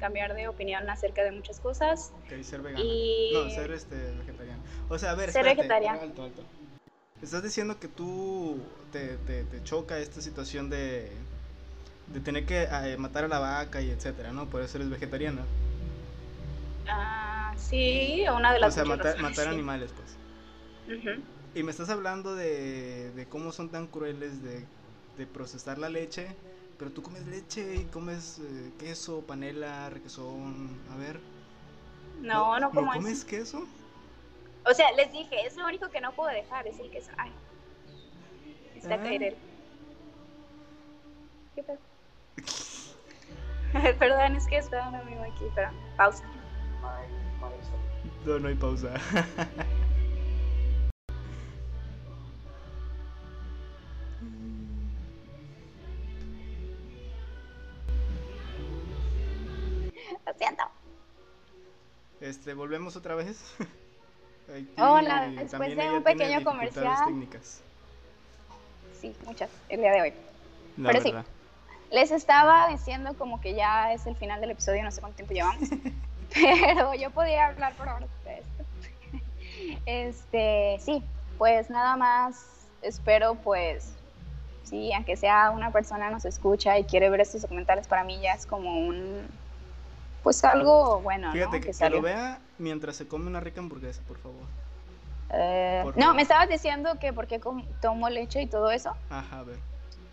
cambiar 0.00 0.34
de 0.34 0.48
opinión 0.48 0.88
acerca 0.90 1.22
de 1.22 1.30
muchas 1.30 1.60
cosas. 1.60 2.12
Ok, 2.24 2.42
ser 2.42 2.62
vegano. 2.62 2.84
No, 2.84 3.50
ser 3.50 3.70
este, 3.70 3.94
vegetariano. 3.94 4.62
O 4.88 4.98
sea, 4.98 5.12
a 5.12 5.14
ver, 5.14 5.30
ser 5.30 5.44
vegetariano. 5.44 6.00
Alto, 6.00 6.24
alto. 6.24 6.42
Estás 7.22 7.42
diciendo 7.42 7.78
que 7.78 7.86
tú 7.86 8.58
te, 8.90 9.18
te, 9.18 9.44
te 9.44 9.62
choca 9.62 9.98
esta 9.98 10.20
situación 10.20 10.70
de, 10.70 11.12
de 12.08 12.20
tener 12.20 12.46
que 12.46 12.62
eh, 12.62 12.96
matar 12.98 13.24
a 13.24 13.28
la 13.28 13.38
vaca 13.38 13.82
y 13.82 13.90
etcétera, 13.90 14.32
¿no? 14.32 14.46
Por 14.46 14.62
eso 14.62 14.78
eres 14.78 14.90
vegetariana. 14.90 15.42
Ah, 16.88 17.54
sí, 17.56 18.24
una 18.34 18.52
de 18.52 18.58
las 18.58 18.72
O 18.72 18.74
sea, 18.74 18.84
matar, 18.84 19.20
matar 19.20 19.48
animales, 19.48 19.92
pues. 19.94 20.16
Y 21.54 21.62
me 21.62 21.70
estás 21.70 21.90
hablando 21.90 22.34
de, 22.34 23.12
de 23.12 23.26
cómo 23.26 23.52
son 23.52 23.68
tan 23.68 23.86
crueles 23.86 24.42
de, 24.42 24.64
de 25.18 25.26
procesar 25.26 25.78
la 25.78 25.88
leche 25.88 26.34
pero 26.80 26.90
tú 26.92 27.02
comes 27.02 27.26
leche 27.26 27.74
y 27.74 27.84
comes 27.84 28.38
eh, 28.38 28.72
queso, 28.78 29.20
panela, 29.20 29.90
requesón, 29.90 30.80
a 30.90 30.96
ver. 30.96 31.20
No, 32.22 32.58
no, 32.58 32.70
como 32.70 32.86
¿No 32.86 32.92
comes 32.94 33.22
queso? 33.22 33.66
O 34.64 34.72
sea, 34.72 34.90
les 34.92 35.12
dije, 35.12 35.46
es 35.46 35.58
lo 35.58 35.66
único 35.66 35.90
que 35.90 36.00
no 36.00 36.10
puedo 36.12 36.30
dejar, 36.30 36.66
es 36.66 36.80
el 36.80 36.90
queso. 36.90 37.10
Ay, 37.18 37.32
está 38.74 38.94
ah. 38.94 39.02
caer 39.02 39.36
¿Qué 41.54 41.62
pasa? 41.64 41.82
Perdón, 43.98 44.36
es 44.36 44.46
que 44.46 44.56
está 44.56 44.88
un 44.88 44.94
amigo 44.94 45.22
aquí, 45.22 45.44
pero 45.54 45.68
pausa. 45.98 46.24
No, 48.24 48.38
no 48.38 48.48
hay 48.48 48.54
pausa. 48.54 48.94
Este, 62.50 62.58
volvemos 62.58 62.96
otra 62.96 63.14
vez. 63.14 63.54
Hola, 64.76 65.28
después 65.28 65.76
de 65.76 65.88
un 65.88 66.02
pequeño 66.02 66.42
comercial. 66.42 66.96
Sí, 69.00 69.14
muchas, 69.24 69.48
el 69.68 69.80
día 69.80 69.92
de 69.92 70.02
hoy. 70.02 70.12
Pero 70.82 71.00
sí, 71.00 71.14
les 71.92 72.10
estaba 72.10 72.68
diciendo 72.68 73.14
como 73.16 73.40
que 73.40 73.54
ya 73.54 73.92
es 73.92 74.04
el 74.06 74.16
final 74.16 74.40
del 74.40 74.50
episodio, 74.50 74.82
no 74.82 74.90
sé 74.90 75.00
cuánto 75.00 75.18
tiempo 75.18 75.32
llevamos. 75.32 75.68
pero 76.34 76.92
yo 76.94 77.12
podía 77.12 77.46
hablar 77.46 77.72
por 77.74 77.88
ahora 77.88 78.06
de 78.24 78.38
esto. 78.38 78.64
Este, 79.86 80.78
sí, 80.80 81.04
pues 81.38 81.70
nada 81.70 81.96
más 81.96 82.66
espero 82.82 83.36
pues 83.36 83.92
sí, 84.64 84.92
aunque 84.92 85.16
sea 85.16 85.52
una 85.52 85.70
persona 85.70 86.10
nos 86.10 86.24
escucha 86.24 86.76
y 86.80 86.84
quiere 86.84 87.10
ver 87.10 87.20
estos 87.20 87.42
documentales, 87.42 87.86
para 87.86 88.02
mí 88.02 88.20
ya 88.20 88.32
es 88.32 88.44
como 88.44 88.76
un 88.76 89.28
pues 90.22 90.44
algo 90.44 91.00
bueno. 91.00 91.32
Fíjate 91.32 91.60
que, 91.60 91.90
lo 91.90 92.02
vea 92.02 92.40
mientras 92.58 92.96
se 92.96 93.08
come 93.08 93.26
una 93.26 93.40
rica 93.40 93.60
hamburguesa, 93.60 94.02
por 94.06 94.18
favor. 94.18 94.42
Eh, 95.32 95.84
no, 95.96 96.14
me 96.14 96.22
estabas 96.22 96.48
diciendo 96.48 96.98
que 96.98 97.12
porque 97.12 97.40
tomo 97.80 98.08
leche 98.08 98.42
y 98.42 98.46
todo 98.46 98.70
eso. 98.70 98.96
Ajá, 99.08 99.40
a 99.40 99.42
ver. 99.44 99.58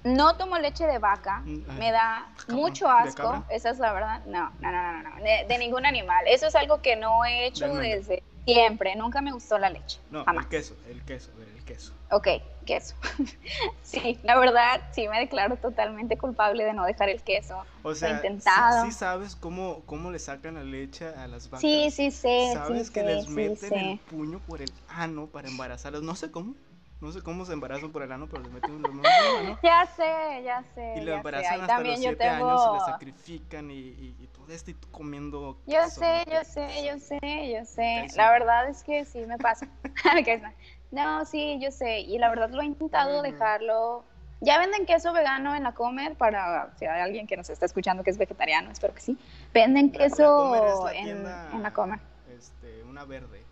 No 0.03 0.37
tomo 0.37 0.57
leche 0.59 0.85
de 0.85 0.99
vaca, 0.99 1.39
mm, 1.39 1.77
me 1.77 1.91
da 1.91 2.29
mucho 2.47 2.87
asco, 2.87 3.43
esa 3.49 3.71
es 3.71 3.79
la 3.79 3.93
verdad. 3.93 4.21
No, 4.25 4.51
no, 4.59 4.71
no, 4.71 4.93
no, 4.93 5.09
no, 5.09 5.15
de, 5.23 5.57
ningún 5.57 5.85
animal. 5.85 6.23
Eso 6.27 6.47
es 6.47 6.55
algo 6.55 6.81
que 6.81 6.95
no 6.95 7.25
he 7.25 7.47
hecho 7.47 7.67
desde 7.73 8.23
siempre, 8.45 8.95
nunca 8.95 9.21
me 9.21 9.33
gustó 9.33 9.57
la 9.57 9.69
leche. 9.69 9.99
No, 10.11 10.23
jamás. 10.23 10.45
el 10.45 10.49
queso, 10.49 10.75
el 10.87 11.03
queso, 11.03 11.31
el 11.55 11.63
queso. 11.65 11.93
Ok, 12.11 12.27
queso. 12.67 12.93
sí, 13.81 14.19
la 14.21 14.37
verdad, 14.37 14.81
sí 14.91 15.07
me 15.07 15.17
declaro 15.17 15.57
totalmente 15.57 16.15
culpable 16.19 16.63
de 16.63 16.73
no 16.73 16.85
dejar 16.85 17.09
el 17.09 17.23
queso. 17.23 17.63
O 17.81 17.95
sea, 17.95 18.11
intentado. 18.11 18.85
Sí, 18.85 18.91
sabes 18.91 19.35
cómo, 19.35 19.81
cómo 19.87 20.11
le 20.11 20.19
sacan 20.19 20.53
la 20.53 20.63
leche 20.63 21.07
a 21.07 21.25
las 21.25 21.49
vacas. 21.49 21.61
Sí, 21.61 21.89
sí 21.89 22.11
sé. 22.11 22.51
Sabes 22.53 22.91
que 22.91 23.01
les 23.01 23.27
meten 23.27 23.73
el 23.73 23.99
puño 23.99 24.39
por 24.45 24.61
el 24.61 24.71
ano 24.87 25.25
para 25.25 25.47
embarazarlas. 25.47 26.03
No 26.03 26.13
sé 26.13 26.29
cómo. 26.29 26.53
No 26.99 27.11
sé 27.11 27.21
cómo 27.21 27.45
se 27.45 27.53
embarazan 27.53 27.91
por 27.91 28.01
el 28.01 28.11
ano, 28.11 28.27
pero 28.27 28.41
les 28.41 28.51
meten 28.51 28.71
un 28.73 28.81
¿no? 28.81 29.03
Ya 29.63 29.85
sé, 29.85 30.43
ya 30.43 30.63
sé. 30.73 30.95
Y 30.97 31.01
lo 31.01 31.13
embarazan 31.13 31.61
hasta 31.61 31.79
los 31.79 31.99
siete 31.99 32.23
años 32.23 32.61
y 32.69 32.73
le 32.73 32.79
sacrifican 32.79 33.69
y, 33.69 33.75
y, 34.19 34.29
todo 34.33 34.47
esto 34.51 34.71
y 34.71 34.73
tú 34.73 34.89
comiendo. 34.89 35.59
Yo 35.67 35.87
sé, 35.89 36.25
yo 36.31 36.43
sé, 36.43 36.67
yo 36.87 36.99
sé, 36.99 37.53
yo 37.53 37.65
sé. 37.65 38.07
La 38.15 38.31
verdad 38.31 38.67
es 38.67 38.83
que 38.83 39.05
sí 39.05 39.19
me 39.27 39.37
pasa. 39.37 39.67
no, 40.91 41.25
sí, 41.25 41.59
yo 41.61 41.69
sé. 41.69 41.99
Y 41.99 42.17
la 42.17 42.29
verdad 42.29 42.49
lo 42.49 42.61
he 42.63 42.65
intentado 42.65 43.21
dejarlo. 43.21 44.03
Ya 44.41 44.57
venden 44.57 44.85
queso 44.87 45.13
vegano 45.13 45.55
en 45.55 45.63
la 45.63 45.73
Comer 45.73 46.15
para 46.15 46.71
si 46.77 46.85
hay 46.85 47.01
alguien 47.01 47.27
que 47.27 47.37
nos 47.37 47.49
está 47.49 47.65
escuchando 47.65 48.03
que 48.03 48.11
es 48.11 48.17
vegetariano, 48.17 48.71
espero 48.71 48.93
que 48.93 49.01
sí. 49.01 49.17
Venden 49.53 49.91
queso 49.91 50.89
en, 50.89 51.23
la 51.23 51.73
Comer. 51.73 51.99
Este, 52.35 52.83
una 52.83 53.05
verde. 53.05 53.43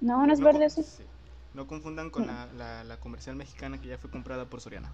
No, 0.00 0.26
no 0.26 0.32
es 0.32 0.40
verde, 0.40 0.68
sí. 0.68 0.84
No 1.54 1.66
confundan 1.66 2.10
con 2.10 2.26
la, 2.26 2.84
la, 2.84 2.96
comercial 2.96 3.36
mexicana 3.36 3.78
que 3.78 3.88
ya 3.88 3.98
fue 3.98 4.10
comprada 4.10 4.46
por 4.46 4.60
Soriana. 4.60 4.90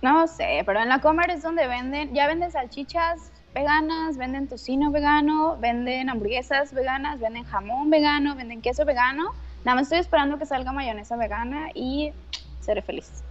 No 0.00 0.26
sé, 0.26 0.62
pero 0.64 0.80
en 0.80 0.88
la 0.88 1.00
Comer 1.00 1.30
es 1.30 1.42
donde 1.42 1.66
venden, 1.66 2.14
ya 2.14 2.26
venden 2.26 2.50
salchichas 2.50 3.30
veganas, 3.54 4.16
venden 4.16 4.48
tocino 4.48 4.90
vegano, 4.90 5.58
venden 5.58 6.08
hamburguesas 6.08 6.72
veganas, 6.72 7.20
venden 7.20 7.44
jamón 7.44 7.90
vegano, 7.90 8.34
venden 8.34 8.62
queso 8.62 8.86
vegano. 8.86 9.34
Nada 9.64 9.76
más 9.76 9.84
estoy 9.84 9.98
esperando 9.98 10.38
que 10.38 10.46
salga 10.46 10.72
mayonesa 10.72 11.16
vegana 11.16 11.68
y 11.74 12.12
seré 12.60 12.80
feliz. 12.80 13.22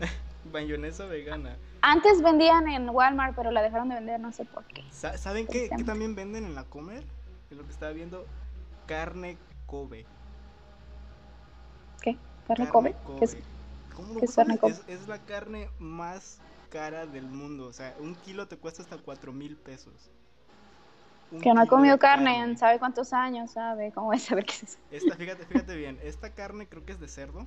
mayonesa 0.52 1.04
vegana. 1.04 1.56
Antes 1.82 2.22
vendían 2.22 2.68
en 2.68 2.88
Walmart, 2.88 3.36
pero 3.36 3.50
la 3.50 3.60
dejaron 3.60 3.90
de 3.90 3.96
vender, 3.96 4.18
no 4.18 4.32
sé 4.32 4.46
por 4.46 4.64
qué. 4.64 4.82
¿Saben 4.90 5.46
qué, 5.46 5.68
qué 5.76 5.84
también 5.84 6.14
venden 6.14 6.46
en 6.46 6.54
la 6.54 6.64
Comer? 6.64 7.04
Es 7.50 7.56
lo 7.58 7.64
que 7.64 7.70
estaba 7.70 7.92
viendo. 7.92 8.24
Carne 8.86 9.36
Kobe. 9.66 10.06
¿Qué? 12.46 12.54
¿Carne, 12.54 12.68
Kobe? 12.68 12.94
es, 13.20 14.34
carne 14.34 14.58
Kobe? 14.58 14.74
Es, 14.86 15.08
la 15.08 15.18
carne 15.18 15.70
más 15.78 16.38
cara 16.70 17.06
del 17.06 17.26
mundo. 17.26 17.66
O 17.66 17.72
sea, 17.72 17.94
un 18.00 18.14
kilo 18.16 18.48
te 18.48 18.56
cuesta 18.56 18.82
hasta 18.82 18.98
cuatro 18.98 19.32
mil 19.32 19.56
pesos. 19.56 20.10
que 21.42 21.54
no 21.54 21.62
ha 21.62 21.66
comido 21.66 21.98
carne, 21.98 22.40
en 22.40 22.58
sabe 22.58 22.78
cuántos 22.78 23.12
años, 23.12 23.52
sabe 23.52 23.92
cómo 23.92 24.12
es 24.12 24.22
saber 24.24 24.44
qué 24.44 24.52
es 24.52 24.62
eso. 24.64 24.78
Esta, 24.90 25.16
fíjate, 25.16 25.46
fíjate 25.46 25.76
bien, 25.76 25.98
esta 26.02 26.30
carne 26.30 26.68
creo 26.68 26.84
que 26.84 26.92
es 26.92 27.00
de 27.00 27.08
cerdo 27.08 27.46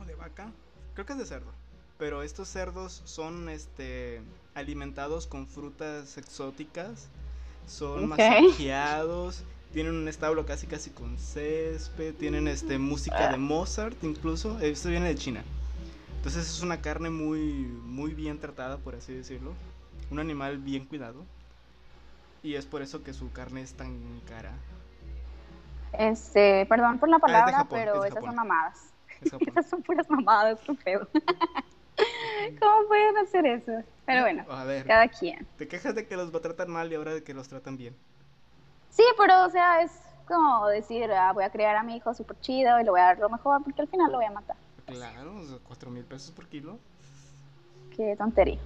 o 0.00 0.04
de 0.04 0.14
vaca, 0.14 0.52
creo 0.94 1.06
que 1.06 1.12
es 1.12 1.18
de 1.18 1.26
cerdo. 1.26 1.52
pero 1.98 2.22
estos 2.22 2.48
cerdos 2.48 3.02
son 3.04 3.48
este 3.48 4.22
alimentados 4.54 5.26
con 5.26 5.46
frutas 5.46 6.18
exóticas, 6.18 7.08
son 7.66 8.08
masajeados, 8.08 9.44
tienen 9.72 9.94
un 9.94 10.08
establo 10.08 10.46
casi 10.46 10.66
casi 10.66 10.90
con 10.90 11.18
césped, 11.18 12.14
tienen 12.14 12.48
este 12.48 12.78
música 12.78 13.30
de 13.30 13.36
Mozart 13.36 14.02
incluso, 14.02 14.58
esto 14.60 14.88
viene 14.88 15.08
de 15.08 15.14
China. 15.14 15.42
Entonces 16.16 16.48
es 16.48 16.62
una 16.62 16.80
carne 16.80 17.10
muy 17.10 17.42
muy 17.42 18.14
bien 18.14 18.38
tratada, 18.38 18.78
por 18.78 18.94
así 18.94 19.12
decirlo, 19.12 19.54
un 20.10 20.18
animal 20.18 20.58
bien 20.58 20.84
cuidado. 20.84 21.24
Y 22.42 22.54
es 22.54 22.66
por 22.66 22.82
eso 22.82 23.02
que 23.02 23.12
su 23.12 23.32
carne 23.32 23.62
es 23.62 23.74
tan 23.74 24.20
cara. 24.28 24.52
Este, 25.92 26.66
perdón 26.66 26.98
por 26.98 27.08
la 27.08 27.16
ah, 27.16 27.20
palabra, 27.20 27.66
pero 27.68 28.04
esas 28.04 28.22
son 28.22 28.34
mamadas. 28.34 28.92
esas 29.20 29.68
son 29.68 29.82
puras 29.82 30.08
mamadas, 30.08 30.60
qué 30.64 30.74
feo. 30.76 31.08
¿Cómo 32.60 32.86
pueden 32.86 33.18
hacer 33.18 33.46
eso? 33.46 33.72
Pero 34.06 34.22
bueno, 34.22 34.44
cada 34.86 35.08
quien. 35.08 35.46
Te 35.56 35.66
quejas 35.66 35.94
de 35.94 36.06
que 36.06 36.16
los 36.16 36.30
tratan 36.40 36.70
mal 36.70 36.90
y 36.92 36.94
ahora 36.94 37.12
de 37.12 37.22
que 37.22 37.34
los 37.34 37.48
tratan 37.48 37.76
bien. 37.76 37.96
Sí, 38.98 39.04
pero 39.16 39.44
o 39.44 39.48
sea, 39.48 39.80
es 39.80 39.92
como 40.26 40.66
decir, 40.66 41.08
ah, 41.12 41.32
voy 41.32 41.44
a 41.44 41.50
criar 41.50 41.76
a 41.76 41.84
mi 41.84 41.94
hijo 41.94 42.12
súper 42.14 42.36
chido 42.40 42.80
y 42.80 42.82
le 42.82 42.90
voy 42.90 42.98
a 42.98 43.04
dar 43.04 43.18
lo 43.20 43.28
mejor 43.28 43.62
porque 43.62 43.82
al 43.82 43.86
final 43.86 44.10
lo 44.10 44.18
voy 44.18 44.26
a 44.26 44.32
matar. 44.32 44.56
Claro, 44.86 45.34
cuatro 45.68 45.88
mil 45.88 46.02
pesos 46.02 46.32
por 46.32 46.48
kilo. 46.48 46.80
Qué 47.94 48.16
tontería. 48.16 48.58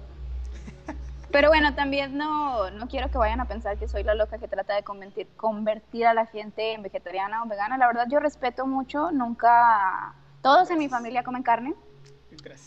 Pero 1.31 1.49
bueno, 1.49 1.75
también 1.75 2.17
no, 2.17 2.71
no 2.71 2.87
quiero 2.87 3.11
que 3.11 3.17
vayan 3.19 3.41
a 3.41 3.45
pensar 3.47 3.77
que 3.77 3.87
soy 3.87 4.03
la 4.03 4.15
loca 4.15 4.39
que 4.39 4.47
trata 4.47 4.73
de 4.73 4.81
convertir, 4.81 5.27
convertir 5.37 6.07
a 6.07 6.15
la 6.15 6.25
gente 6.25 6.73
en 6.73 6.81
vegetariana 6.81 7.43
o 7.43 7.45
vegana. 7.45 7.77
La 7.77 7.85
verdad, 7.85 8.07
yo 8.09 8.19
respeto 8.19 8.65
mucho, 8.65 9.11
nunca... 9.11 10.15
Todos 10.41 10.71
en 10.71 10.79
mi 10.79 10.89
familia 10.89 11.23
comen 11.23 11.43
carne. 11.43 11.75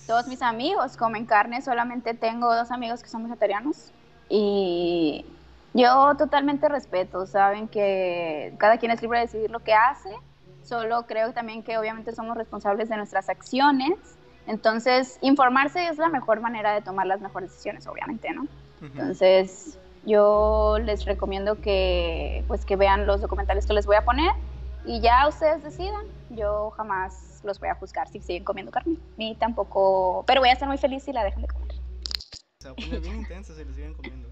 Todos 0.06 0.28
mis 0.28 0.40
amigos 0.40 0.96
comen 0.96 1.26
carne, 1.26 1.62
solamente 1.62 2.14
tengo 2.14 2.54
dos 2.54 2.70
amigos 2.70 3.02
que 3.02 3.08
son 3.08 3.24
vegetarianos. 3.24 3.90
Y 4.28 5.24
yo 5.76 6.16
totalmente 6.16 6.68
respeto, 6.68 7.26
saben 7.26 7.68
que 7.68 8.54
cada 8.58 8.78
quien 8.78 8.92
es 8.92 9.02
libre 9.02 9.18
de 9.18 9.26
decidir 9.26 9.50
lo 9.50 9.60
que 9.60 9.74
hace. 9.74 10.10
Solo 10.62 11.06
creo 11.06 11.32
también 11.32 11.62
que 11.62 11.78
obviamente 11.78 12.12
somos 12.12 12.36
responsables 12.36 12.88
de 12.88 12.96
nuestras 12.96 13.28
acciones 13.28 14.16
entonces, 14.46 15.18
informarse 15.22 15.88
es 15.88 15.98
la 15.98 16.08
mejor 16.08 16.40
manera 16.40 16.72
de 16.72 16.82
tomar 16.82 17.06
las 17.06 17.20
mejores 17.20 17.50
decisiones, 17.50 17.86
obviamente, 17.86 18.32
¿no? 18.32 18.46
Entonces, 18.80 19.78
yo 20.04 20.78
les 20.80 21.04
recomiendo 21.04 21.60
que, 21.60 22.44
pues, 22.46 22.64
que 22.64 22.76
vean 22.76 23.06
los 23.06 23.20
documentales 23.20 23.66
que 23.66 23.72
les 23.72 23.86
voy 23.86 23.96
a 23.96 24.04
poner 24.04 24.30
y 24.84 25.00
ya 25.00 25.26
ustedes 25.26 25.64
decidan. 25.64 26.06
Yo 26.30 26.70
jamás 26.70 27.40
los 27.44 27.58
voy 27.58 27.68
a 27.68 27.74
juzgar 27.74 28.08
si 28.08 28.20
siguen 28.20 28.44
comiendo 28.44 28.70
carne, 28.70 28.96
ni 29.16 29.34
tampoco, 29.34 30.24
pero 30.26 30.40
voy 30.40 30.50
a 30.50 30.52
estar 30.52 30.68
muy 30.68 30.78
feliz 30.78 31.02
si 31.02 31.12
la 31.12 31.24
dejan 31.24 31.42
de 31.42 31.48
comer. 31.48 31.74
Se 32.60 32.68
va 32.68 32.72
a 32.72 32.76
poner 32.76 33.00
bien 33.00 33.16
intensa 33.16 33.54
si 33.54 33.64
la 33.64 33.72
siguen 33.72 33.94
comiendo. 33.94 34.28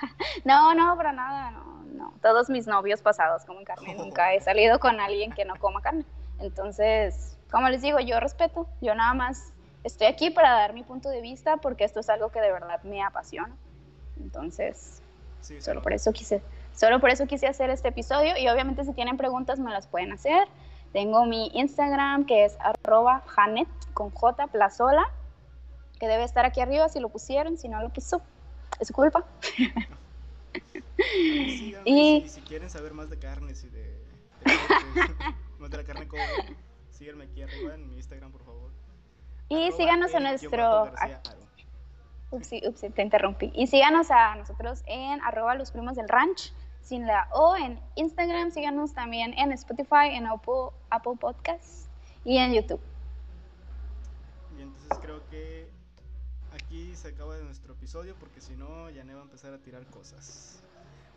no, 0.44 0.74
no, 0.74 0.96
para 0.96 1.12
nada, 1.12 1.50
no, 1.50 1.82
no. 1.84 2.14
Todos 2.22 2.48
mis 2.48 2.66
novios 2.66 3.00
pasados 3.00 3.44
comen 3.44 3.64
carne, 3.64 3.94
nunca 3.98 4.34
he 4.34 4.40
salido 4.40 4.78
con 4.78 5.00
alguien 5.00 5.32
que 5.32 5.44
no 5.44 5.56
coma 5.56 5.80
carne. 5.80 6.04
Entonces, 6.38 7.36
como 7.50 7.68
les 7.68 7.82
digo, 7.82 8.00
yo 8.00 8.20
respeto, 8.20 8.68
yo 8.80 8.94
nada 8.94 9.14
más 9.14 9.52
estoy 9.84 10.08
aquí 10.08 10.30
para 10.30 10.50
dar 10.50 10.72
mi 10.72 10.82
punto 10.82 11.08
de 11.08 11.20
vista 11.20 11.58
porque 11.58 11.84
esto 11.84 12.00
es 12.00 12.08
algo 12.10 12.30
que 12.30 12.40
de 12.40 12.52
verdad 12.52 12.82
me 12.82 13.02
apasiona. 13.02 13.54
Entonces, 14.20 15.00
solo 15.60 15.82
por 15.82 15.92
eso 15.92 16.12
quise, 16.12 16.42
solo 16.74 17.00
por 17.00 17.10
eso 17.10 17.26
quise 17.26 17.46
hacer 17.46 17.70
este 17.70 17.88
episodio 17.88 18.36
y 18.36 18.48
obviamente 18.48 18.84
si 18.84 18.92
tienen 18.92 19.16
preguntas 19.16 19.58
me 19.58 19.70
las 19.70 19.86
pueden 19.86 20.12
hacer. 20.12 20.48
Tengo 20.92 21.26
mi 21.26 21.50
Instagram 21.54 22.24
que 22.26 22.44
es 22.44 22.56
arroba 22.60 23.22
Janet 23.26 23.68
con 23.92 24.10
J 24.10 24.46
Plazola, 24.48 25.04
que 26.00 26.08
debe 26.08 26.24
estar 26.24 26.44
aquí 26.44 26.60
arriba 26.60 26.88
si 26.88 27.00
lo 27.00 27.08
pusieron, 27.08 27.58
si 27.58 27.68
no 27.68 27.80
lo 27.80 27.90
puso, 27.90 28.22
es 28.80 28.88
su 28.88 28.94
culpa. 28.94 29.24
y 31.84 32.26
si, 32.28 32.40
quieren 32.42 32.70
saber 32.70 32.94
más 32.94 33.10
de 33.10 33.18
carnes 33.18 33.64
y 33.64 33.68
de, 33.68 33.82
de, 33.82 33.98
de 35.68 35.76
la 35.76 35.84
carne 35.84 36.08
como 36.08 36.22
síganme 36.90 37.24
aquí 37.24 37.42
arriba 37.42 37.74
en 37.74 37.88
mi 37.88 37.96
Instagram, 37.96 38.32
por 38.32 38.44
favor. 38.44 38.70
Y 39.48 39.72
síganos 39.72 40.12
en 40.14 40.22
nuestro... 40.24 40.92
Ups, 42.32 42.50
ups, 42.66 42.84
te 42.92 43.02
interrumpí. 43.02 43.52
Y 43.54 43.68
síganos 43.68 44.10
a 44.10 44.34
nosotros 44.34 44.82
en 44.86 45.22
arroba 45.22 45.54
los 45.54 45.70
primos 45.70 45.94
del 45.94 46.08
ranch, 46.08 46.52
sin 46.82 47.06
la 47.06 47.28
O, 47.32 47.56
en 47.56 47.78
Instagram. 47.94 48.50
Síganos 48.50 48.94
también 48.94 49.32
en 49.38 49.52
Spotify, 49.52 50.08
en 50.10 50.26
Apple, 50.26 50.70
Apple 50.90 51.12
Podcasts 51.20 51.88
y 52.24 52.38
en 52.38 52.52
YouTube. 52.52 52.80
Y 54.58 54.62
entonces 54.62 54.98
creo 55.00 55.20
que 55.30 55.55
se 56.96 57.08
acaba 57.08 57.36
nuestro 57.38 57.74
episodio 57.74 58.14
porque 58.18 58.40
si 58.40 58.56
no, 58.56 58.90
ya 58.90 59.04
no 59.04 59.14
va 59.14 59.20
a 59.20 59.24
empezar 59.24 59.52
a 59.52 59.58
tirar 59.58 59.86
cosas. 59.86 60.62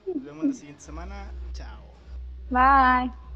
Nos 0.06 0.24
vemos 0.24 0.46
la 0.46 0.54
siguiente 0.54 0.82
semana. 0.82 1.32
Chao. 1.54 1.84
Bye. 2.50 3.29